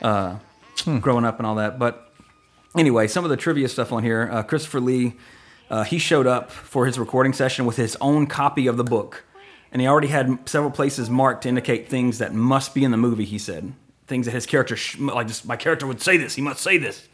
uh, 0.02 0.38
growing 1.02 1.26
up 1.26 1.40
and 1.40 1.48
all 1.48 1.56
that. 1.56 1.80
But 1.80 2.12
anyway, 2.78 3.08
some 3.08 3.24
of 3.24 3.30
the 3.32 3.38
trivia 3.38 3.68
stuff 3.68 3.92
on 3.92 4.04
here. 4.04 4.30
Uh, 4.32 4.44
Christopher 4.44 4.80
Lee, 4.80 5.16
uh, 5.70 5.84
he 5.84 5.98
showed 5.98 6.28
up 6.28 6.52
for 6.52 6.86
his 6.86 7.00
recording 7.00 7.34
session 7.34 7.66
with 7.66 7.78
his 7.78 7.98
own 8.00 8.28
copy 8.28 8.68
of 8.68 8.78
the 8.78 8.84
book, 8.84 9.24
and 9.72 9.82
he 9.82 9.88
already 9.88 10.10
had 10.10 10.48
several 10.48 10.72
places 10.72 11.10
marked 11.10 11.44
to 11.44 11.50
indicate 11.50 11.90
things 11.90 12.20
that 12.20 12.34
must 12.34 12.76
be 12.76 12.84
in 12.84 12.92
the 12.92 12.98
movie. 12.98 13.26
He 13.26 13.40
said 13.40 13.74
things 14.06 14.28
that 14.28 14.34
his 14.34 14.46
character, 14.46 14.76
sh- 14.76 15.00
like 15.00 15.26
just 15.28 15.46
my 15.48 15.56
character 15.56 15.88
would 15.88 16.02
say 16.02 16.18
this. 16.18 16.36
He 16.36 16.42
must 16.42 16.62
say 16.62 16.78
this. 16.78 17.08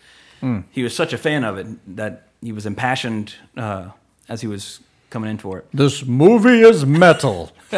He 0.72 0.84
was 0.84 0.94
such 0.96 1.14
a 1.14 1.18
fan 1.20 1.44
of 1.46 1.58
it 1.58 1.96
that 1.96 2.28
he 2.42 2.52
was 2.52 2.66
impassioned 2.66 3.36
uh, 3.56 3.90
as 4.32 4.40
he 4.40 4.48
was 4.48 4.80
coming 5.10 5.30
in 5.30 5.38
for 5.38 5.60
it. 5.60 5.68
This 5.74 6.06
movie 6.06 6.62
is 6.62 6.86
metal. 6.86 7.52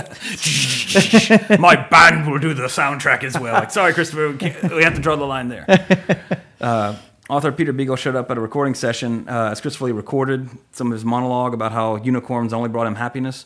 my 1.60 1.76
band 1.90 2.32
will 2.32 2.38
do 2.38 2.54
the 2.54 2.68
soundtrack 2.68 3.24
as 3.24 3.38
well. 3.40 3.56
Like, 3.56 3.72
sorry, 3.72 3.94
Christopher, 3.94 4.30
we, 4.30 4.76
we 4.76 4.84
have 4.84 4.94
to 4.94 5.02
draw 5.02 5.16
the 5.16 5.26
line 5.26 5.50
there. 5.50 5.66
Uh, 6.62 6.96
author 7.30 7.52
Peter 7.52 7.74
Beagle 7.74 7.98
showed 7.98 8.16
up 8.16 8.32
at 8.32 8.38
a 8.38 8.40
recording 8.40 8.74
session 8.74 9.28
uh, 9.28 9.50
as 9.52 9.60
Christopher 9.60 9.88
Lee 9.88 9.92
recorded 9.92 10.50
some 10.72 10.88
of 10.88 10.94
his 10.94 11.04
monologue 11.04 11.54
about 11.54 11.74
how 11.74 11.98
unicorns 11.98 12.54
only 12.54 12.70
brought 12.70 12.88
him 12.88 12.96
happiness. 12.96 13.46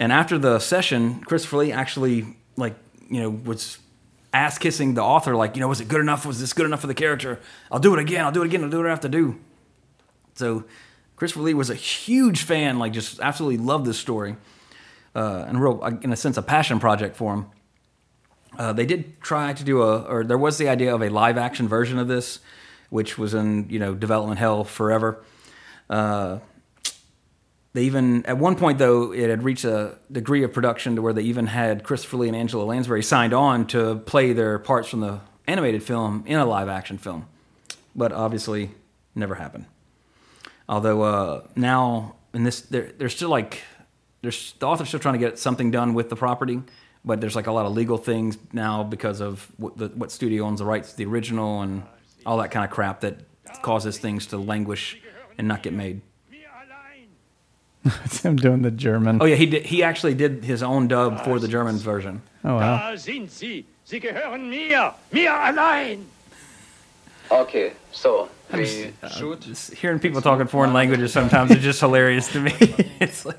And 0.00 0.10
after 0.12 0.36
the 0.36 0.58
session, 0.58 1.20
Christopher 1.20 1.58
Lee 1.58 1.70
actually, 1.70 2.26
like, 2.56 2.74
you 3.08 3.20
know, 3.20 3.30
was 3.30 3.78
ass 4.34 4.58
kissing 4.58 4.94
the 4.94 5.02
author, 5.04 5.36
like, 5.36 5.54
you 5.54 5.60
know, 5.60 5.68
was 5.68 5.80
it 5.80 5.86
good 5.86 6.00
enough? 6.00 6.26
Was 6.26 6.40
this 6.40 6.52
good 6.52 6.66
enough 6.66 6.80
for 6.80 6.88
the 6.88 6.94
character? 6.94 7.38
I'll 7.70 7.78
do 7.78 7.94
it 7.94 8.00
again. 8.00 8.24
I'll 8.24 8.32
do 8.32 8.42
it 8.42 8.46
again. 8.46 8.64
I'll 8.64 8.70
do 8.70 8.78
what 8.78 8.86
I 8.86 8.90
have 8.90 9.00
to 9.02 9.08
do. 9.08 9.38
So 10.34 10.64
Christopher 11.16 11.42
Lee 11.42 11.54
was 11.54 11.70
a 11.70 11.74
huge 11.74 12.42
fan, 12.42 12.78
like, 12.78 12.92
just 12.92 13.20
absolutely 13.20 13.58
loved 13.58 13.86
this 13.86 13.98
story. 13.98 14.36
Uh, 15.14 15.46
and 15.48 15.60
real, 15.60 15.82
in 16.02 16.12
a 16.12 16.16
sense, 16.16 16.36
a 16.36 16.42
passion 16.42 16.78
project 16.78 17.16
for 17.16 17.32
him. 17.32 17.46
Uh, 18.58 18.72
they 18.72 18.86
did 18.86 19.20
try 19.20 19.52
to 19.52 19.64
do 19.64 19.82
a, 19.82 20.02
or 20.02 20.24
there 20.24 20.38
was 20.38 20.58
the 20.58 20.68
idea 20.68 20.94
of 20.94 21.02
a 21.02 21.08
live 21.08 21.36
action 21.36 21.68
version 21.68 21.98
of 21.98 22.08
this, 22.08 22.40
which 22.90 23.18
was 23.18 23.34
in 23.34 23.68
you 23.68 23.78
know 23.78 23.94
development 23.94 24.38
hell 24.38 24.64
forever. 24.64 25.22
Uh, 25.88 26.38
they 27.72 27.82
even 27.82 28.24
at 28.24 28.38
one 28.38 28.56
point 28.56 28.78
though 28.78 29.12
it 29.12 29.28
had 29.28 29.42
reached 29.42 29.64
a 29.64 29.98
degree 30.10 30.42
of 30.42 30.52
production 30.52 30.96
to 30.96 31.02
where 31.02 31.12
they 31.12 31.22
even 31.22 31.46
had 31.46 31.84
Christopher 31.84 32.16
Lee 32.18 32.28
and 32.28 32.36
Angela 32.36 32.64
Lansbury 32.64 33.02
signed 33.02 33.34
on 33.34 33.66
to 33.68 33.96
play 33.96 34.32
their 34.32 34.58
parts 34.58 34.88
from 34.88 35.00
the 35.00 35.20
animated 35.46 35.82
film 35.82 36.24
in 36.26 36.38
a 36.38 36.46
live 36.46 36.68
action 36.68 36.96
film, 36.96 37.26
but 37.94 38.12
obviously 38.12 38.70
never 39.14 39.34
happened. 39.34 39.66
Although 40.68 41.02
uh, 41.02 41.42
now 41.54 42.16
in 42.34 42.44
this, 42.44 42.60
they're, 42.62 42.92
they're 42.98 43.08
still 43.08 43.28
like, 43.30 43.62
there's 44.22 44.54
the 44.58 44.66
author's 44.66 44.88
still 44.88 45.00
trying 45.00 45.14
to 45.14 45.20
get 45.20 45.38
something 45.38 45.70
done 45.70 45.94
with 45.94 46.08
the 46.08 46.16
property, 46.16 46.62
but 47.04 47.20
there's 47.20 47.36
like 47.36 47.46
a 47.46 47.52
lot 47.52 47.66
of 47.66 47.72
legal 47.72 47.98
things 47.98 48.36
now 48.52 48.82
because 48.82 49.20
of 49.20 49.46
what, 49.58 49.76
the, 49.76 49.88
what 49.88 50.10
studio 50.10 50.44
owns 50.44 50.58
the 50.58 50.64
rights 50.64 50.90
to 50.92 50.96
the 50.96 51.06
original 51.06 51.62
and 51.62 51.82
all 52.24 52.38
that 52.38 52.50
kind 52.50 52.64
of 52.64 52.70
crap 52.70 53.00
that 53.00 53.20
causes 53.62 53.98
things 53.98 54.26
to 54.26 54.36
languish 54.38 55.00
and 55.38 55.46
not 55.46 55.62
get 55.62 55.72
made. 55.72 56.00
It's 58.04 58.22
him 58.22 58.34
doing 58.34 58.62
the 58.62 58.72
German. 58.72 59.18
Oh 59.22 59.26
yeah, 59.26 59.36
he 59.36 59.46
did. 59.46 59.66
He 59.66 59.84
actually 59.84 60.14
did 60.14 60.44
his 60.44 60.60
own 60.60 60.88
dub 60.88 61.24
for 61.24 61.38
the 61.38 61.46
German 61.46 61.76
version. 61.76 62.20
Oh, 62.42 62.56
wow. 62.56 62.90
Da 62.90 62.96
sind 62.96 63.30
sie. 63.30 63.64
Sie 63.84 64.00
gehören 64.00 64.50
mir. 64.50 64.92
Mir 65.12 65.30
allein. 65.30 66.06
Okay, 67.30 67.74
so 67.92 68.28
we 68.52 68.92
Shoot. 69.18 69.40
Just 69.40 69.74
hearing 69.74 69.98
people 69.98 70.22
talking 70.22 70.46
foreign 70.46 70.72
languages 70.72 71.12
sometimes 71.12 71.50
is 71.50 71.62
just 71.62 71.80
hilarious 71.80 72.28
to 72.32 72.40
me. 72.40 72.52
it's 73.00 73.24
like, 73.24 73.38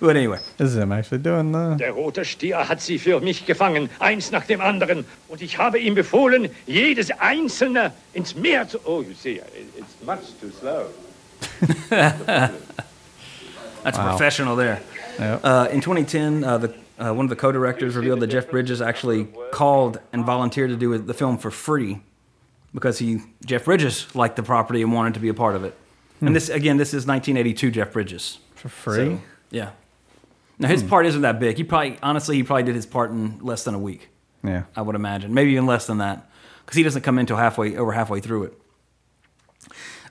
but 0.00 0.16
anyway, 0.16 0.38
This 0.56 0.70
is 0.70 0.76
him 0.76 0.92
actually 0.92 1.18
doing 1.18 1.52
the. 1.52 1.76
Der 1.76 1.92
rote 1.92 2.24
Stier 2.24 2.66
hat 2.66 2.80
sie 2.80 2.98
für 2.98 3.20
mich 3.20 3.44
gefangen, 3.46 3.88
eins 4.00 4.30
nach 4.32 4.46
dem 4.46 4.60
anderen. 4.60 5.04
Und 5.28 5.42
ich 5.42 5.58
habe 5.58 5.78
ihm 5.78 5.94
befohlen, 5.94 6.48
jedes 6.66 7.10
einzelne 7.20 7.92
ins 8.14 8.34
Meer 8.34 8.66
zu... 8.68 8.78
Oh, 8.84 9.02
you 9.02 9.14
see, 9.14 9.36
it- 9.38 9.74
it's 9.76 9.94
much 10.04 10.20
too 10.40 10.50
slow. 10.50 10.86
that's 11.88 13.98
Wow. 13.98 14.08
professional 14.10 14.56
there. 14.56 14.80
Yep. 15.18 15.40
Uh, 15.44 15.68
in 15.70 15.80
2010, 15.80 16.44
uh, 16.44 16.58
the, 16.58 16.74
uh, 16.98 17.12
one 17.12 17.26
of 17.26 17.30
the 17.30 17.36
co-directors 17.36 17.96
revealed 17.96 18.20
that 18.20 18.28
Jeff 18.28 18.50
Bridges 18.50 18.80
actually 18.80 19.24
called 19.50 20.00
and 20.12 20.24
volunteered 20.24 20.70
to 20.70 20.76
do 20.76 20.96
the 20.98 21.14
film 21.14 21.36
for 21.38 21.50
free 21.50 22.00
because 22.74 22.98
he 22.98 23.20
Jeff 23.44 23.64
Bridges 23.64 24.14
liked 24.14 24.36
the 24.36 24.42
property 24.42 24.82
and 24.82 24.92
wanted 24.92 25.14
to 25.14 25.20
be 25.20 25.28
a 25.28 25.34
part 25.34 25.54
of 25.54 25.64
it. 25.64 25.76
And 26.20 26.36
this 26.36 26.48
again, 26.48 26.76
this 26.76 26.90
is 26.90 27.06
1982 27.06 27.70
Jeff 27.72 27.92
Bridges. 27.92 28.38
For 28.54 28.68
free? 28.68 29.18
Yeah. 29.50 29.70
Now 30.58 30.68
his 30.68 30.82
part 30.82 31.06
isn't 31.06 31.22
that 31.22 31.40
big. 31.40 31.56
He 31.56 31.64
probably 31.64 31.98
honestly 32.02 32.36
he 32.36 32.44
probably 32.44 32.62
did 32.62 32.76
his 32.76 32.86
part 32.86 33.10
in 33.10 33.40
less 33.40 33.64
than 33.64 33.74
a 33.74 33.78
week. 33.78 34.08
Yeah. 34.44 34.64
I 34.76 34.82
would 34.82 34.96
imagine, 34.96 35.34
maybe 35.34 35.52
even 35.52 35.66
less 35.66 35.86
than 35.86 35.98
that, 35.98 36.28
because 36.64 36.76
he 36.76 36.82
doesn't 36.82 37.02
come 37.02 37.16
in 37.16 37.20
until 37.20 37.36
halfway 37.36 37.76
over 37.76 37.92
halfway 37.92 38.20
through 38.20 38.44
it. 38.44 38.58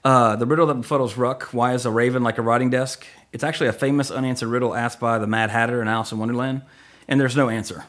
Uh, 0.04 0.36
the 0.36 0.45
riddle 0.45 0.67
that 0.67 0.78
befuddles 0.78 1.17
Ruck: 1.17 1.54
Why 1.54 1.74
is 1.74 1.86
a 1.86 1.91
raven 1.91 2.24
like 2.24 2.38
a 2.38 2.41
writing 2.41 2.69
desk? 2.69 3.06
It's 3.32 3.43
actually 3.43 3.67
a 3.67 3.74
famous 3.74 4.12
unanswered 4.12 4.50
riddle 4.50 4.76
asked 4.76 5.00
by 5.00 5.17
the 5.17 5.28
Mad 5.28 5.50
Hatter 5.50 5.82
in 5.82 5.88
Alice 5.88 6.12
in 6.12 6.17
Wonderland, 6.17 6.63
and 7.08 7.19
there's 7.19 7.38
no 7.38 7.50
answer. 7.50 7.86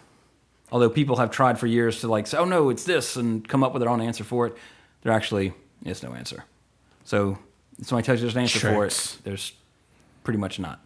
Although 0.72 0.90
people 0.90 1.16
have 1.16 1.30
tried 1.30 1.58
for 1.60 1.66
years 1.68 2.00
to 2.00 2.08
like 2.08 2.26
say, 2.26 2.38
"Oh 2.38 2.44
no, 2.46 2.70
it's 2.70 2.84
this," 2.84 3.14
and 3.16 3.46
come 3.46 3.62
up 3.62 3.72
with 3.74 3.80
their 3.82 3.90
own 3.90 4.00
answer 4.00 4.24
for 4.24 4.46
it, 4.48 4.56
there 5.02 5.12
actually 5.12 5.52
is 5.84 6.02
no 6.02 6.14
answer. 6.14 6.44
So 7.04 7.38
if 7.78 7.86
somebody 7.86 8.06
tells 8.06 8.18
you 8.20 8.24
there's 8.26 8.34
an 8.36 8.40
answer 8.42 8.58
for 8.72 8.86
it, 8.86 9.18
there's 9.22 9.52
pretty 10.24 10.38
much 10.38 10.58
not. 10.58 10.80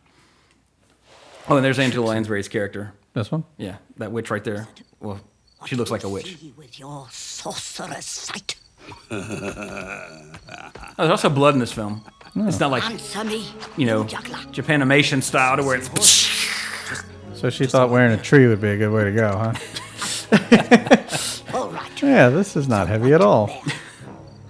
Oh, 1.49 1.57
and 1.57 1.64
there's 1.64 1.79
Angela 1.79 2.07
Lansbury's 2.07 2.49
character. 2.49 2.92
This 3.14 3.31
one? 3.31 3.44
Yeah, 3.57 3.77
that 3.99 4.11
witch 4.11 4.31
right 4.31 4.42
there. 4.42 4.66
Well, 5.01 5.20
she 5.66 5.77
looks 5.77 5.90
like 5.92 6.03
a 6.05 6.09
witch. 6.09 6.37
With 6.57 6.79
your 6.81 7.07
sorcerer's 7.11 8.05
sight. 8.05 8.57
Oh, 9.11 10.33
there's 10.96 11.11
also 11.11 11.31
blood 11.31 11.55
in 11.55 11.61
this 11.61 11.72
film. 11.72 12.05
It's 12.35 12.61
not 12.61 12.70
like 12.70 12.85
Answer 12.85 13.25
me. 13.25 13.46
you 13.77 13.87
know. 13.87 14.05
Japanimation 14.05 15.22
style 15.22 15.57
to 15.57 15.62
where 15.62 15.77
it's 15.77 15.88
So 17.46 17.50
she 17.50 17.66
thought 17.66 17.90
wearing 17.90 18.11
a 18.11 18.20
tree 18.20 18.48
would 18.48 18.61
be 18.61 18.70
a 18.70 18.76
good 18.76 18.90
way 18.90 19.04
to 19.04 19.12
go, 19.12 19.28
huh? 19.30 19.52
All 21.54 21.70
right. 21.70 21.82
Yeah, 22.02 22.28
this 22.28 22.56
is 22.56 22.66
not 22.66 22.88
heavy 22.88 23.12
at 23.12 23.20
all. 23.20 23.62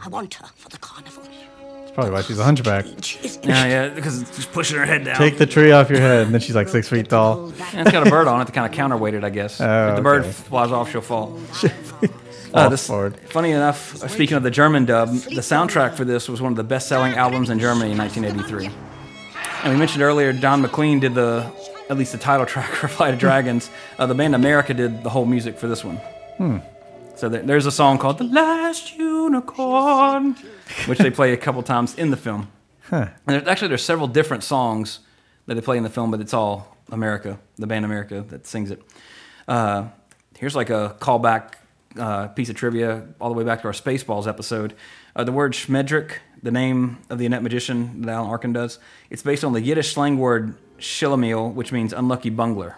I 0.02 0.09
want 0.09 0.32
her 0.32 0.46
for 0.56 0.70
the 0.70 0.78
carnival. 0.78 1.22
That's 1.22 1.90
probably 1.92 2.12
why 2.12 2.22
she's 2.22 2.38
a 2.38 2.44
hunchback. 2.44 2.87
Yeah, 3.44 3.66
yeah, 3.66 3.88
because 3.90 4.22
it's 4.22 4.35
just 4.35 4.50
pushing 4.50 4.78
her 4.78 4.87
head 4.87 5.04
down. 5.04 5.16
Take 5.16 5.37
the 5.37 5.44
tree 5.44 5.72
off 5.72 5.90
your 5.90 6.00
head, 6.00 6.24
and 6.24 6.35
then 6.35 6.40
she's 6.40 6.56
like 6.56 6.68
six 6.68 6.88
feet 6.88 7.11
tall. 7.11 7.52
And 7.74 7.87
it's 7.87 7.92
got 7.92 8.06
a 8.06 8.11
bird 8.11 8.28
on 8.28 8.40
it 8.40 8.46
to 8.46 8.52
kind 8.52 8.66
of 8.66 8.72
counterweight 8.72 9.12
it, 9.12 9.24
I 9.24 9.30
guess. 9.30 9.61
Oh, 9.61 9.90
if 9.90 9.96
the 9.96 10.02
bird 10.02 10.22
okay. 10.22 10.32
flies 10.32 10.72
off, 10.72 10.90
she'll 10.90 11.02
fall. 11.02 11.37
Fall 11.37 12.11
Uh, 12.54 12.68
this, 12.70 12.87
funny 13.28 13.50
enough, 13.50 13.96
speaking 14.11 14.38
of 14.38 14.42
the 14.42 14.50
German 14.50 14.87
dub, 14.87 15.11
the 15.11 15.42
soundtrack 15.42 15.94
for 15.94 16.06
this 16.06 16.30
was 16.30 16.40
one 16.40 16.52
of 16.52 16.56
the 16.56 16.64
best-selling 16.64 17.12
albums 17.12 17.50
in 17.50 17.59
Germany 17.59 17.92
in 17.92 17.98
1983. 17.98 18.70
And 19.62 19.73
we 19.73 19.79
mentioned 19.79 20.03
earlier, 20.03 20.33
Don 20.33 20.61
McLean 20.61 21.01
did 21.01 21.14
the, 21.14 21.51
at 21.88 21.97
least 21.97 22.12
the 22.12 22.19
title 22.19 22.47
track 22.47 22.71
for 22.75 22.88
Flight 22.88 23.14
of 23.14 23.21
Dragons. 23.21 23.71
Uh, 23.99 24.07
the 24.07 24.14
band 24.14 24.35
America 24.35 24.75
did 24.75 25.03
the 25.03 25.11
whole 25.11 25.25
music 25.25 25.59
for 25.59 25.69
this 25.69 25.85
one. 25.85 25.97
Hmm. 26.37 26.59
So 27.16 27.29
there, 27.29 27.42
there's 27.42 27.66
a 27.66 27.73
song 27.73 27.99
called 27.99 28.19
"The 28.19 28.25
Last 28.25 28.97
Unicorn," 28.97 30.37
which 30.87 30.99
they 30.99 31.11
play 31.11 31.33
a 31.33 31.37
couple 31.37 31.62
times 31.62 31.95
in 31.95 32.11
the 32.11 32.16
film. 32.16 32.49
Huh. 32.83 33.09
And 33.27 33.35
there's, 33.35 33.49
actually, 33.49 33.69
there's 33.69 33.85
several 33.85 34.07
different 34.07 34.45
songs 34.45 35.01
that 35.47 35.55
they 35.55 35.61
play 35.61 35.79
in 35.79 35.83
the 35.83 35.90
film, 35.90 36.11
but 36.11 36.21
it's 36.21 36.35
all 36.35 36.77
America, 36.90 37.38
the 37.57 37.66
band 37.66 37.85
America 37.85 38.25
that 38.29 38.47
sings 38.47 38.71
it. 38.71 38.83
Uh, 39.49 39.88
here's 40.37 40.55
like 40.55 40.71
a 40.71 40.97
callback 41.01 41.55
uh, 41.99 42.29
piece 42.29 42.51
of 42.51 42.57
trivia 42.57 43.07
all 43.21 43.31
the 43.31 43.35
way 43.35 43.45
back 43.45 43.62
to 43.62 43.66
our 43.66 43.73
Spaceballs 43.73 44.27
episode. 44.27 44.75
Uh, 45.14 45.25
the 45.25 45.33
word 45.33 45.53
Schmendrick, 45.53 46.19
the 46.46 46.52
name 46.52 46.98
of 47.11 47.18
the 47.18 47.26
inept 47.26 47.42
magician 47.42 48.02
that 48.02 48.12
Alan 48.12 48.30
Arkin 48.30 48.52
does, 48.52 48.78
it's 49.11 49.22
based 49.22 49.44
on 49.44 49.52
the 49.52 49.61
Yiddish 49.61 49.92
slang 49.92 50.16
word 50.16 50.54
shlemiel, 50.78 51.52
which 51.52 51.72
means 51.72 51.92
unlucky 51.92 52.30
bungler. 52.30 52.76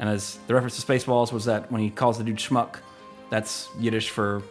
And 0.00 0.08
as 0.08 0.38
the 0.48 0.54
reference 0.54 0.82
to 0.82 0.84
Spaceballs 0.84 1.32
was 1.32 1.44
that 1.44 1.70
when 1.70 1.80
he 1.80 1.88
calls 1.88 2.18
the 2.18 2.24
dude 2.24 2.38
schmuck, 2.38 2.78
that's 3.30 3.68
Yiddish 3.78 4.10
for 4.10 4.42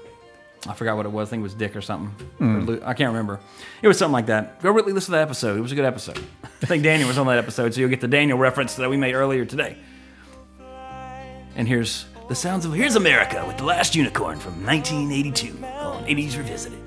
I 0.65 0.73
forgot 0.73 0.95
what 0.95 1.05
it 1.05 1.11
was. 1.11 1.27
I 1.27 1.31
think 1.31 1.41
it 1.41 1.43
was 1.43 1.53
Dick 1.53 1.75
or 1.75 1.81
something. 1.81 2.27
Or 2.39 2.45
hmm. 2.45 2.79
I 2.85 2.93
can't 2.93 3.09
remember. 3.09 3.41
It 3.81 3.89
was 3.89 3.97
something 3.97 4.13
like 4.13 4.27
that. 4.27 4.61
Go 4.61 4.71
really 4.71 4.93
listen 4.93 5.07
to 5.07 5.17
that 5.17 5.23
episode. 5.23 5.57
It 5.57 5.61
was 5.61 5.73
a 5.73 5.75
good 5.75 5.83
episode. 5.83 6.17
I 6.45 6.65
think 6.65 6.83
Daniel 6.83 7.09
was 7.09 7.17
on 7.17 7.27
that 7.27 7.37
episode, 7.37 7.73
so 7.73 7.81
you'll 7.81 7.89
get 7.89 7.99
the 7.99 8.07
Daniel 8.07 8.37
reference 8.37 8.75
that 8.75 8.89
we 8.89 8.95
made 8.95 9.13
earlier 9.13 9.43
today. 9.43 9.75
And 11.57 11.67
here's 11.67 12.05
the 12.29 12.35
sounds 12.35 12.63
of 12.63 12.73
Here's 12.73 12.95
America 12.95 13.43
with 13.45 13.57
the 13.57 13.65
Last 13.65 13.93
Unicorn 13.93 14.39
from 14.39 14.65
1982 14.65 15.65
on 15.65 16.05
80s 16.05 16.37
Revisited. 16.37 16.82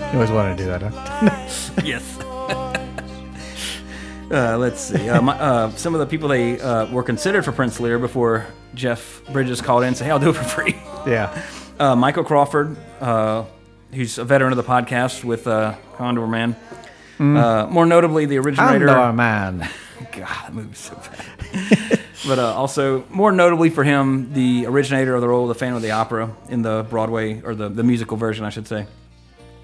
You 0.00 0.06
always 0.14 0.30
wanted 0.30 0.58
to 0.58 0.64
do 0.64 0.70
that, 0.70 0.82
huh? 0.82 1.82
yes. 1.84 2.18
uh, 4.30 4.56
let's 4.58 4.80
see. 4.80 5.08
Uh, 5.08 5.22
my, 5.22 5.38
uh, 5.38 5.70
some 5.72 5.94
of 5.94 6.00
the 6.00 6.06
people 6.06 6.28
they 6.28 6.58
uh, 6.60 6.90
were 6.90 7.02
considered 7.04 7.44
for 7.44 7.52
Prince 7.52 7.78
Lear 7.78 7.98
before 7.98 8.46
Jeff 8.74 9.22
Bridges 9.32 9.60
called 9.60 9.82
in 9.82 9.88
and 9.88 9.96
said, 9.96 10.06
"Hey, 10.06 10.10
I'll 10.10 10.18
do 10.18 10.30
it 10.30 10.36
for 10.36 10.44
free." 10.44 10.76
Yeah. 11.06 11.42
Uh, 11.78 11.96
Michael 11.96 12.24
Crawford, 12.24 12.76
uh, 13.00 13.46
who's 13.90 14.18
a 14.18 14.24
veteran 14.24 14.52
of 14.52 14.58
the 14.58 14.62
podcast 14.64 15.24
with 15.24 15.46
uh, 15.46 15.76
Condor 15.96 16.26
Man. 16.26 16.54
Uh, 17.18 17.66
more 17.70 17.86
notably, 17.86 18.26
the 18.26 18.36
originator. 18.36 18.86
Condor 18.86 19.12
Man. 19.14 19.66
God, 20.12 20.28
that 20.28 20.52
movie's 20.52 20.76
so 20.78 20.94
bad. 20.96 22.00
but 22.26 22.38
uh, 22.38 22.52
also, 22.52 23.06
more 23.08 23.32
notably 23.32 23.70
for 23.70 23.82
him, 23.82 24.30
the 24.34 24.66
originator 24.66 25.14
of 25.14 25.22
the 25.22 25.28
role 25.28 25.44
of 25.44 25.48
the 25.48 25.54
Phantom 25.54 25.76
of 25.76 25.82
the 25.82 25.92
Opera 25.92 26.36
in 26.50 26.60
the 26.60 26.84
Broadway, 26.90 27.40
or 27.40 27.54
the, 27.54 27.70
the 27.70 27.82
musical 27.82 28.18
version, 28.18 28.44
I 28.44 28.50
should 28.50 28.68
say. 28.68 28.84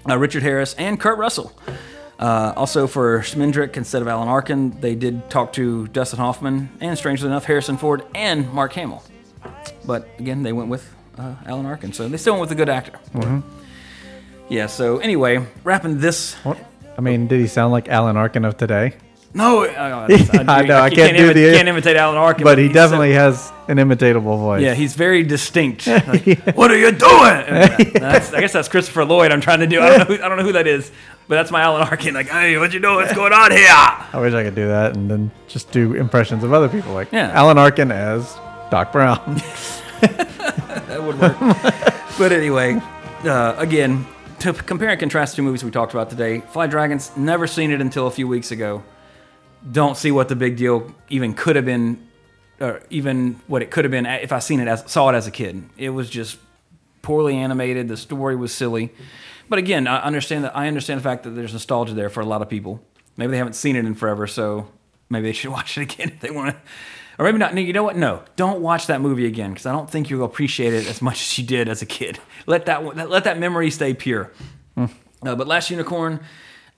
Uh, 0.07 0.17
Richard 0.17 0.43
Harris 0.43 0.73
and 0.75 0.99
Kurt 0.99 1.17
Russell. 1.17 1.51
Uh, 2.19 2.53
also 2.55 2.87
for 2.87 3.19
Schmendrick 3.19 3.77
instead 3.77 4.01
of 4.01 4.07
Alan 4.07 4.27
Arkin, 4.27 4.79
they 4.81 4.95
did 4.95 5.29
talk 5.29 5.53
to 5.53 5.87
Dustin 5.89 6.17
Hoffman 6.19 6.69
and, 6.79 6.97
strangely 6.97 7.27
enough, 7.27 7.45
Harrison 7.45 7.77
Ford 7.77 8.03
and 8.15 8.51
Mark 8.53 8.73
Hamill. 8.73 9.03
But 9.85 10.07
again, 10.17 10.43
they 10.43 10.53
went 10.53 10.69
with 10.69 10.91
uh, 11.17 11.35
Alan 11.45 11.65
Arkin, 11.65 11.93
so 11.93 12.07
they 12.07 12.17
still 12.17 12.33
went 12.33 12.41
with 12.41 12.51
a 12.51 12.55
good 12.55 12.69
actor. 12.69 12.99
Yeah. 14.49 14.67
So 14.67 14.97
anyway, 14.97 15.45
wrapping 15.63 15.99
this. 15.99 16.33
What? 16.43 16.57
I 16.97 17.01
mean, 17.01 17.27
did 17.27 17.39
he 17.39 17.47
sound 17.47 17.71
like 17.71 17.87
Alan 17.89 18.17
Arkin 18.17 18.45
of 18.45 18.57
today? 18.57 18.95
No, 19.37 19.63
I, 19.63 19.69
I, 19.69 20.05
I 20.47 20.61
know, 20.63 20.75
I 20.77 20.87
you 20.87 20.95
can't 20.95 21.15
do 21.17 21.29
imi- 21.31 21.33
the- 21.33 21.53
can't 21.55 21.67
imitate 21.67 21.95
Alan 21.95 22.17
Arkin, 22.17 22.43
but 22.43 22.57
he 22.57 22.67
so- 22.67 22.73
definitely 22.73 23.13
has 23.13 23.51
an 23.67 23.77
imitatable 23.77 24.37
voice. 24.39 24.61
Yeah, 24.61 24.73
he's 24.73 24.95
very 24.95 25.23
distinct. 25.23 25.87
Like, 26.07 26.55
What 26.55 26.71
are 26.71 26.77
you 26.77 26.91
doing? 26.91 27.01
I 27.11 28.19
guess 28.39 28.53
that's 28.53 28.67
Christopher 28.67 29.05
Lloyd. 29.05 29.31
I'm 29.31 29.41
trying 29.41 29.59
to 29.59 29.67
do. 29.67 29.81
I 29.81 29.89
don't 29.89 29.99
know. 30.09 30.15
Who, 30.17 30.23
I 30.23 30.27
don't 30.29 30.37
know 30.37 30.43
who 30.43 30.53
that 30.53 30.67
is, 30.67 30.91
but 31.27 31.35
that's 31.35 31.51
my 31.51 31.61
Alan 31.61 31.81
Arkin. 31.83 32.13
Like, 32.13 32.27
hey, 32.29 32.57
what 32.57 32.73
you 32.73 32.79
doing? 32.79 32.95
What's 32.95 33.13
going 33.13 33.33
on 33.33 33.51
here? 33.51 33.67
I 33.69 34.09
wish 34.19 34.33
I 34.33 34.43
could 34.43 34.55
do 34.55 34.67
that 34.67 34.95
and 34.95 35.09
then 35.11 35.31
just 35.47 35.71
do 35.71 35.93
impressions 35.93 36.43
of 36.43 36.51
other 36.53 36.69
people, 36.69 36.93
like 36.93 37.11
Yeah. 37.11 37.29
Alan 37.31 37.57
Arkin 37.57 37.91
as 37.91 38.33
Doc 38.71 38.91
Brown. 38.91 39.41
that 40.01 41.01
would 41.03 41.19
work. 41.19 41.37
but 42.17 42.31
anyway, 42.31 42.79
uh, 43.25 43.55
again, 43.57 44.05
to 44.39 44.53
compare 44.53 44.89
and 44.89 44.99
contrast 44.99 45.35
two 45.35 45.41
movies 45.43 45.63
we 45.63 45.71
talked 45.71 45.93
about 45.93 46.09
today, 46.09 46.39
Fly 46.39 46.67
Dragons, 46.67 47.15
never 47.17 47.47
seen 47.47 47.71
it 47.71 47.81
until 47.81 48.07
a 48.07 48.11
few 48.11 48.27
weeks 48.27 48.51
ago. 48.51 48.83
Don't 49.69 49.97
see 49.97 50.11
what 50.11 50.29
the 50.29 50.35
big 50.35 50.55
deal 50.57 50.93
even 51.09 51.33
could 51.33 51.55
have 51.55 51.65
been, 51.65 52.07
or 52.59 52.81
even 52.89 53.39
what 53.47 53.61
it 53.61 53.71
could 53.71 53.85
have 53.85 53.91
been 53.91 54.05
if 54.05 54.31
I 54.31 54.39
seen 54.39 54.59
it 54.59 54.67
as 54.67 54.89
saw 54.89 55.09
it 55.09 55.15
as 55.15 55.27
a 55.27 55.31
kid. 55.31 55.67
It 55.77 55.89
was 55.89 56.09
just 56.09 56.37
poorly 57.01 57.35
animated. 57.35 57.87
The 57.87 57.97
story 57.97 58.35
was 58.35 58.53
silly. 58.53 58.93
But 59.49 59.59
again, 59.59 59.87
I 59.87 59.99
understand 60.01 60.43
that. 60.43 60.55
I 60.55 60.67
understand 60.67 60.99
the 60.99 61.03
fact 61.03 61.23
that 61.23 61.31
there's 61.31 61.53
nostalgia 61.53 61.93
there 61.93 62.09
for 62.09 62.19
a 62.21 62.25
lot 62.25 62.41
of 62.41 62.49
people. 62.49 62.81
Maybe 63.15 63.31
they 63.31 63.37
haven't 63.37 63.53
seen 63.53 63.75
it 63.75 63.85
in 63.85 63.95
forever, 63.95 64.27
so 64.27 64.67
maybe 65.09 65.27
they 65.27 65.33
should 65.33 65.51
watch 65.57 65.77
it 65.77 65.81
again 65.83 66.09
if 66.09 66.19
they 66.19 66.31
want 66.31 66.55
to. 66.55 66.61
Or 67.19 67.25
maybe 67.25 67.39
not. 67.39 67.53
No, 67.55 67.61
You 67.61 67.73
know 67.73 67.83
what? 67.83 67.95
No, 67.95 68.23
don't 68.35 68.61
watch 68.61 68.87
that 68.87 69.01
movie 69.01 69.25
again 69.25 69.51
because 69.51 69.65
I 69.65 69.71
don't 69.71 69.89
think 69.89 70.09
you'll 70.09 70.23
appreciate 70.25 70.73
it 70.73 70.87
as 70.87 71.01
much 71.01 71.21
as 71.21 71.37
you 71.39 71.45
did 71.45 71.67
as 71.67 71.81
a 71.81 71.85
kid. 71.85 72.19
Let 72.45 72.67
that 72.67 72.83
let 73.09 73.23
that 73.23 73.39
memory 73.39 73.71
stay 73.71 73.93
pure. 73.93 74.31
Uh, 74.77 74.87
but 75.35 75.47
Last 75.47 75.71
Unicorn, 75.71 76.19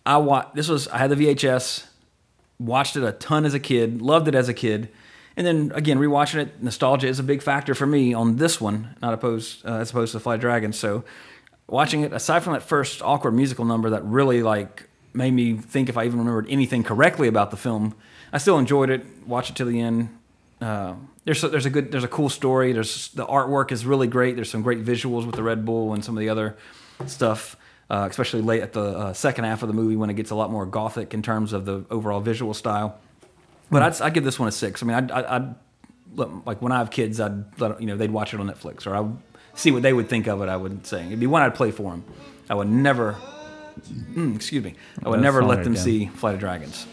I 0.05 0.17
watched. 0.17 0.55
This 0.55 0.69
was 0.69 0.87
I 0.87 0.97
had 0.97 1.09
the 1.09 1.15
VHS, 1.15 1.85
watched 2.59 2.95
it 2.95 3.03
a 3.03 3.13
ton 3.13 3.45
as 3.45 3.53
a 3.53 3.59
kid, 3.59 4.01
loved 4.01 4.27
it 4.27 4.35
as 4.35 4.49
a 4.49 4.53
kid, 4.53 4.89
and 5.37 5.47
then 5.47 5.71
again 5.73 5.97
rewatching 5.97 6.41
it. 6.41 6.61
Nostalgia 6.61 7.07
is 7.07 7.19
a 7.19 7.23
big 7.23 7.41
factor 7.41 7.73
for 7.73 7.87
me 7.87 8.13
on 8.13 8.35
this 8.35 8.59
one, 8.59 8.95
not 9.01 9.13
opposed 9.13 9.65
uh, 9.65 9.75
as 9.75 9.89
opposed 9.89 10.11
to 10.11 10.19
Fly 10.19 10.37
Dragon. 10.37 10.73
So 10.73 11.03
watching 11.67 12.01
it, 12.01 12.13
aside 12.13 12.43
from 12.43 12.53
that 12.53 12.63
first 12.63 13.01
awkward 13.01 13.31
musical 13.31 13.65
number 13.65 13.89
that 13.91 14.03
really 14.03 14.43
like 14.43 14.89
made 15.13 15.31
me 15.31 15.53
think 15.53 15.89
if 15.89 15.97
I 15.97 16.05
even 16.05 16.19
remembered 16.19 16.47
anything 16.49 16.83
correctly 16.83 17.27
about 17.27 17.51
the 17.51 17.57
film, 17.57 17.95
I 18.31 18.37
still 18.37 18.59
enjoyed 18.59 18.89
it. 18.89 19.05
Watch 19.25 19.49
it 19.49 19.55
to 19.57 19.65
the 19.65 19.79
end. 19.79 20.09
Uh, 20.61 20.95
there's 21.23 21.43
a, 21.43 21.49
there's 21.49 21.65
a 21.65 21.69
good 21.69 21.91
there's 21.91 22.03
a 22.03 22.09
cool 22.09 22.29
story. 22.29 22.73
There's 22.73 23.09
the 23.09 23.25
artwork 23.25 23.71
is 23.71 23.85
really 23.85 24.07
great. 24.07 24.35
There's 24.35 24.49
some 24.49 24.61
great 24.61 24.83
visuals 24.83 25.25
with 25.25 25.35
the 25.35 25.43
Red 25.43 25.65
Bull 25.65 25.93
and 25.93 26.03
some 26.03 26.17
of 26.17 26.19
the 26.19 26.29
other 26.29 26.57
stuff, 27.05 27.55
uh, 27.89 28.07
especially 28.09 28.41
late 28.41 28.61
at 28.61 28.73
the 28.73 28.81
uh, 28.81 29.13
second 29.13 29.45
half 29.45 29.63
of 29.63 29.67
the 29.67 29.73
movie 29.73 29.95
when 29.95 30.09
it 30.09 30.13
gets 30.13 30.29
a 30.31 30.35
lot 30.35 30.51
more 30.51 30.65
gothic 30.65 31.13
in 31.13 31.21
terms 31.21 31.53
of 31.53 31.65
the 31.65 31.85
overall 31.89 32.19
visual 32.19 32.53
style. 32.53 32.99
But 33.71 33.81
I'd, 33.81 34.01
I'd 34.01 34.13
give 34.13 34.23
this 34.23 34.39
one 34.39 34.47
a 34.47 34.51
six. 34.51 34.83
I 34.83 34.85
mean, 34.85 34.95
I'd, 34.95 35.11
I'd, 35.11 35.25
I'd 35.25 35.55
like 36.45 36.61
when 36.61 36.71
I 36.71 36.77
have 36.79 36.91
kids, 36.91 37.19
I'd 37.19 37.59
let, 37.59 37.79
you 37.79 37.87
know 37.87 37.97
they'd 37.97 38.11
watch 38.11 38.33
it 38.33 38.39
on 38.39 38.47
Netflix 38.47 38.85
or 38.85 38.95
I'd 38.95 39.11
see 39.53 39.71
what 39.71 39.81
they 39.81 39.93
would 39.93 40.09
think 40.09 40.27
of 40.27 40.41
it. 40.41 40.49
I 40.49 40.57
would 40.57 40.85
say 40.85 41.05
it'd 41.05 41.19
be 41.19 41.27
one 41.27 41.41
I'd 41.41 41.55
play 41.55 41.71
for 41.71 41.91
them. 41.91 42.03
I 42.49 42.55
would 42.55 42.69
never, 42.69 43.15
mm, 43.81 44.35
excuse 44.35 44.63
me, 44.63 44.75
I 45.03 45.09
would 45.09 45.21
never 45.21 45.43
let 45.43 45.63
them 45.63 45.73
again. 45.73 45.83
see 45.83 46.05
Flight 46.07 46.35
of 46.35 46.39
Dragons. 46.39 46.87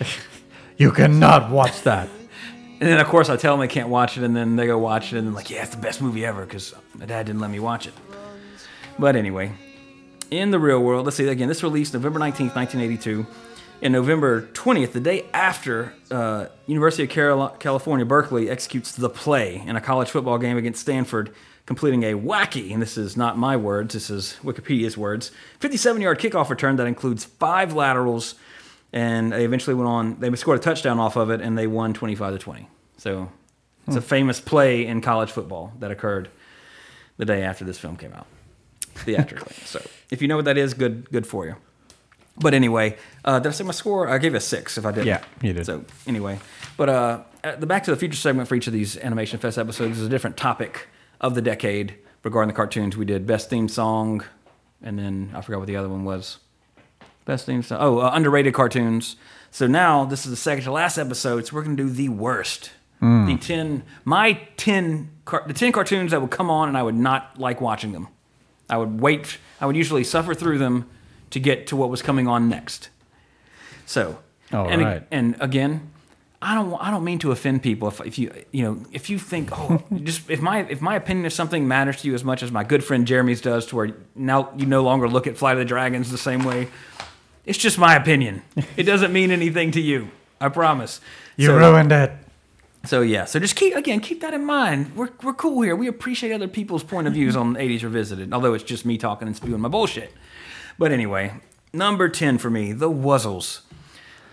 you 0.76 0.90
cannot 0.92 1.50
watch 1.50 1.82
that. 1.82 2.08
And 2.78 2.90
then 2.90 3.00
of 3.00 3.06
course 3.06 3.30
I 3.30 3.36
tell 3.36 3.54
them 3.54 3.60
they 3.66 3.72
can't 3.72 3.88
watch 3.88 4.18
it, 4.18 4.22
and 4.22 4.36
then 4.36 4.56
they 4.56 4.66
go 4.66 4.76
watch 4.76 5.10
it, 5.10 5.16
and 5.16 5.26
they're 5.26 5.34
like, 5.34 5.48
"Yeah, 5.48 5.62
it's 5.62 5.74
the 5.74 5.80
best 5.80 6.02
movie 6.02 6.26
ever," 6.26 6.44
because 6.44 6.74
my 6.94 7.06
dad 7.06 7.24
didn't 7.24 7.40
let 7.40 7.50
me 7.50 7.58
watch 7.58 7.86
it. 7.86 7.94
But 8.98 9.16
anyway, 9.16 9.52
in 10.30 10.50
the 10.50 10.58
real 10.58 10.80
world, 10.80 11.04
let's 11.04 11.16
see 11.16 11.26
again. 11.28 11.48
This 11.48 11.62
released 11.62 11.94
November 11.94 12.18
nineteenth, 12.18 12.54
nineteen 12.54 12.80
eighty-two. 12.80 13.26
In 13.82 13.92
November 13.92 14.42
twentieth, 14.54 14.92
the 14.92 15.00
day 15.00 15.26
after 15.34 15.92
uh, 16.10 16.46
University 16.66 17.02
of 17.04 17.10
Carol- 17.10 17.50
California, 17.58 18.06
Berkeley 18.06 18.48
executes 18.48 18.92
the 18.92 19.10
play 19.10 19.62
in 19.66 19.76
a 19.76 19.80
college 19.80 20.08
football 20.08 20.38
game 20.38 20.56
against 20.56 20.80
Stanford, 20.80 21.30
completing 21.66 22.02
a 22.02 22.14
wacky, 22.14 22.72
and 22.72 22.80
this 22.80 22.96
is 22.96 23.16
not 23.16 23.36
my 23.36 23.56
words, 23.56 23.92
this 23.92 24.08
is 24.08 24.38
Wikipedia's 24.42 24.96
words, 24.96 25.30
57-yard 25.60 26.18
kickoff 26.18 26.48
return 26.48 26.76
that 26.76 26.86
includes 26.86 27.24
five 27.26 27.74
laterals 27.74 28.34
and 28.92 29.32
they 29.32 29.44
eventually 29.44 29.74
went 29.74 29.88
on. 29.88 30.20
They 30.20 30.34
scored 30.36 30.58
a 30.58 30.62
touchdown 30.62 30.98
off 30.98 31.16
of 31.16 31.28
it, 31.30 31.40
and 31.42 31.58
they 31.58 31.66
won 31.66 31.92
twenty 31.92 32.14
five 32.14 32.32
to 32.32 32.38
twenty. 32.38 32.68
So 32.96 33.30
it's 33.86 33.96
a 33.96 34.00
famous 34.00 34.40
play 34.40 34.86
in 34.86 35.00
college 35.02 35.30
football 35.30 35.72
that 35.80 35.90
occurred 35.90 36.30
the 37.18 37.24
day 37.26 37.42
after 37.42 37.64
this 37.64 37.78
film 37.78 37.96
came 37.96 38.12
out, 38.14 38.26
theatrically. 38.98 39.54
so 39.64 39.80
if 40.10 40.22
you 40.22 40.28
know 40.28 40.36
what 40.36 40.44
that 40.46 40.58
is, 40.58 40.74
good 40.74 41.10
good 41.10 41.26
for 41.26 41.46
you. 41.46 41.56
But 42.38 42.52
anyway, 42.52 42.96
uh, 43.24 43.38
did 43.38 43.48
I 43.48 43.52
say 43.52 43.64
my 43.64 43.72
score? 43.72 44.08
I 44.08 44.18
gave 44.18 44.34
it 44.34 44.38
a 44.38 44.40
six. 44.40 44.76
If 44.76 44.84
I 44.84 44.92
didn't, 44.92 45.06
Yeah, 45.06 45.24
you 45.40 45.52
did. 45.54 45.64
So 45.64 45.84
anyway, 46.06 46.38
but 46.76 46.88
uh, 46.88 47.20
the 47.58 47.66
Back 47.66 47.84
to 47.84 47.90
the 47.90 47.96
Future 47.96 48.16
segment 48.16 48.48
for 48.48 48.54
each 48.54 48.66
of 48.66 48.72
these 48.74 48.96
Animation 48.98 49.38
Fest 49.38 49.56
episodes 49.56 49.98
is 49.98 50.06
a 50.06 50.10
different 50.10 50.36
topic 50.36 50.88
of 51.20 51.34
the 51.34 51.40
decade 51.42 51.94
regarding 52.24 52.48
the 52.48 52.54
cartoons. 52.54 52.96
We 52.96 53.06
did 53.06 53.26
best 53.26 53.48
theme 53.48 53.68
song, 53.68 54.22
and 54.82 54.98
then 54.98 55.30
I 55.34 55.40
forgot 55.40 55.58
what 55.60 55.66
the 55.66 55.76
other 55.76 55.88
one 55.88 56.04
was. 56.04 56.38
Best 57.24 57.46
theme 57.46 57.62
song. 57.62 57.78
Oh, 57.80 57.98
uh, 58.00 58.10
underrated 58.12 58.52
cartoons. 58.52 59.16
So 59.50 59.66
now 59.66 60.04
this 60.04 60.26
is 60.26 60.30
the 60.30 60.36
second 60.36 60.64
to 60.64 60.72
last 60.72 60.98
episode. 60.98 61.46
So 61.46 61.56
we're 61.56 61.62
gonna 61.62 61.76
do 61.76 61.88
the 61.88 62.10
worst. 62.10 62.70
Hmm. 63.00 63.26
The 63.26 63.36
ten, 63.38 63.82
my 64.04 64.34
ten, 64.56 65.10
car- 65.24 65.44
the 65.46 65.54
ten 65.54 65.72
cartoons 65.72 66.10
that 66.10 66.20
would 66.20 66.30
come 66.30 66.50
on 66.50 66.68
and 66.68 66.76
I 66.76 66.82
would 66.82 66.94
not 66.94 67.38
like 67.38 67.60
watching 67.62 67.92
them. 67.92 68.08
I 68.68 68.76
would 68.76 69.00
wait. 69.00 69.38
I 69.60 69.66
would 69.66 69.76
usually 69.76 70.04
suffer 70.04 70.34
through 70.34 70.58
them 70.58 70.88
to 71.30 71.40
get 71.40 71.66
to 71.68 71.76
what 71.76 71.88
was 71.90 72.02
coming 72.02 72.26
on 72.28 72.48
next. 72.48 72.88
So, 73.86 74.18
All 74.52 74.68
and, 74.68 74.82
right. 74.82 75.02
and 75.10 75.36
again, 75.40 75.90
I 76.42 76.54
don't 76.54 76.74
I 76.80 76.90
don't 76.90 77.04
mean 77.04 77.18
to 77.20 77.32
offend 77.32 77.62
people 77.62 77.88
if, 77.88 78.00
if 78.00 78.18
you 78.18 78.32
you 78.52 78.62
know 78.62 78.82
if 78.92 79.08
you 79.08 79.18
think 79.18 79.50
oh 79.52 79.82
just 80.02 80.28
if 80.30 80.40
my 80.40 80.60
if 80.68 80.80
my 80.80 80.94
opinion 80.96 81.24
of 81.26 81.32
something 81.32 81.66
matters 81.66 82.02
to 82.02 82.08
you 82.08 82.14
as 82.14 82.22
much 82.24 82.42
as 82.42 82.52
my 82.52 82.62
good 82.64 82.84
friend 82.84 83.06
Jeremy's 83.06 83.40
does 83.40 83.66
to 83.66 83.76
where 83.76 83.90
now 84.14 84.50
you 84.56 84.66
no 84.66 84.82
longer 84.82 85.08
look 85.08 85.26
at 85.26 85.36
Flight 85.38 85.54
of 85.54 85.60
the 85.60 85.64
Dragons 85.64 86.10
the 86.10 86.18
same 86.18 86.44
way. 86.44 86.68
It's 87.46 87.58
just 87.58 87.78
my 87.78 87.94
opinion. 87.94 88.42
It 88.76 88.82
doesn't 88.82 89.12
mean 89.12 89.30
anything 89.30 89.70
to 89.72 89.80
you. 89.80 90.10
I 90.40 90.48
promise. 90.48 91.00
You 91.36 91.46
So- 91.46 91.56
ruined 91.56 91.92
it. 91.92 92.10
So 92.86 93.00
yeah, 93.02 93.24
so 93.24 93.38
just 93.38 93.56
keep 93.56 93.74
again 93.74 94.00
keep 94.00 94.20
that 94.20 94.34
in 94.34 94.44
mind. 94.44 94.94
We're 94.96 95.10
we're 95.22 95.34
cool 95.34 95.62
here. 95.62 95.74
We 95.76 95.88
appreciate 95.88 96.32
other 96.32 96.48
people's 96.48 96.82
point 96.84 97.06
of 97.06 97.12
views 97.14 97.36
on 97.36 97.54
80s 97.56 97.82
Revisited, 97.82 98.32
although 98.32 98.54
it's 98.54 98.64
just 98.64 98.84
me 98.84 98.96
talking 98.98 99.26
and 99.28 99.36
spewing 99.36 99.60
my 99.60 99.68
bullshit. 99.68 100.12
But 100.78 100.92
anyway, 100.92 101.34
number 101.72 102.08
10 102.08 102.38
for 102.38 102.50
me, 102.50 102.72
The 102.72 102.90
Wuzzles. 102.90 103.60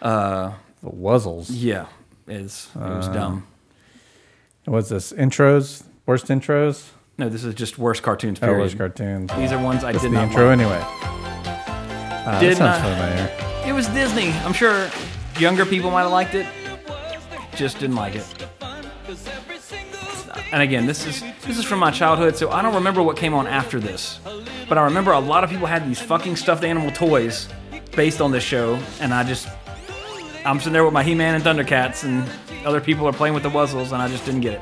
Uh, 0.01 0.53
The 0.83 0.89
Wuzzles. 0.89 1.47
yeah, 1.49 1.85
is 2.27 2.69
it 2.75 2.79
was 2.79 3.07
Uh, 3.07 3.13
dumb. 3.13 3.47
What's 4.65 4.89
this? 4.89 5.11
Intros? 5.13 5.83
Worst 6.05 6.27
intros? 6.27 6.89
No, 7.17 7.29
this 7.29 7.43
is 7.43 7.53
just 7.55 7.77
worst 7.77 8.01
cartoons. 8.03 8.39
Oh, 8.41 8.47
Period. 8.47 8.59
worst 8.61 8.77
cartoons. 8.77 9.29
These 9.37 9.51
are 9.51 9.61
ones 9.63 9.83
I 9.83 9.91
That's 9.91 10.03
did 10.03 10.11
the 10.11 10.15
not 10.15 10.27
intro 10.29 10.47
like. 10.47 10.59
anyway. 10.59 10.81
Uh, 12.25 12.39
Did 12.39 12.51
that 12.51 12.57
sounds 12.57 12.81
not- 12.83 12.97
familiar. 12.97 13.63
It 13.67 13.73
was 13.73 13.87
Disney. 13.89 14.31
I'm 14.45 14.53
sure 14.53 14.89
younger 15.39 15.65
people 15.65 15.91
might 15.91 16.03
have 16.03 16.11
liked 16.11 16.35
it. 16.35 16.45
Just 17.55 17.79
didn't 17.79 17.95
like 17.95 18.15
it. 18.15 18.25
And 20.51 20.61
again, 20.61 20.85
this 20.85 21.05
is 21.05 21.23
this 21.45 21.57
is 21.57 21.65
from 21.65 21.79
my 21.79 21.91
childhood, 21.91 22.35
so 22.35 22.49
I 22.51 22.61
don't 22.61 22.75
remember 22.75 23.01
what 23.01 23.17
came 23.17 23.33
on 23.33 23.47
after 23.47 23.79
this. 23.79 24.19
But 24.69 24.77
I 24.77 24.83
remember 24.83 25.11
a 25.11 25.19
lot 25.19 25.43
of 25.43 25.49
people 25.49 25.65
had 25.67 25.87
these 25.87 25.99
fucking 25.99 26.35
stuffed 26.35 26.63
animal 26.63 26.91
toys 26.91 27.47
based 27.95 28.21
on 28.21 28.31
this 28.31 28.43
show, 28.43 28.79
and 28.99 29.13
I 29.13 29.23
just 29.23 29.47
I'm 30.45 30.59
sitting 30.59 30.73
there 30.73 30.83
with 30.83 30.93
my 30.93 31.03
He-Man 31.03 31.35
and 31.35 31.43
Thundercats, 31.43 32.03
and 32.03 32.27
other 32.65 32.81
people 32.81 33.07
are 33.07 33.13
playing 33.13 33.33
with 33.33 33.43
the 33.43 33.49
Wuzzles, 33.49 33.91
and 33.91 34.01
I 34.01 34.07
just 34.07 34.25
didn't 34.25 34.41
get 34.41 34.53
it. 34.53 34.61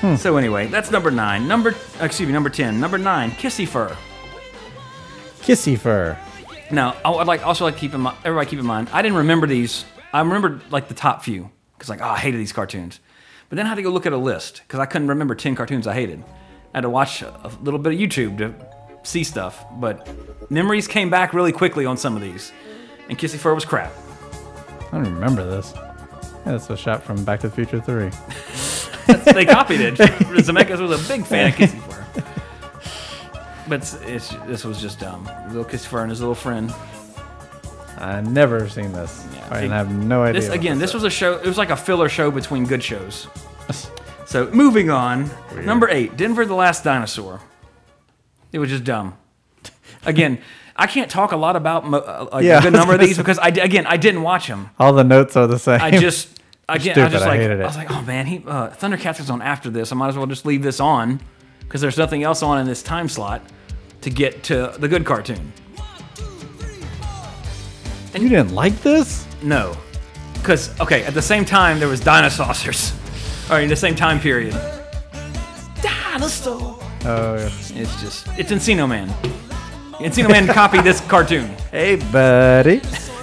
Hmm. 0.00 0.16
So 0.16 0.36
anyway, 0.36 0.66
that's 0.66 0.90
number 0.90 1.10
nine. 1.10 1.46
Number 1.46 1.74
excuse 2.00 2.26
me, 2.26 2.32
number 2.32 2.50
ten. 2.50 2.80
Number 2.80 2.98
nine, 2.98 3.30
Kissy 3.32 3.66
Fur. 3.66 3.96
Kissy 5.40 5.78
fur. 5.78 6.18
Now, 6.70 6.96
I 7.04 7.10
would 7.10 7.26
like 7.26 7.44
also 7.46 7.64
like 7.64 7.74
to 7.74 7.80
keep 7.80 7.94
in 7.94 8.02
mind, 8.02 8.16
everybody 8.24 8.48
keep 8.48 8.58
in 8.58 8.66
mind, 8.66 8.88
I 8.92 9.02
didn't 9.02 9.18
remember 9.18 9.46
these. 9.46 9.84
I 10.12 10.20
remembered 10.20 10.62
like 10.70 10.88
the 10.88 10.94
top 10.94 11.24
few 11.24 11.50
because 11.80 11.88
like, 11.88 12.02
oh, 12.02 12.10
I 12.10 12.18
hated 12.18 12.38
these 12.38 12.52
cartoons. 12.52 13.00
But 13.48 13.56
then 13.56 13.64
I 13.64 13.70
had 13.70 13.76
to 13.76 13.82
go 13.82 13.88
look 13.88 14.04
at 14.04 14.12
a 14.12 14.18
list 14.18 14.60
because 14.66 14.78
I 14.78 14.86
couldn't 14.86 15.08
remember 15.08 15.34
ten 15.34 15.56
cartoons 15.56 15.86
I 15.86 15.94
hated. 15.94 16.22
I 16.74 16.76
had 16.76 16.82
to 16.82 16.90
watch 16.90 17.22
a 17.22 17.34
a 17.46 17.50
little 17.62 17.80
bit 17.80 17.94
of 17.94 17.98
YouTube 17.98 18.38
to 18.38 18.54
see 19.02 19.24
stuff. 19.24 19.64
But 19.72 20.06
memories 20.50 20.86
came 20.86 21.08
back 21.08 21.32
really 21.32 21.52
quickly 21.52 21.86
on 21.86 21.96
some 21.96 22.14
of 22.14 22.22
these, 22.22 22.52
and 23.08 23.18
Kissy 23.18 23.38
Fur 23.38 23.54
was 23.54 23.64
crap. 23.64 23.92
I 24.92 24.98
don't 24.98 25.14
remember 25.14 25.48
this. 25.48 25.72
Yeah, 25.74 26.52
that's 26.52 26.68
a 26.68 26.76
shot 26.76 27.02
from 27.02 27.24
Back 27.24 27.40
to 27.40 27.48
the 27.48 27.54
Future 27.54 27.80
3. 27.80 28.10
they 29.32 29.44
copied 29.44 29.80
it. 29.80 29.94
Zemeckis 29.94 30.80
was 30.80 31.04
a 31.04 31.08
big 31.08 31.24
fan 31.24 31.48
of 31.48 31.54
Kissy 31.54 31.80
Fur. 31.80 31.96
But 33.68 33.82
it's, 33.82 33.94
it's, 34.02 34.28
this 34.48 34.64
was 34.64 34.80
just 34.82 34.98
dumb. 34.98 35.30
Little 35.46 35.64
Kissy 35.64 35.86
Fur 35.86 36.00
and 36.00 36.10
his 36.10 36.18
little 36.18 36.34
friend. 36.34 36.74
I've 38.00 38.30
never 38.30 38.68
seen 38.68 38.92
this. 38.92 39.26
I 39.50 39.58
have 39.60 39.92
no 39.92 40.22
idea. 40.22 40.40
This 40.40 40.48
what 40.50 40.58
again, 40.58 40.78
this 40.78 40.94
was 40.94 41.04
a 41.04 41.10
show. 41.10 41.34
It 41.38 41.46
was 41.46 41.58
like 41.58 41.70
a 41.70 41.76
filler 41.76 42.08
show 42.08 42.30
between 42.30 42.64
good 42.66 42.82
shows. 42.82 43.28
So 44.26 44.48
moving 44.52 44.90
on, 44.90 45.30
number 45.64 45.88
eight, 45.88 46.16
Denver 46.16 46.46
the 46.46 46.54
Last 46.54 46.84
Dinosaur. 46.84 47.40
It 48.52 48.58
was 48.58 48.70
just 48.70 48.84
dumb. 48.84 49.16
Again, 50.04 50.38
I 50.76 50.86
can't 50.86 51.10
talk 51.10 51.32
a 51.32 51.36
lot 51.36 51.56
about 51.56 51.84
mo- 51.86 51.98
uh, 51.98 52.28
like 52.32 52.44
Yeah, 52.44 52.58
a 52.58 52.62
good 52.62 52.68
I 52.68 52.70
was 52.70 52.78
number 52.78 52.94
of 52.94 52.98
gonna 53.00 53.06
these 53.08 53.16
say- 53.16 53.22
because 53.22 53.38
I 53.38 53.50
di- 53.50 53.60
again 53.60 53.86
I 53.86 53.96
didn't 53.96 54.22
watch 54.22 54.46
them. 54.46 54.70
All 54.78 54.92
the 54.92 55.04
notes 55.04 55.36
are 55.36 55.46
the 55.46 55.58
same. 55.58 55.80
I 55.80 55.90
just 55.90 56.28
again 56.68 56.92
I 56.92 56.94
Stupid, 57.08 57.12
just 57.12 57.24
I 57.24 57.28
like 57.28 57.40
hated 57.40 57.58
it. 57.60 57.62
I 57.62 57.66
was 57.66 57.76
like, 57.76 57.90
oh 57.90 58.02
man, 58.02 58.26
he 58.26 58.38
uh, 58.46 58.68
Thundercats 58.70 59.20
is 59.20 59.30
on 59.30 59.42
after 59.42 59.68
this. 59.68 59.92
I 59.92 59.94
might 59.96 60.08
as 60.08 60.16
well 60.16 60.26
just 60.26 60.46
leave 60.46 60.62
this 60.62 60.80
on 60.80 61.20
because 61.60 61.80
there's 61.80 61.98
nothing 61.98 62.22
else 62.22 62.42
on 62.42 62.58
in 62.58 62.66
this 62.66 62.82
time 62.82 63.08
slot 63.08 63.42
to 64.02 64.10
get 64.10 64.44
to 64.44 64.74
the 64.78 64.88
good 64.88 65.04
cartoon. 65.04 65.52
You 68.18 68.28
didn't 68.28 68.54
like 68.54 68.80
this? 68.82 69.26
No, 69.42 69.76
because 70.34 70.78
okay, 70.80 71.04
at 71.04 71.14
the 71.14 71.22
same 71.22 71.44
time 71.44 71.78
there 71.78 71.88
was 71.88 72.00
dinosaurs, 72.00 72.92
or 73.50 73.60
in 73.60 73.68
the 73.68 73.76
same 73.76 73.94
time 73.94 74.20
period. 74.20 74.54
Dinosaur. 75.82 76.78
Oh, 77.04 77.36
yeah. 77.36 77.80
It's 77.80 78.00
just 78.00 78.26
it's 78.38 78.50
Encino 78.50 78.88
Man. 78.88 79.08
Encino 80.00 80.28
Man 80.28 80.46
copied 80.46 80.84
this 80.84 81.00
cartoon. 81.02 81.48
Hey, 81.70 81.96
buddy. 81.96 82.80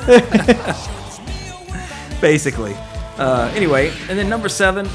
basically. 2.22 2.76
Uh, 3.18 3.52
anyway, 3.56 3.92
and 4.10 4.18
then 4.18 4.30
number 4.30 4.50
seven, 4.50 4.88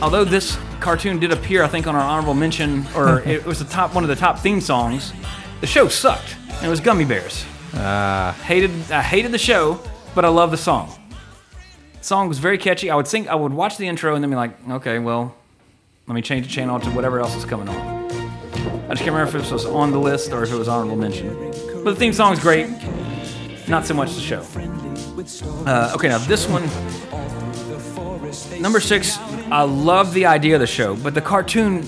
although 0.00 0.24
this 0.24 0.56
cartoon 0.80 1.18
did 1.18 1.32
appear, 1.32 1.62
I 1.62 1.68
think, 1.68 1.86
on 1.86 1.94
our 1.94 2.02
honorable 2.02 2.34
mention, 2.34 2.86
or 2.94 3.20
it 3.20 3.44
was 3.44 3.58
the 3.58 3.64
top 3.64 3.94
one 3.94 4.04
of 4.04 4.08
the 4.08 4.16
top 4.16 4.38
theme 4.38 4.60
songs, 4.60 5.12
the 5.60 5.66
show 5.66 5.88
sucked. 5.88 6.36
And 6.54 6.66
it 6.66 6.68
was 6.68 6.80
Gummy 6.80 7.04
Bears. 7.04 7.44
Ah, 7.76 8.36
Hated, 8.44 8.70
I 8.90 9.02
hated 9.02 9.32
the 9.32 9.38
show, 9.38 9.80
but 10.14 10.24
I 10.24 10.28
love 10.28 10.50
the 10.50 10.56
song. 10.56 10.92
The 11.98 12.04
song 12.04 12.28
was 12.28 12.38
very 12.38 12.58
catchy. 12.58 12.90
I 12.90 12.96
would 12.96 13.06
sing, 13.08 13.28
I 13.28 13.34
would 13.34 13.52
watch 13.52 13.76
the 13.78 13.88
intro 13.88 14.14
and 14.14 14.22
then 14.22 14.30
be 14.30 14.36
like, 14.36 14.56
okay, 14.70 14.98
well, 14.98 15.34
let 16.06 16.14
me 16.14 16.22
change 16.22 16.46
the 16.46 16.52
channel 16.52 16.78
to 16.80 16.90
whatever 16.90 17.20
else 17.20 17.34
is 17.34 17.44
coming 17.44 17.68
on. 17.68 17.76
I 17.76 18.88
just 18.88 19.02
can't 19.02 19.14
remember 19.14 19.36
if 19.38 19.42
this 19.42 19.50
was 19.50 19.64
on 19.64 19.90
the 19.90 19.98
list 19.98 20.32
or 20.32 20.42
if 20.42 20.52
it 20.52 20.56
was 20.56 20.68
honorable 20.68 20.96
mention. 20.96 21.34
But 21.82 21.92
the 21.92 21.96
theme 21.96 22.12
song's 22.12 22.38
great. 22.38 22.68
Not 23.66 23.86
so 23.86 23.94
much 23.94 24.14
the 24.14 24.20
show. 24.20 24.44
Uh, 25.66 25.92
okay, 25.94 26.08
now 26.08 26.18
this 26.18 26.46
one, 26.46 26.62
number 28.60 28.80
six. 28.80 29.18
I 29.50 29.62
love 29.62 30.12
the 30.12 30.26
idea 30.26 30.54
of 30.54 30.60
the 30.60 30.66
show, 30.66 30.96
but 30.96 31.14
the 31.14 31.20
cartoon 31.22 31.86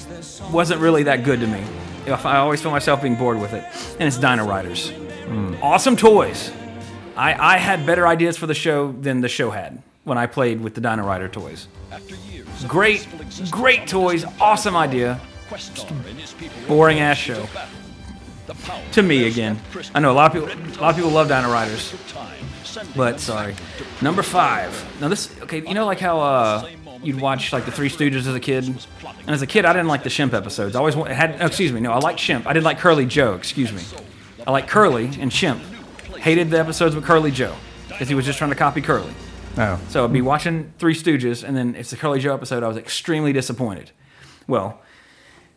wasn't 0.50 0.80
really 0.80 1.02
that 1.04 1.22
good 1.22 1.40
to 1.40 1.46
me. 1.46 1.62
I 2.06 2.36
always 2.38 2.62
feel 2.62 2.70
myself 2.70 3.02
being 3.02 3.16
bored 3.16 3.40
with 3.40 3.52
it, 3.52 3.64
and 3.98 4.02
it's 4.02 4.18
Dino 4.18 4.46
Riders. 4.46 4.92
Awesome 5.62 5.96
toys. 5.96 6.52
I, 7.16 7.54
I 7.54 7.58
had 7.58 7.86
better 7.86 8.06
ideas 8.06 8.36
for 8.36 8.46
the 8.46 8.54
show 8.54 8.92
than 8.92 9.20
the 9.20 9.28
show 9.28 9.50
had 9.50 9.82
when 10.04 10.18
I 10.18 10.26
played 10.26 10.60
with 10.60 10.74
the 10.74 10.80
Dino 10.80 11.04
Rider 11.04 11.28
toys. 11.28 11.66
Great, 12.68 13.06
great 13.50 13.86
toys. 13.88 14.24
Awesome 14.40 14.76
idea. 14.76 15.20
Boring 16.68 17.00
ass 17.00 17.16
show. 17.16 17.46
To 18.92 19.02
me 19.02 19.26
again. 19.26 19.58
I 19.94 20.00
know 20.00 20.12
a 20.12 20.14
lot 20.14 20.34
of 20.36 20.48
people. 20.48 20.78
A 20.78 20.80
lot 20.80 20.90
of 20.90 20.96
people 20.96 21.10
love 21.10 21.28
Dino 21.28 21.50
Riders. 21.50 21.94
But 22.94 23.20
sorry. 23.20 23.54
Number 24.02 24.22
five. 24.22 24.70
Now 25.00 25.08
this. 25.08 25.34
Okay, 25.42 25.66
you 25.66 25.74
know 25.74 25.86
like 25.86 25.98
how 26.00 26.20
uh, 26.20 26.68
you'd 27.02 27.20
watch 27.20 27.52
like 27.52 27.64
the 27.64 27.72
Three 27.72 27.88
Stooges 27.88 28.26
as 28.26 28.34
a 28.34 28.40
kid. 28.40 28.64
And 28.66 28.80
as 29.28 29.42
a 29.42 29.46
kid, 29.46 29.64
I 29.64 29.72
didn't 29.72 29.88
like 29.88 30.02
the 30.02 30.08
Shemp 30.10 30.32
episodes. 30.34 30.74
I 30.76 30.78
always 30.78 30.94
had. 30.94 31.40
Oh, 31.40 31.46
excuse 31.46 31.72
me. 31.72 31.80
No, 31.80 31.92
I 31.92 31.98
liked 31.98 32.18
Shemp. 32.18 32.46
I 32.46 32.52
didn't 32.52 32.64
like 32.64 32.78
Curly 32.78 33.06
Joe. 33.06 33.34
Excuse 33.34 33.72
me. 33.72 33.82
I 34.46 34.50
like 34.50 34.68
Curly 34.68 35.06
and 35.20 35.30
Shemp. 35.30 35.60
Hated 36.18 36.50
the 36.50 36.58
episodes 36.58 36.94
with 36.94 37.04
Curly 37.04 37.30
Joe 37.30 37.54
because 37.88 38.08
he 38.08 38.14
was 38.14 38.24
just 38.24 38.38
trying 38.38 38.50
to 38.50 38.56
copy 38.56 38.80
Curly. 38.80 39.12
oh. 39.58 39.80
So 39.88 40.04
I'd 40.04 40.12
be 40.12 40.22
watching 40.22 40.72
Three 40.78 40.94
Stooges, 40.94 41.44
and 41.44 41.56
then 41.56 41.74
it's 41.74 41.90
the 41.90 41.96
Curly 41.96 42.20
Joe 42.20 42.34
episode. 42.34 42.62
I 42.62 42.68
was 42.68 42.76
extremely 42.76 43.32
disappointed. 43.32 43.90
Well, 44.46 44.80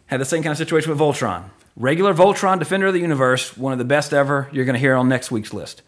had 0.07 0.19
the 0.19 0.25
same 0.25 0.41
kind 0.43 0.51
of 0.51 0.57
situation 0.57 0.89
with 0.89 0.99
Voltron. 0.99 1.49
Regular 1.75 2.13
Voltron, 2.13 2.59
Defender 2.59 2.87
of 2.87 2.93
the 2.93 2.99
Universe, 2.99 3.55
one 3.55 3.71
of 3.71 3.79
the 3.79 3.85
best 3.85 4.13
ever. 4.13 4.49
You're 4.51 4.65
going 4.65 4.73
to 4.73 4.79
hear 4.79 4.95
on 4.95 5.07
next 5.07 5.31
week's 5.31 5.53
list. 5.53 5.81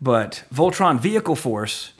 But 0.00 0.44
Voltron 0.52 0.98
Vehicle 0.98 1.36
Force 1.36 1.92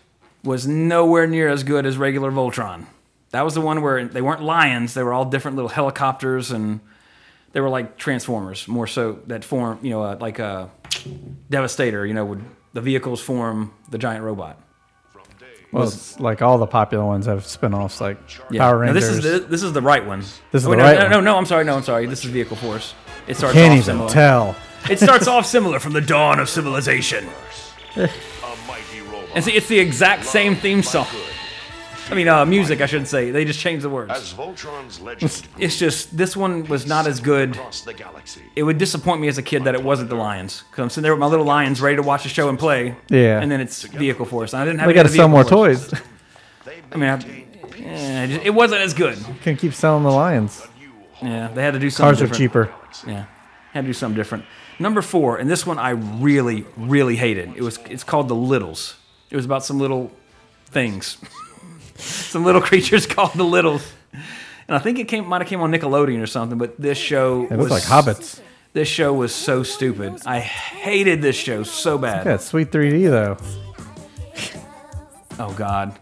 was 0.47 0.67
nowhere 0.67 1.27
near 1.27 1.49
as 1.49 1.63
good 1.65 1.85
as 1.87 1.99
regular 1.99 2.31
Voltron. 2.31 2.87
That 3.31 3.43
was 3.43 3.55
the 3.55 3.61
one 3.61 3.83
where 3.83 4.07
they 4.07 4.23
weren't 4.23 4.43
lions; 4.43 4.95
they 4.95 5.03
were 5.03 5.13
all 5.13 5.25
different 5.27 5.57
little 5.57 5.69
helicopters, 5.69 6.51
and 6.53 6.81
they 7.53 7.61
were 7.61 7.69
like 7.69 7.99
Transformers, 7.99 8.67
more 8.69 8.87
so 8.87 9.19
that 9.27 9.45
form, 9.45 9.79
you 9.83 9.91
know, 9.91 10.03
uh, 10.03 10.17
like 10.21 10.39
a 10.39 10.71
Devastator. 11.51 12.07
You 12.07 12.15
know, 12.15 12.25
would 12.25 12.45
the 12.73 12.81
vehicles 12.81 13.21
form 13.21 13.73
the 13.91 13.99
giant 13.99 14.25
robot? 14.25 14.61
Well, 15.73 15.85
it's 15.89 16.19
like 16.21 16.41
all 16.43 16.59
the 16.59 16.67
popular 16.67 17.05
ones 17.05 17.27
have 17.27 17.45
spin-offs 17.45 18.01
like 18.01 18.19
Yeah. 18.51 18.61
Power 18.61 18.77
Now, 18.87 18.93
Rangers. 18.93 19.05
this 19.09 19.17
is 19.19 19.23
the 19.43 19.47
this 19.49 19.63
is 19.65 19.73
the 19.73 19.83
right 19.83 20.07
one. 20.07 20.21
This 20.21 20.63
is 20.63 20.67
Oh, 20.67 20.71
the 20.71 20.77
no, 20.77 20.85
right 20.85 20.95
no, 20.97 21.03
one. 21.03 21.11
No, 21.11 21.21
no, 21.21 21.37
I'm 21.37 21.45
sorry. 21.47 21.65
No, 21.65 21.77
I'm 21.77 21.83
sorry. 21.83 22.07
This 22.07 22.25
is 22.25 22.31
Vehicle 22.31 22.57
Force. 22.57 22.95
It 23.27 23.37
starts 23.37 23.55
Can't 23.55 23.73
off 23.73 23.79
even 23.79 23.85
similar. 23.85 24.09
tell. 24.11 24.57
It 24.89 25.01
starts 25.01 25.27
off 25.27 25.45
similar 25.45 25.81
from 25.81 25.93
the 25.93 26.01
dawn 26.01 26.39
of 26.39 26.49
civilization. 26.49 27.29
and 29.37 29.45
see, 29.45 29.53
it's 29.53 29.69
the 29.69 29.79
exact 29.79 30.25
same 30.25 30.57
theme 30.57 30.83
song. 30.83 31.07
I 32.11 32.15
mean, 32.15 32.29
uh, 32.29 32.45
music, 32.45 32.81
I 32.81 32.87
should 32.87 33.09
say. 33.09 33.33
They 33.33 33.45
just 33.45 33.59
changed 33.59 33.85
the 33.85 33.91
words. 33.91 34.13
As 34.13 34.33
Voltron's 34.33 35.01
legend 35.01 35.49
It's 35.59 35.77
just 35.77 36.17
this 36.17 36.37
one 36.37 36.65
was 36.67 36.87
not 36.87 37.07
as 37.09 37.19
good. 37.21 37.59
the 37.85 37.95
galaxy. 37.95 38.43
It 38.55 38.63
would 38.63 38.79
disappoint 38.79 39.21
me 39.21 39.27
as 39.29 39.39
a 39.39 39.43
kid 39.43 39.65
that 39.65 39.75
it 39.75 39.83
wasn't 39.83 40.09
the 40.11 40.15
Lions, 40.15 40.63
because 40.71 40.83
I'm 40.83 40.91
sitting 40.91 41.03
there 41.03 41.13
with 41.13 41.21
my 41.21 41.27
little 41.27 41.45
Lions 41.45 41.81
ready 41.81 41.97
to 41.97 42.03
watch 42.03 42.23
the 42.23 42.29
show 42.29 42.49
and 42.49 42.59
play. 42.59 42.95
Yeah. 43.09 43.41
And 43.41 43.51
then 43.51 43.61
it's 43.61 43.83
Vehicle 43.83 44.25
Force. 44.25 44.53
And 44.53 44.63
I 44.63 44.65
didn't 44.65 44.81
have. 44.81 44.89
They 44.89 44.95
any 44.95 45.03
got 45.03 45.09
to 45.11 45.17
sell 45.17 45.29
more 45.29 45.45
toys. 45.45 45.93
I 46.93 46.97
mean, 46.97 47.11
I, 47.11 47.15
eh, 47.15 48.25
it 48.25 48.29
just- 48.29 48.47
it 48.47 48.55
wasn't 48.55 48.83
as 48.83 48.95
good. 48.95 49.19
Can 49.43 49.57
keep 49.57 49.75
selling 49.75 50.03
the 50.05 50.11
lions. 50.11 50.63
Yeah, 51.23 51.49
they 51.49 51.63
had 51.63 51.75
to 51.75 51.81
do 51.81 51.91
something. 51.91 52.07
Cars 52.15 52.23
are 52.23 52.27
different. 52.27 52.39
cheaper. 52.39 53.11
Yeah, 53.11 53.25
had 53.73 53.81
to 53.83 53.87
do 53.89 53.93
something 53.93 54.17
different. 54.17 54.45
Number 54.79 55.03
four, 55.03 55.39
and 55.39 55.51
this 55.51 55.67
one 55.67 55.79
I 55.79 55.91
really, 55.91 56.67
really 56.77 57.17
hated. 57.17 57.57
It 57.57 57.63
was 57.63 57.79
it's 57.91 58.05
called 58.05 58.29
the 58.29 58.35
Littles. 58.37 58.97
It 59.31 59.37
was 59.37 59.45
about 59.45 59.65
some 59.65 59.79
little 59.79 60.11
things, 60.67 61.19
some 61.97 62.45
little 62.45 62.61
creatures 62.61 63.07
called 63.15 63.33
the 63.35 63.45
Littles. 63.45 63.87
And 64.69 64.75
I 64.75 64.79
think 64.81 64.99
it 64.99 65.07
came 65.09 65.27
might 65.29 65.41
have 65.43 65.49
came 65.49 65.61
on 65.61 65.71
Nickelodeon 65.71 66.21
or 66.23 66.27
something. 66.27 66.59
But 66.59 66.81
this 66.81 66.99
show 66.99 67.45
It 67.45 67.53
looks 67.57 67.71
was 67.71 67.71
like 67.71 67.83
hobbits. 67.85 68.41
This 68.73 68.89
show 68.89 69.13
was 69.15 69.35
so 69.35 69.63
stupid. 69.63 70.21
I 70.27 70.39
hated 70.41 71.23
this 71.23 71.37
show 71.37 71.63
so 71.63 71.97
bad. 71.99 72.27
Yeah, 72.27 72.35
it's 72.35 72.45
sweet 72.47 72.71
3D 72.71 73.09
though. 73.11 73.37
Oh 75.39 75.53
God, 75.55 75.99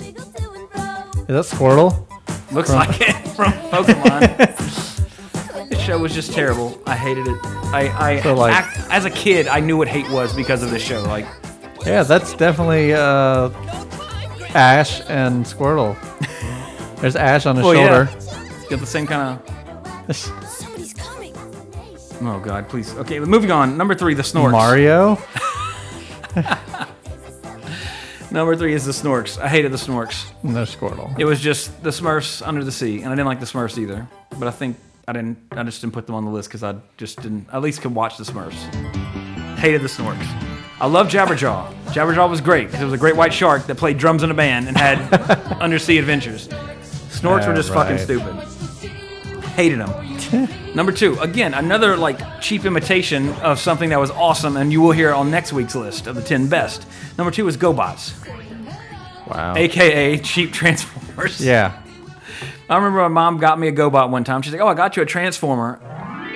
Is 0.00 1.26
that 1.26 1.44
Squirtle? 1.56 2.06
looks 2.52 2.70
like 2.70 3.00
it 3.00 3.14
from 3.28 3.52
Pokemon. 3.70 4.36
this 5.70 5.80
show 5.80 5.98
was 5.98 6.14
just 6.14 6.32
terrible. 6.32 6.80
I 6.86 6.94
hated 6.96 7.26
it. 7.26 7.36
I, 7.44 8.16
I 8.16 8.20
So, 8.22 8.34
like- 8.34 8.52
act, 8.54 8.78
as 8.90 9.04
a 9.06 9.10
kid, 9.10 9.46
I 9.48 9.60
knew 9.60 9.76
what 9.76 9.88
hate 9.88 10.08
was 10.10 10.34
because 10.34 10.62
of 10.62 10.70
this 10.70 10.82
show. 10.82 11.02
Like. 11.02 11.26
Yeah, 11.86 12.02
that's 12.04 12.34
definitely 12.34 12.92
uh, 12.94 13.50
Ash 14.54 15.00
and 15.08 15.44
Squirtle. 15.44 15.96
There's 17.00 17.16
Ash 17.16 17.46
on 17.46 17.56
his 17.56 17.64
Well, 17.64 17.74
shoulder. 17.74 18.08
yeah. 18.10 18.44
It's 18.60 18.68
got 18.68 18.80
the 18.80 18.86
same 18.86 19.06
kind 19.06 19.38
of. 19.38 19.42
Oh 22.24 22.38
God, 22.38 22.68
please. 22.68 22.94
Okay, 22.94 23.18
moving 23.18 23.50
on. 23.50 23.76
Number 23.76 23.94
three, 23.96 24.14
the 24.14 24.22
Snorks. 24.22 24.52
Mario. 24.52 25.18
Number 28.30 28.56
three 28.56 28.72
is 28.72 28.84
the 28.86 28.92
Snorks. 28.92 29.38
I 29.40 29.48
hated 29.48 29.72
the 29.72 29.76
Snorks. 29.76 30.30
No 30.42 30.62
Squirtle. 30.62 31.18
It 31.18 31.24
was 31.24 31.40
just 31.40 31.82
the 31.82 31.90
Smurfs 31.90 32.46
under 32.46 32.64
the 32.64 32.72
sea, 32.72 32.98
and 33.02 33.08
I 33.08 33.10
didn't 33.10 33.26
like 33.26 33.40
the 33.40 33.46
Smurfs 33.46 33.76
either. 33.76 34.06
But 34.38 34.48
I 34.48 34.50
think 34.52 34.78
I 35.08 35.12
didn't. 35.12 35.38
I 35.50 35.62
just 35.64 35.80
didn't 35.80 35.92
put 35.94 36.06
them 36.06 36.14
on 36.14 36.24
the 36.24 36.30
list 36.30 36.48
because 36.48 36.62
I 36.62 36.76
just 36.96 37.20
didn't. 37.20 37.48
At 37.52 37.60
least 37.60 37.82
could 37.82 37.94
watch 37.94 38.16
the 38.16 38.24
Smurfs. 38.24 38.54
Hated 39.58 39.82
the 39.82 39.88
Snorks. 39.88 40.24
I 40.82 40.86
love 40.86 41.06
Jabberjaw. 41.06 41.72
Jabberjaw 41.92 42.28
was 42.28 42.40
great 42.40 42.66
because 42.66 42.80
it 42.80 42.84
was 42.84 42.92
a 42.92 42.98
great 42.98 43.14
white 43.14 43.32
shark 43.32 43.66
that 43.68 43.76
played 43.76 43.98
drums 43.98 44.24
in 44.24 44.32
a 44.32 44.34
band 44.34 44.66
and 44.66 44.76
had 44.76 44.98
undersea 45.60 45.96
adventures. 45.98 46.48
Snorks 46.48 47.46
were 47.46 47.54
just 47.54 47.72
fucking 47.72 47.98
stupid. 47.98 48.34
Hated 49.54 49.78
them. 49.78 50.48
Number 50.74 50.90
two, 50.90 51.16
again, 51.20 51.54
another 51.54 51.96
like 51.96 52.18
cheap 52.40 52.64
imitation 52.64 53.28
of 53.34 53.60
something 53.60 53.90
that 53.90 54.00
was 54.00 54.10
awesome, 54.10 54.56
and 54.56 54.72
you 54.72 54.80
will 54.80 54.90
hear 54.90 55.12
on 55.14 55.30
next 55.30 55.52
week's 55.52 55.76
list 55.76 56.08
of 56.08 56.16
the 56.16 56.22
10 56.22 56.48
best. 56.48 56.84
Number 57.16 57.30
two 57.30 57.46
is 57.46 57.56
GoBots, 57.56 58.14
Wow. 59.28 59.54
aka 59.56 60.18
cheap 60.18 60.52
Transformers. 60.52 61.40
Yeah. 61.40 61.78
I 62.68 62.76
remember 62.76 63.00
my 63.02 63.08
mom 63.08 63.38
got 63.38 63.56
me 63.58 63.68
a 63.68 63.72
GoBot 63.72 64.10
one 64.10 64.24
time. 64.24 64.42
She's 64.42 64.52
like, 64.52 64.62
"Oh, 64.62 64.66
I 64.66 64.74
got 64.74 64.96
you 64.96 65.02
a 65.02 65.06
Transformer," 65.06 65.78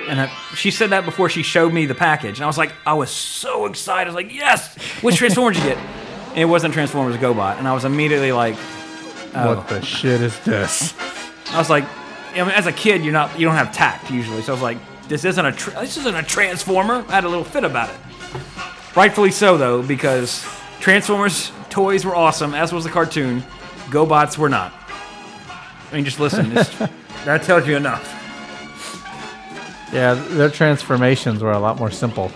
and 0.07 0.21
I, 0.21 0.27
she 0.55 0.71
said 0.71 0.91
that 0.91 1.05
before 1.05 1.29
she 1.29 1.43
showed 1.43 1.73
me 1.73 1.85
the 1.85 1.95
package, 1.95 2.37
and 2.37 2.43
I 2.43 2.47
was 2.47 2.57
like, 2.57 2.73
I 2.85 2.93
was 2.93 3.09
so 3.09 3.65
excited. 3.65 4.09
I 4.09 4.13
was 4.13 4.15
like, 4.15 4.33
"Yes! 4.33 4.75
Which 5.01 5.15
Transformer 5.17 5.53
did 5.53 5.63
you 5.63 5.69
get?" 5.69 5.77
And 6.29 6.37
it 6.39 6.45
wasn't 6.45 6.73
Transformers, 6.73 7.15
it 7.15 7.21
was 7.21 7.35
GoBot, 7.35 7.57
and 7.57 7.67
I 7.67 7.73
was 7.73 7.83
immediately 7.83 8.31
like, 8.31 8.55
oh. 9.33 9.55
What 9.55 9.67
the 9.67 9.81
shit 9.83 10.21
is 10.21 10.39
this? 10.41 10.93
I 11.51 11.57
was 11.57 11.69
like, 11.69 11.83
I 12.33 12.43
mean, 12.43 12.51
as 12.51 12.67
a 12.67 12.71
kid, 12.71 13.03
you're 13.03 13.13
not, 13.13 13.39
you 13.39 13.45
don't 13.47 13.55
have 13.55 13.73
tact 13.73 14.11
usually. 14.11 14.43
So 14.43 14.51
I 14.51 14.55
was 14.55 14.61
like, 14.61 14.77
this 15.07 15.25
isn't 15.25 15.43
a, 15.43 15.51
tra- 15.51 15.73
this 15.79 15.97
isn't 15.97 16.15
a 16.15 16.21
transformer. 16.21 17.03
I 17.07 17.13
had 17.13 17.23
a 17.23 17.29
little 17.29 17.43
fit 17.43 17.63
about 17.63 17.89
it. 17.89 17.95
Rightfully 18.95 19.31
so, 19.31 19.57
though, 19.57 19.81
because 19.81 20.45
Transformers 20.79 21.51
toys 21.69 22.05
were 22.05 22.15
awesome, 22.15 22.53
as 22.53 22.71
was 22.71 22.83
the 22.83 22.89
cartoon. 22.91 23.41
GoBots 23.89 24.37
were 24.37 24.49
not. 24.49 24.73
I 25.91 25.95
mean, 25.95 26.05
just 26.05 26.19
listen. 26.19 26.51
That 27.25 27.43
tells 27.43 27.67
you 27.67 27.75
enough. 27.75 28.16
Yeah, 29.91 30.13
their 30.13 30.49
transformations 30.49 31.41
were 31.41 31.51
a 31.51 31.59
lot 31.59 31.77
more 31.79 31.91
simple. 31.91 32.31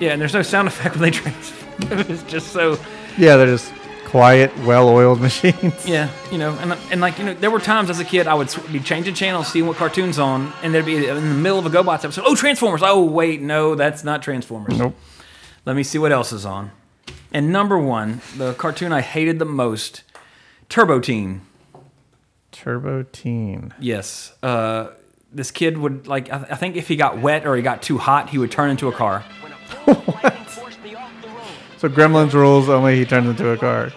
Yeah, 0.00 0.12
and 0.12 0.20
there's 0.20 0.34
no 0.34 0.42
sound 0.42 0.68
effect 0.68 0.96
when 0.96 1.02
they 1.02 1.10
transform. 1.18 1.98
it 2.00 2.08
was 2.08 2.22
just 2.24 2.48
so. 2.52 2.78
Yeah, 3.18 3.36
they're 3.36 3.46
just 3.46 3.72
quiet, 4.04 4.56
well-oiled 4.58 5.20
machines. 5.28 5.86
Yeah, 5.86 6.08
you 6.30 6.38
know, 6.38 6.52
and 6.60 6.72
and 6.90 7.00
like 7.00 7.18
you 7.18 7.24
know, 7.24 7.34
there 7.34 7.50
were 7.50 7.60
times 7.60 7.90
as 7.90 7.98
a 8.00 8.04
kid 8.04 8.26
I 8.26 8.34
would 8.34 8.52
be 8.72 8.80
changing 8.80 9.14
channels, 9.14 9.48
seeing 9.48 9.66
what 9.66 9.76
cartoons 9.76 10.18
on, 10.18 10.52
and 10.62 10.72
there'd 10.74 10.84
be 10.86 11.08
in 11.08 11.14
the 11.16 11.20
middle 11.20 11.58
of 11.58 11.66
a 11.66 11.70
GoBots 11.70 12.04
episode. 12.04 12.22
Oh, 12.26 12.34
Transformers! 12.36 12.82
Oh, 12.84 13.04
wait, 13.04 13.40
no, 13.40 13.74
that's 13.74 14.04
not 14.04 14.22
Transformers. 14.22 14.78
Nope. 14.78 14.94
Let 15.66 15.74
me 15.76 15.82
see 15.82 15.98
what 15.98 16.12
else 16.12 16.32
is 16.32 16.44
on. 16.46 16.70
And 17.32 17.50
number 17.50 17.76
one, 17.78 18.20
the 18.36 18.54
cartoon 18.54 18.92
I 18.92 19.00
hated 19.00 19.40
the 19.40 19.44
most, 19.44 20.04
Turbo 20.68 21.00
Teen. 21.00 21.40
Turbo 22.52 23.02
Teen. 23.02 23.74
Yes, 23.80 24.32
uh, 24.44 24.90
this 25.34 25.50
kid 25.50 25.76
would 25.78 26.06
like. 26.06 26.30
I, 26.32 26.46
I 26.50 26.54
think 26.56 26.76
if 26.76 26.88
he 26.88 26.96
got 26.96 27.18
wet 27.18 27.46
or 27.46 27.56
he 27.56 27.62
got 27.62 27.82
too 27.82 27.98
hot, 27.98 28.30
he 28.30 28.38
would 28.38 28.50
turn 28.50 28.70
into 28.70 28.88
a 28.88 28.92
car. 28.92 29.20
what? 29.84 30.34
So 31.78 31.90
Gremlins 31.90 32.32
rules 32.32 32.70
only 32.70 32.96
he 32.96 33.04
turns 33.04 33.28
into 33.28 33.50
a 33.50 33.58
car. 33.58 33.92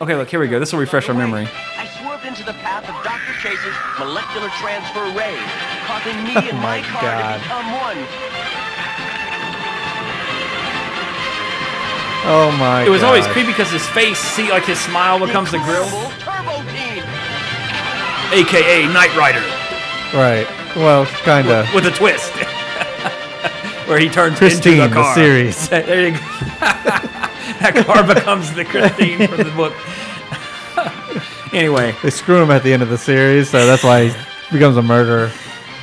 Okay, 0.00 0.14
look, 0.14 0.28
here 0.28 0.38
we 0.38 0.46
go. 0.46 0.60
This 0.60 0.72
will 0.72 0.78
refresh 0.78 1.08
our 1.08 1.14
memory. 1.14 1.48
I 1.76 1.86
swerved 1.98 2.24
into 2.24 2.44
the 2.44 2.52
path 2.52 2.84
of 2.86 2.94
Dr. 3.02 3.32
Chase's 3.42 3.74
molecular 3.98 4.48
transfer 4.62 5.02
ray, 5.18 5.34
causing 5.90 6.14
me 6.22 6.30
Oh 6.36 6.48
and 6.48 6.58
my 6.58 6.78
my 6.78 6.86
car 6.86 7.02
God. 7.02 7.34
to 7.34 7.42
become 7.42 7.72
one. 7.82 7.98
Oh 12.22 12.54
my! 12.60 12.84
It 12.84 12.90
was 12.90 13.02
always 13.02 13.26
creepy 13.28 13.48
because 13.48 13.70
his 13.72 13.84
face, 13.88 14.18
see, 14.18 14.50
like 14.50 14.64
his 14.64 14.78
smile 14.78 15.18
becomes 15.18 15.50
the 15.50 15.58
grill, 15.58 15.88
Turbo 16.20 16.62
Teen. 16.70 17.02
aka 18.30 18.86
Knight 18.92 19.10
Rider, 19.16 19.42
Right. 20.12 20.46
Well, 20.76 21.06
kinda. 21.06 21.68
with 21.74 21.86
a 21.86 21.90
twist, 21.92 22.32
where 23.88 23.98
he 23.98 24.08
turns 24.08 24.38
Christine, 24.38 24.74
into 24.74 24.84
a 24.84 24.88
the 24.88 24.94
car. 24.94 25.14
series. 25.14 25.68
There 25.70 26.08
you 26.08 26.12
go. 26.12 26.18
that 26.60 27.82
car 27.86 28.02
becomes 28.14 28.52
the 28.54 28.64
Christine 28.64 29.26
from 29.28 29.36
the 29.38 29.52
book. 29.56 29.72
anyway, 31.54 31.94
They 32.02 32.10
screw 32.10 32.42
him 32.42 32.50
at 32.50 32.62
the 32.62 32.72
end 32.72 32.82
of 32.82 32.88
the 32.88 32.98
series, 32.98 33.50
so 33.50 33.66
that's 33.66 33.82
why 33.84 34.08
he 34.08 34.16
becomes 34.52 34.76
a 34.76 34.82
murderer. 34.82 35.30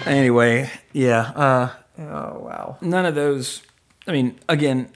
anyway, 0.06 0.70
yeah. 0.94 1.20
Uh, 1.36 1.70
Oh 2.00 2.40
wow. 2.46 2.78
none 2.82 3.06
of 3.08 3.16
those. 3.16 3.64
I 4.08 4.12
mean, 4.12 4.38
again, 4.48 4.90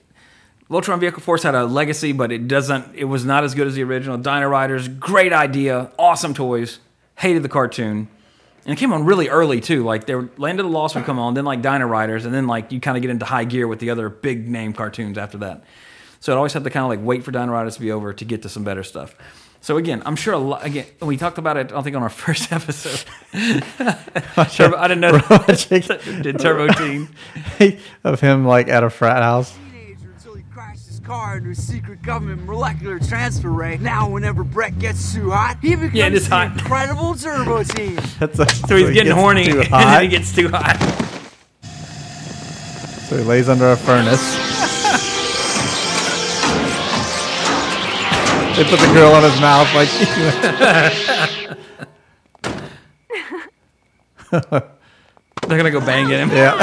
Voltron 0.69 0.99
Vehicle 0.99 1.21
Force 1.21 1.41
had 1.43 1.55
a 1.55 1.65
legacy, 1.65 2.11
but 2.11 2.31
it 2.31 2.47
doesn't. 2.47 2.93
It 2.95 3.05
was 3.05 3.25
not 3.25 3.43
as 3.43 3.55
good 3.55 3.65
as 3.67 3.73
the 3.75 3.83
original. 3.83 4.17
Dino 4.17 4.47
Riders, 4.47 4.87
great 4.87 5.33
idea, 5.33 5.91
awesome 5.97 6.33
toys. 6.35 6.79
Hated 7.15 7.41
the 7.43 7.49
cartoon, 7.49 8.07
and 8.65 8.73
it 8.73 8.79
came 8.79 8.93
on 8.93 9.05
really 9.05 9.29
early 9.29 9.61
too. 9.61 9.83
Like 9.83 10.05
there, 10.05 10.29
Land 10.37 10.59
of 10.59 10.65
the 10.65 10.71
Lost 10.71 10.95
would 10.95 11.05
come 11.05 11.19
on, 11.19 11.33
then 11.33 11.45
like 11.45 11.61
Dino 11.61 11.85
Riders, 11.85 12.25
and 12.25 12.33
then 12.33 12.47
like 12.47 12.71
you 12.71 12.79
kind 12.79 12.97
of 12.97 13.01
get 13.01 13.09
into 13.09 13.25
high 13.25 13.43
gear 13.45 13.67
with 13.67 13.79
the 13.79 13.89
other 13.89 14.09
big 14.09 14.47
name 14.47 14.73
cartoons 14.73 15.17
after 15.17 15.39
that. 15.39 15.63
So 16.19 16.31
it 16.31 16.35
always 16.35 16.53
had 16.53 16.63
to 16.63 16.69
kind 16.69 16.83
of 16.83 16.89
like 16.89 17.05
wait 17.05 17.23
for 17.23 17.31
Dino 17.31 17.51
Riders 17.51 17.75
to 17.75 17.81
be 17.81 17.91
over 17.91 18.13
to 18.13 18.25
get 18.25 18.43
to 18.43 18.49
some 18.49 18.63
better 18.63 18.83
stuff. 18.83 19.15
So 19.63 19.77
again, 19.77 20.01
I'm 20.05 20.15
sure 20.15 20.33
a 20.33 20.39
lot. 20.39 20.65
Again, 20.65 20.87
we 21.01 21.17
talked 21.17 21.37
about 21.37 21.55
it. 21.57 21.71
I 21.71 21.81
think 21.81 21.95
on 21.95 22.03
our 22.03 22.09
first 22.09 22.51
episode. 22.51 23.03
Turbo, 23.31 24.77
I 24.77 24.87
didn't 24.87 25.01
know 25.01 25.11
did 26.21 26.39
Turbo 26.39 26.67
Teen. 26.73 27.09
of 28.03 28.19
him 28.19 28.45
like 28.45 28.67
at 28.67 28.83
a 28.83 28.89
frat 28.89 29.21
house. 29.21 29.55
Until 31.11 31.19
he 31.19 31.31
his 31.31 31.31
car 31.31 31.37
into 31.37 31.49
a 31.49 31.55
secret 31.55 32.01
government 32.01 32.45
molecular 32.45 32.99
transfer 32.99 33.49
ray. 33.51 33.77
Now, 33.77 34.09
whenever 34.09 34.43
Brett 34.43 34.77
gets 34.79 35.13
too 35.13 35.31
hot, 35.31 35.57
he 35.61 35.75
becomes 35.75 35.93
Yeah, 35.93 36.07
it 36.07 36.13
is 36.13 36.29
the 36.29 36.35
hot. 36.35 36.51
incredible 36.53 37.15
Turbo 37.15 37.63
Teen. 37.63 37.95
That's 38.19 38.39
a, 38.39 38.47
So 38.67 38.75
he's 38.77 38.87
he 38.89 38.93
getting 38.93 39.11
horny, 39.11 39.45
too 39.45 39.61
and 39.61 39.71
then 39.71 40.01
he 40.03 40.07
gets 40.07 40.33
too 40.33 40.49
hot. 40.49 40.77
so 43.09 43.17
he 43.17 43.23
lays 43.23 43.49
under 43.49 43.71
a 43.71 43.77
furnace. 43.77 44.21
they 48.57 48.63
put 48.65 48.79
the 48.79 48.93
girl 48.93 49.11
on 49.13 49.23
his 49.23 49.39
mouth 49.41 49.73
like. 49.73 49.89
They're 54.31 55.57
gonna 55.57 55.71
go 55.71 55.81
bang 55.81 56.11
at 56.13 56.19
him. 56.21 56.29
yeah. 56.29 56.55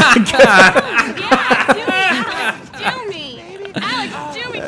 Do 2.79 3.09
me! 3.09 3.43
Alex, 3.77 4.15
do 4.35 4.51
me! 4.53 4.61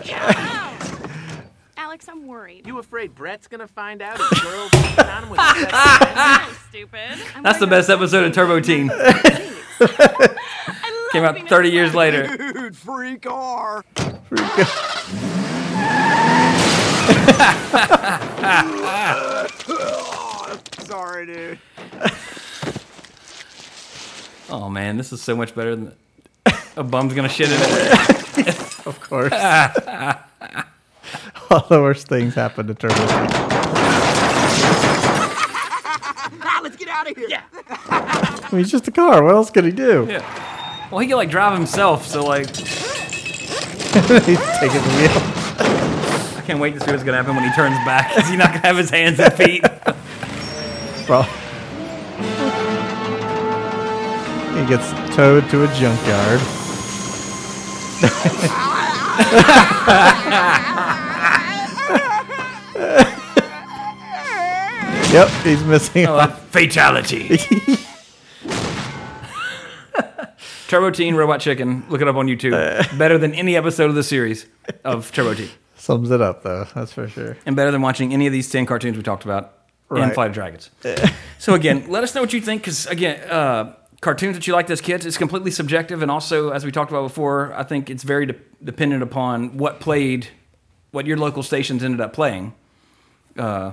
Ow. 1.78 1.89
Alex, 2.00 2.08
I'm 2.08 2.26
worried. 2.26 2.66
You 2.66 2.78
afraid 2.78 3.14
Brett's 3.14 3.46
gonna 3.46 3.68
find 3.68 4.00
out 4.00 4.16
his 4.16 4.40
girl's 4.42 4.72
on 4.74 5.28
with 5.28 5.38
a 5.38 5.54
sexy 5.54 6.54
stupid. 6.70 7.18
I'm 7.36 7.42
That's 7.42 7.58
the 7.58 7.66
best 7.66 7.90
episode 7.90 8.24
of 8.24 8.32
Turbo 8.32 8.58
Teen. 8.60 8.88
Came 11.12 11.24
out 11.24 11.46
30 11.46 11.68
years 11.68 11.94
later. 11.94 12.26
Dude, 12.38 12.74
free 12.74 13.18
car. 13.18 13.84
Sorry, 20.86 21.26
dude. 21.26 21.58
Oh 24.48 24.70
man, 24.70 24.96
this 24.96 25.12
is 25.12 25.20
so 25.20 25.36
much 25.36 25.54
better 25.54 25.76
than 25.76 25.92
a 26.76 26.82
bum's 26.82 27.12
gonna 27.12 27.28
shit 27.28 27.50
in 27.50 27.58
it. 27.60 28.86
of 28.86 28.98
course. 29.02 29.34
All 31.50 31.66
the 31.68 31.80
worst 31.80 32.06
things 32.06 32.34
happen 32.34 32.66
to 32.68 32.74
Turbo. 32.74 32.94
Teen. 32.94 33.06
Ah, 36.42 36.60
let's 36.62 36.76
get 36.76 36.88
out 36.88 37.10
of 37.10 37.16
here. 37.16 37.26
Yeah. 37.28 37.42
I 37.88 38.48
mean, 38.52 38.62
he's 38.62 38.70
just 38.70 38.86
a 38.86 38.92
car. 38.92 39.22
What 39.24 39.34
else 39.34 39.50
could 39.50 39.64
he 39.64 39.72
do? 39.72 40.06
Yeah. 40.08 40.88
Well, 40.90 41.00
he 41.00 41.08
can 41.08 41.16
like 41.16 41.30
drive 41.30 41.52
himself, 41.56 42.06
so 42.06 42.24
like 42.24 42.46
he's 42.56 42.66
taking 44.60 44.80
the 44.80 44.94
wheel. 44.96 45.10
I 46.38 46.42
can't 46.46 46.60
wait 46.60 46.74
to 46.74 46.80
see 46.80 46.90
what's 46.90 47.02
gonna 47.02 47.16
happen 47.16 47.34
when 47.34 47.44
he 47.44 47.52
turns 47.54 47.76
back. 47.84 48.16
Is 48.16 48.28
he 48.28 48.36
not 48.36 48.48
gonna 48.48 48.60
have 48.60 48.76
his 48.76 48.90
hands 48.90 49.18
and 49.18 49.32
feet? 49.34 49.62
Bro. 51.06 51.22
He 54.60 54.66
gets 54.66 54.92
towed 55.16 55.48
to 55.50 55.64
a 55.64 55.68
junkyard. 55.74 56.40
yep, 65.12 65.28
he's 65.44 65.62
missing. 65.64 66.06
Oh, 66.06 66.18
a- 66.18 66.28
fatality. 66.50 67.38
Turbo 70.68 70.90
Teen 70.90 71.16
Robot 71.16 71.40
Chicken. 71.40 71.84
Look 71.88 72.00
it 72.00 72.06
up 72.06 72.14
on 72.14 72.26
YouTube. 72.28 72.96
Better 72.96 73.18
than 73.18 73.34
any 73.34 73.56
episode 73.56 73.88
of 73.90 73.96
the 73.96 74.04
series 74.04 74.46
of 74.84 75.10
Turbo 75.10 75.34
Teen. 75.34 75.48
Sums 75.74 76.10
it 76.12 76.20
up, 76.20 76.42
though. 76.44 76.66
That's 76.74 76.92
for 76.92 77.08
sure. 77.08 77.36
and 77.44 77.56
better 77.56 77.72
than 77.72 77.82
watching 77.82 78.12
any 78.12 78.26
of 78.28 78.32
these 78.32 78.48
10 78.50 78.66
cartoons 78.66 78.96
we 78.96 79.02
talked 79.02 79.24
about 79.24 79.54
in 79.90 79.96
Right. 79.96 80.14
Flight 80.14 80.28
of 80.28 80.34
Dragons. 80.34 80.70
so, 81.40 81.54
again, 81.54 81.86
let 81.88 82.04
us 82.04 82.14
know 82.14 82.20
what 82.20 82.32
you 82.32 82.40
think 82.40 82.62
because, 82.62 82.86
again, 82.86 83.18
uh, 83.28 83.74
cartoons 84.00 84.36
that 84.36 84.46
you 84.46 84.52
liked 84.52 84.70
as 84.70 84.80
kids 84.80 85.04
is 85.06 85.18
completely 85.18 85.50
subjective. 85.50 86.02
And 86.02 86.10
also, 86.10 86.50
as 86.50 86.64
we 86.64 86.70
talked 86.70 86.92
about 86.92 87.02
before, 87.02 87.52
I 87.54 87.64
think 87.64 87.90
it's 87.90 88.04
very 88.04 88.26
de- 88.26 88.36
dependent 88.62 89.02
upon 89.02 89.56
what 89.56 89.80
played, 89.80 90.28
what 90.92 91.06
your 91.06 91.16
local 91.16 91.42
stations 91.42 91.82
ended 91.82 92.00
up 92.00 92.12
playing. 92.12 92.54
Uh, 93.36 93.72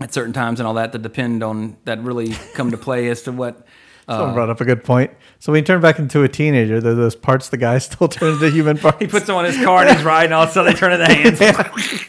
at 0.00 0.12
certain 0.12 0.32
times 0.32 0.60
and 0.60 0.66
all 0.66 0.74
that 0.74 0.92
that 0.92 1.02
depend 1.02 1.42
on 1.42 1.76
that 1.84 2.02
really 2.02 2.34
come 2.54 2.70
to 2.70 2.76
play 2.76 3.08
as 3.08 3.22
to 3.22 3.32
what 3.32 3.66
Someone 4.08 4.30
uh, 4.30 4.34
brought 4.34 4.50
up 4.50 4.60
a 4.60 4.66
good 4.66 4.84
point. 4.84 5.12
So 5.38 5.50
when 5.50 5.62
he 5.62 5.66
turned 5.66 5.80
back 5.80 5.98
into 5.98 6.22
a 6.22 6.28
teenager, 6.28 6.78
there 6.78 6.92
are 6.92 6.94
those 6.94 7.16
parts 7.16 7.48
the 7.48 7.56
guy 7.56 7.78
still 7.78 8.08
turns 8.08 8.42
into 8.42 8.54
human 8.54 8.76
parts. 8.76 8.98
he 8.98 9.06
puts 9.06 9.26
them 9.26 9.36
on 9.36 9.46
his 9.46 9.56
car 9.64 9.82
and 9.84 9.96
he's 9.96 10.04
riding 10.04 10.32
all 10.32 10.42
of 10.42 10.50
a 10.50 10.52
sudden 10.52 10.72
they 10.72 10.78
turn 10.78 10.92
into 10.92 11.06
hands 11.06 11.40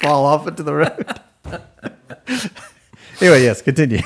fall 0.02 0.26
off 0.26 0.46
into 0.48 0.64
the 0.64 0.74
road. 0.74 1.20
anyway, 3.22 3.44
yes, 3.44 3.62
continue. 3.62 4.02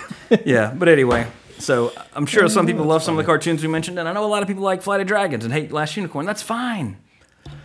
yeah, 0.46 0.74
but 0.76 0.88
anyway, 0.88 1.26
so 1.58 1.92
I'm 2.14 2.26
sure 2.26 2.48
some 2.48 2.68
people 2.68 2.86
love 2.86 3.02
some 3.02 3.16
of 3.16 3.18
the 3.18 3.26
cartoons 3.26 3.62
we 3.64 3.70
mentioned, 3.70 3.98
and 3.98 4.08
I 4.08 4.14
know 4.14 4.24
a 4.24 4.28
lot 4.28 4.44
of 4.44 4.48
people 4.48 4.64
like 4.64 4.82
Flight 4.82 5.02
of 5.02 5.08
Dragons 5.08 5.44
and 5.44 5.54
hate 5.54 5.72
Last 5.72 5.96
Unicorn. 5.98 6.26
That's 6.26 6.44
fine. 6.44 6.98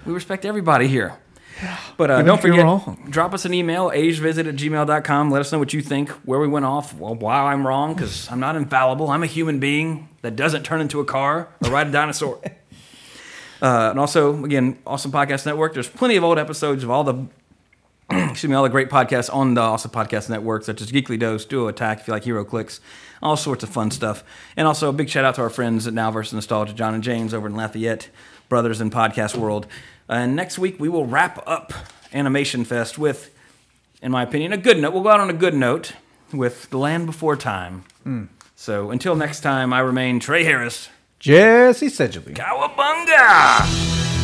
We 0.07 0.13
respect 0.13 0.45
everybody 0.45 0.89
here. 0.89 1.19
But 1.97 2.11
uh, 2.11 2.23
don't 2.23 2.41
forget, 2.41 2.65
wrong. 2.65 3.07
drop 3.09 3.35
us 3.35 3.45
an 3.45 3.55
email, 3.55 3.91
agevisit 3.91 4.49
at 4.49 4.57
gmail.com. 4.57 5.31
Let 5.31 5.41
us 5.41 5.53
know 5.53 5.61
what 5.61 5.73
you 5.73 5.81
think, 5.81 6.11
where 6.27 6.41
we 6.41 6.49
went 6.49 6.65
off, 6.65 6.93
well, 6.95 7.15
why 7.15 7.53
I'm 7.53 7.65
wrong, 7.65 7.95
because 7.95 8.29
I'm 8.33 8.41
not 8.41 8.57
infallible. 8.57 9.09
I'm 9.11 9.23
a 9.23 9.27
human 9.27 9.61
being 9.61 10.09
that 10.23 10.35
doesn't 10.35 10.65
turn 10.65 10.81
into 10.81 10.99
a 10.99 11.05
car 11.05 11.49
or 11.63 11.71
ride 11.71 11.89
a 11.89 11.93
dinosaur. 11.93 12.41
Uh, 13.63 13.89
and 13.91 13.99
also, 13.99 14.45
again, 14.45 14.77
Awesome 14.87 15.11
Podcast 15.11 15.47
Network. 15.47 15.73
There's 15.73 15.89
plenty 15.89 16.17
of 16.17 16.25
old 16.25 16.39
episodes 16.39 16.85
of 16.85 16.91
all 16.91 17.03
the 17.03 17.27
excuse 18.11 18.51
me, 18.51 18.55
all 18.55 18.63
the 18.63 18.69
great 18.69 18.91
podcasts 18.91 19.33
on 19.35 19.55
the 19.55 19.63
Awesome 19.63 19.91
Podcast 19.91 20.29
Network, 20.29 20.65
such 20.65 20.83
as 20.83 20.93
Geekly 20.93 21.19
Dose, 21.19 21.47
Duo 21.47 21.69
Attack, 21.69 22.01
if 22.01 22.07
you 22.09 22.13
like 22.13 22.25
HeroClix, 22.25 22.81
all 23.23 23.37
sorts 23.37 23.65
of 23.65 23.71
fun 23.71 23.91
stuff. 23.91 24.23
And 24.57 24.67
also 24.69 24.91
a 24.91 24.93
big 24.93 25.09
shout 25.09 25.25
out 25.25 25.37
to 25.37 25.41
our 25.41 25.49
friends 25.49 25.87
at 25.87 25.95
Now 25.95 26.11
vs. 26.11 26.35
Nostalgia, 26.35 26.75
John 26.75 26.93
and 26.93 27.03
James 27.03 27.33
over 27.33 27.47
in 27.47 27.57
Lafayette, 27.57 28.11
brothers 28.51 28.83
in 28.83 28.91
podcast 28.91 29.37
world. 29.37 29.67
And 30.09 30.37
next 30.37 30.59
week 30.59 30.79
we 30.79 30.89
will 30.89 31.07
wrap 31.07 31.43
up 31.47 31.73
Animation 32.13 32.65
Fest 32.65 32.99
with, 32.99 33.35
in 34.03 34.13
my 34.13 34.23
opinion, 34.23 34.53
a 34.53 34.57
good 34.57 34.79
note. 34.79 34.93
We'll 34.93 35.03
go 35.03 35.11
out 35.11 35.21
on 35.21 35.31
a 35.31 35.35
good 35.35 35.55
note 35.55 35.93
with 36.33 36.71
The 36.71 36.79
Land 36.79 37.07
Before 37.07 37.37
Time. 37.37 37.85
Hmm. 38.03 38.25
So 38.57 38.91
until 38.91 39.17
next 39.17 39.41
time, 39.41 39.73
I 39.73 39.81
remain 39.81 40.21
Trey 40.21 40.45
Harris. 40.45 40.89
Jesse 41.19 41.89
Sedgley. 41.89 42.35
Cowabunga! 42.35 44.24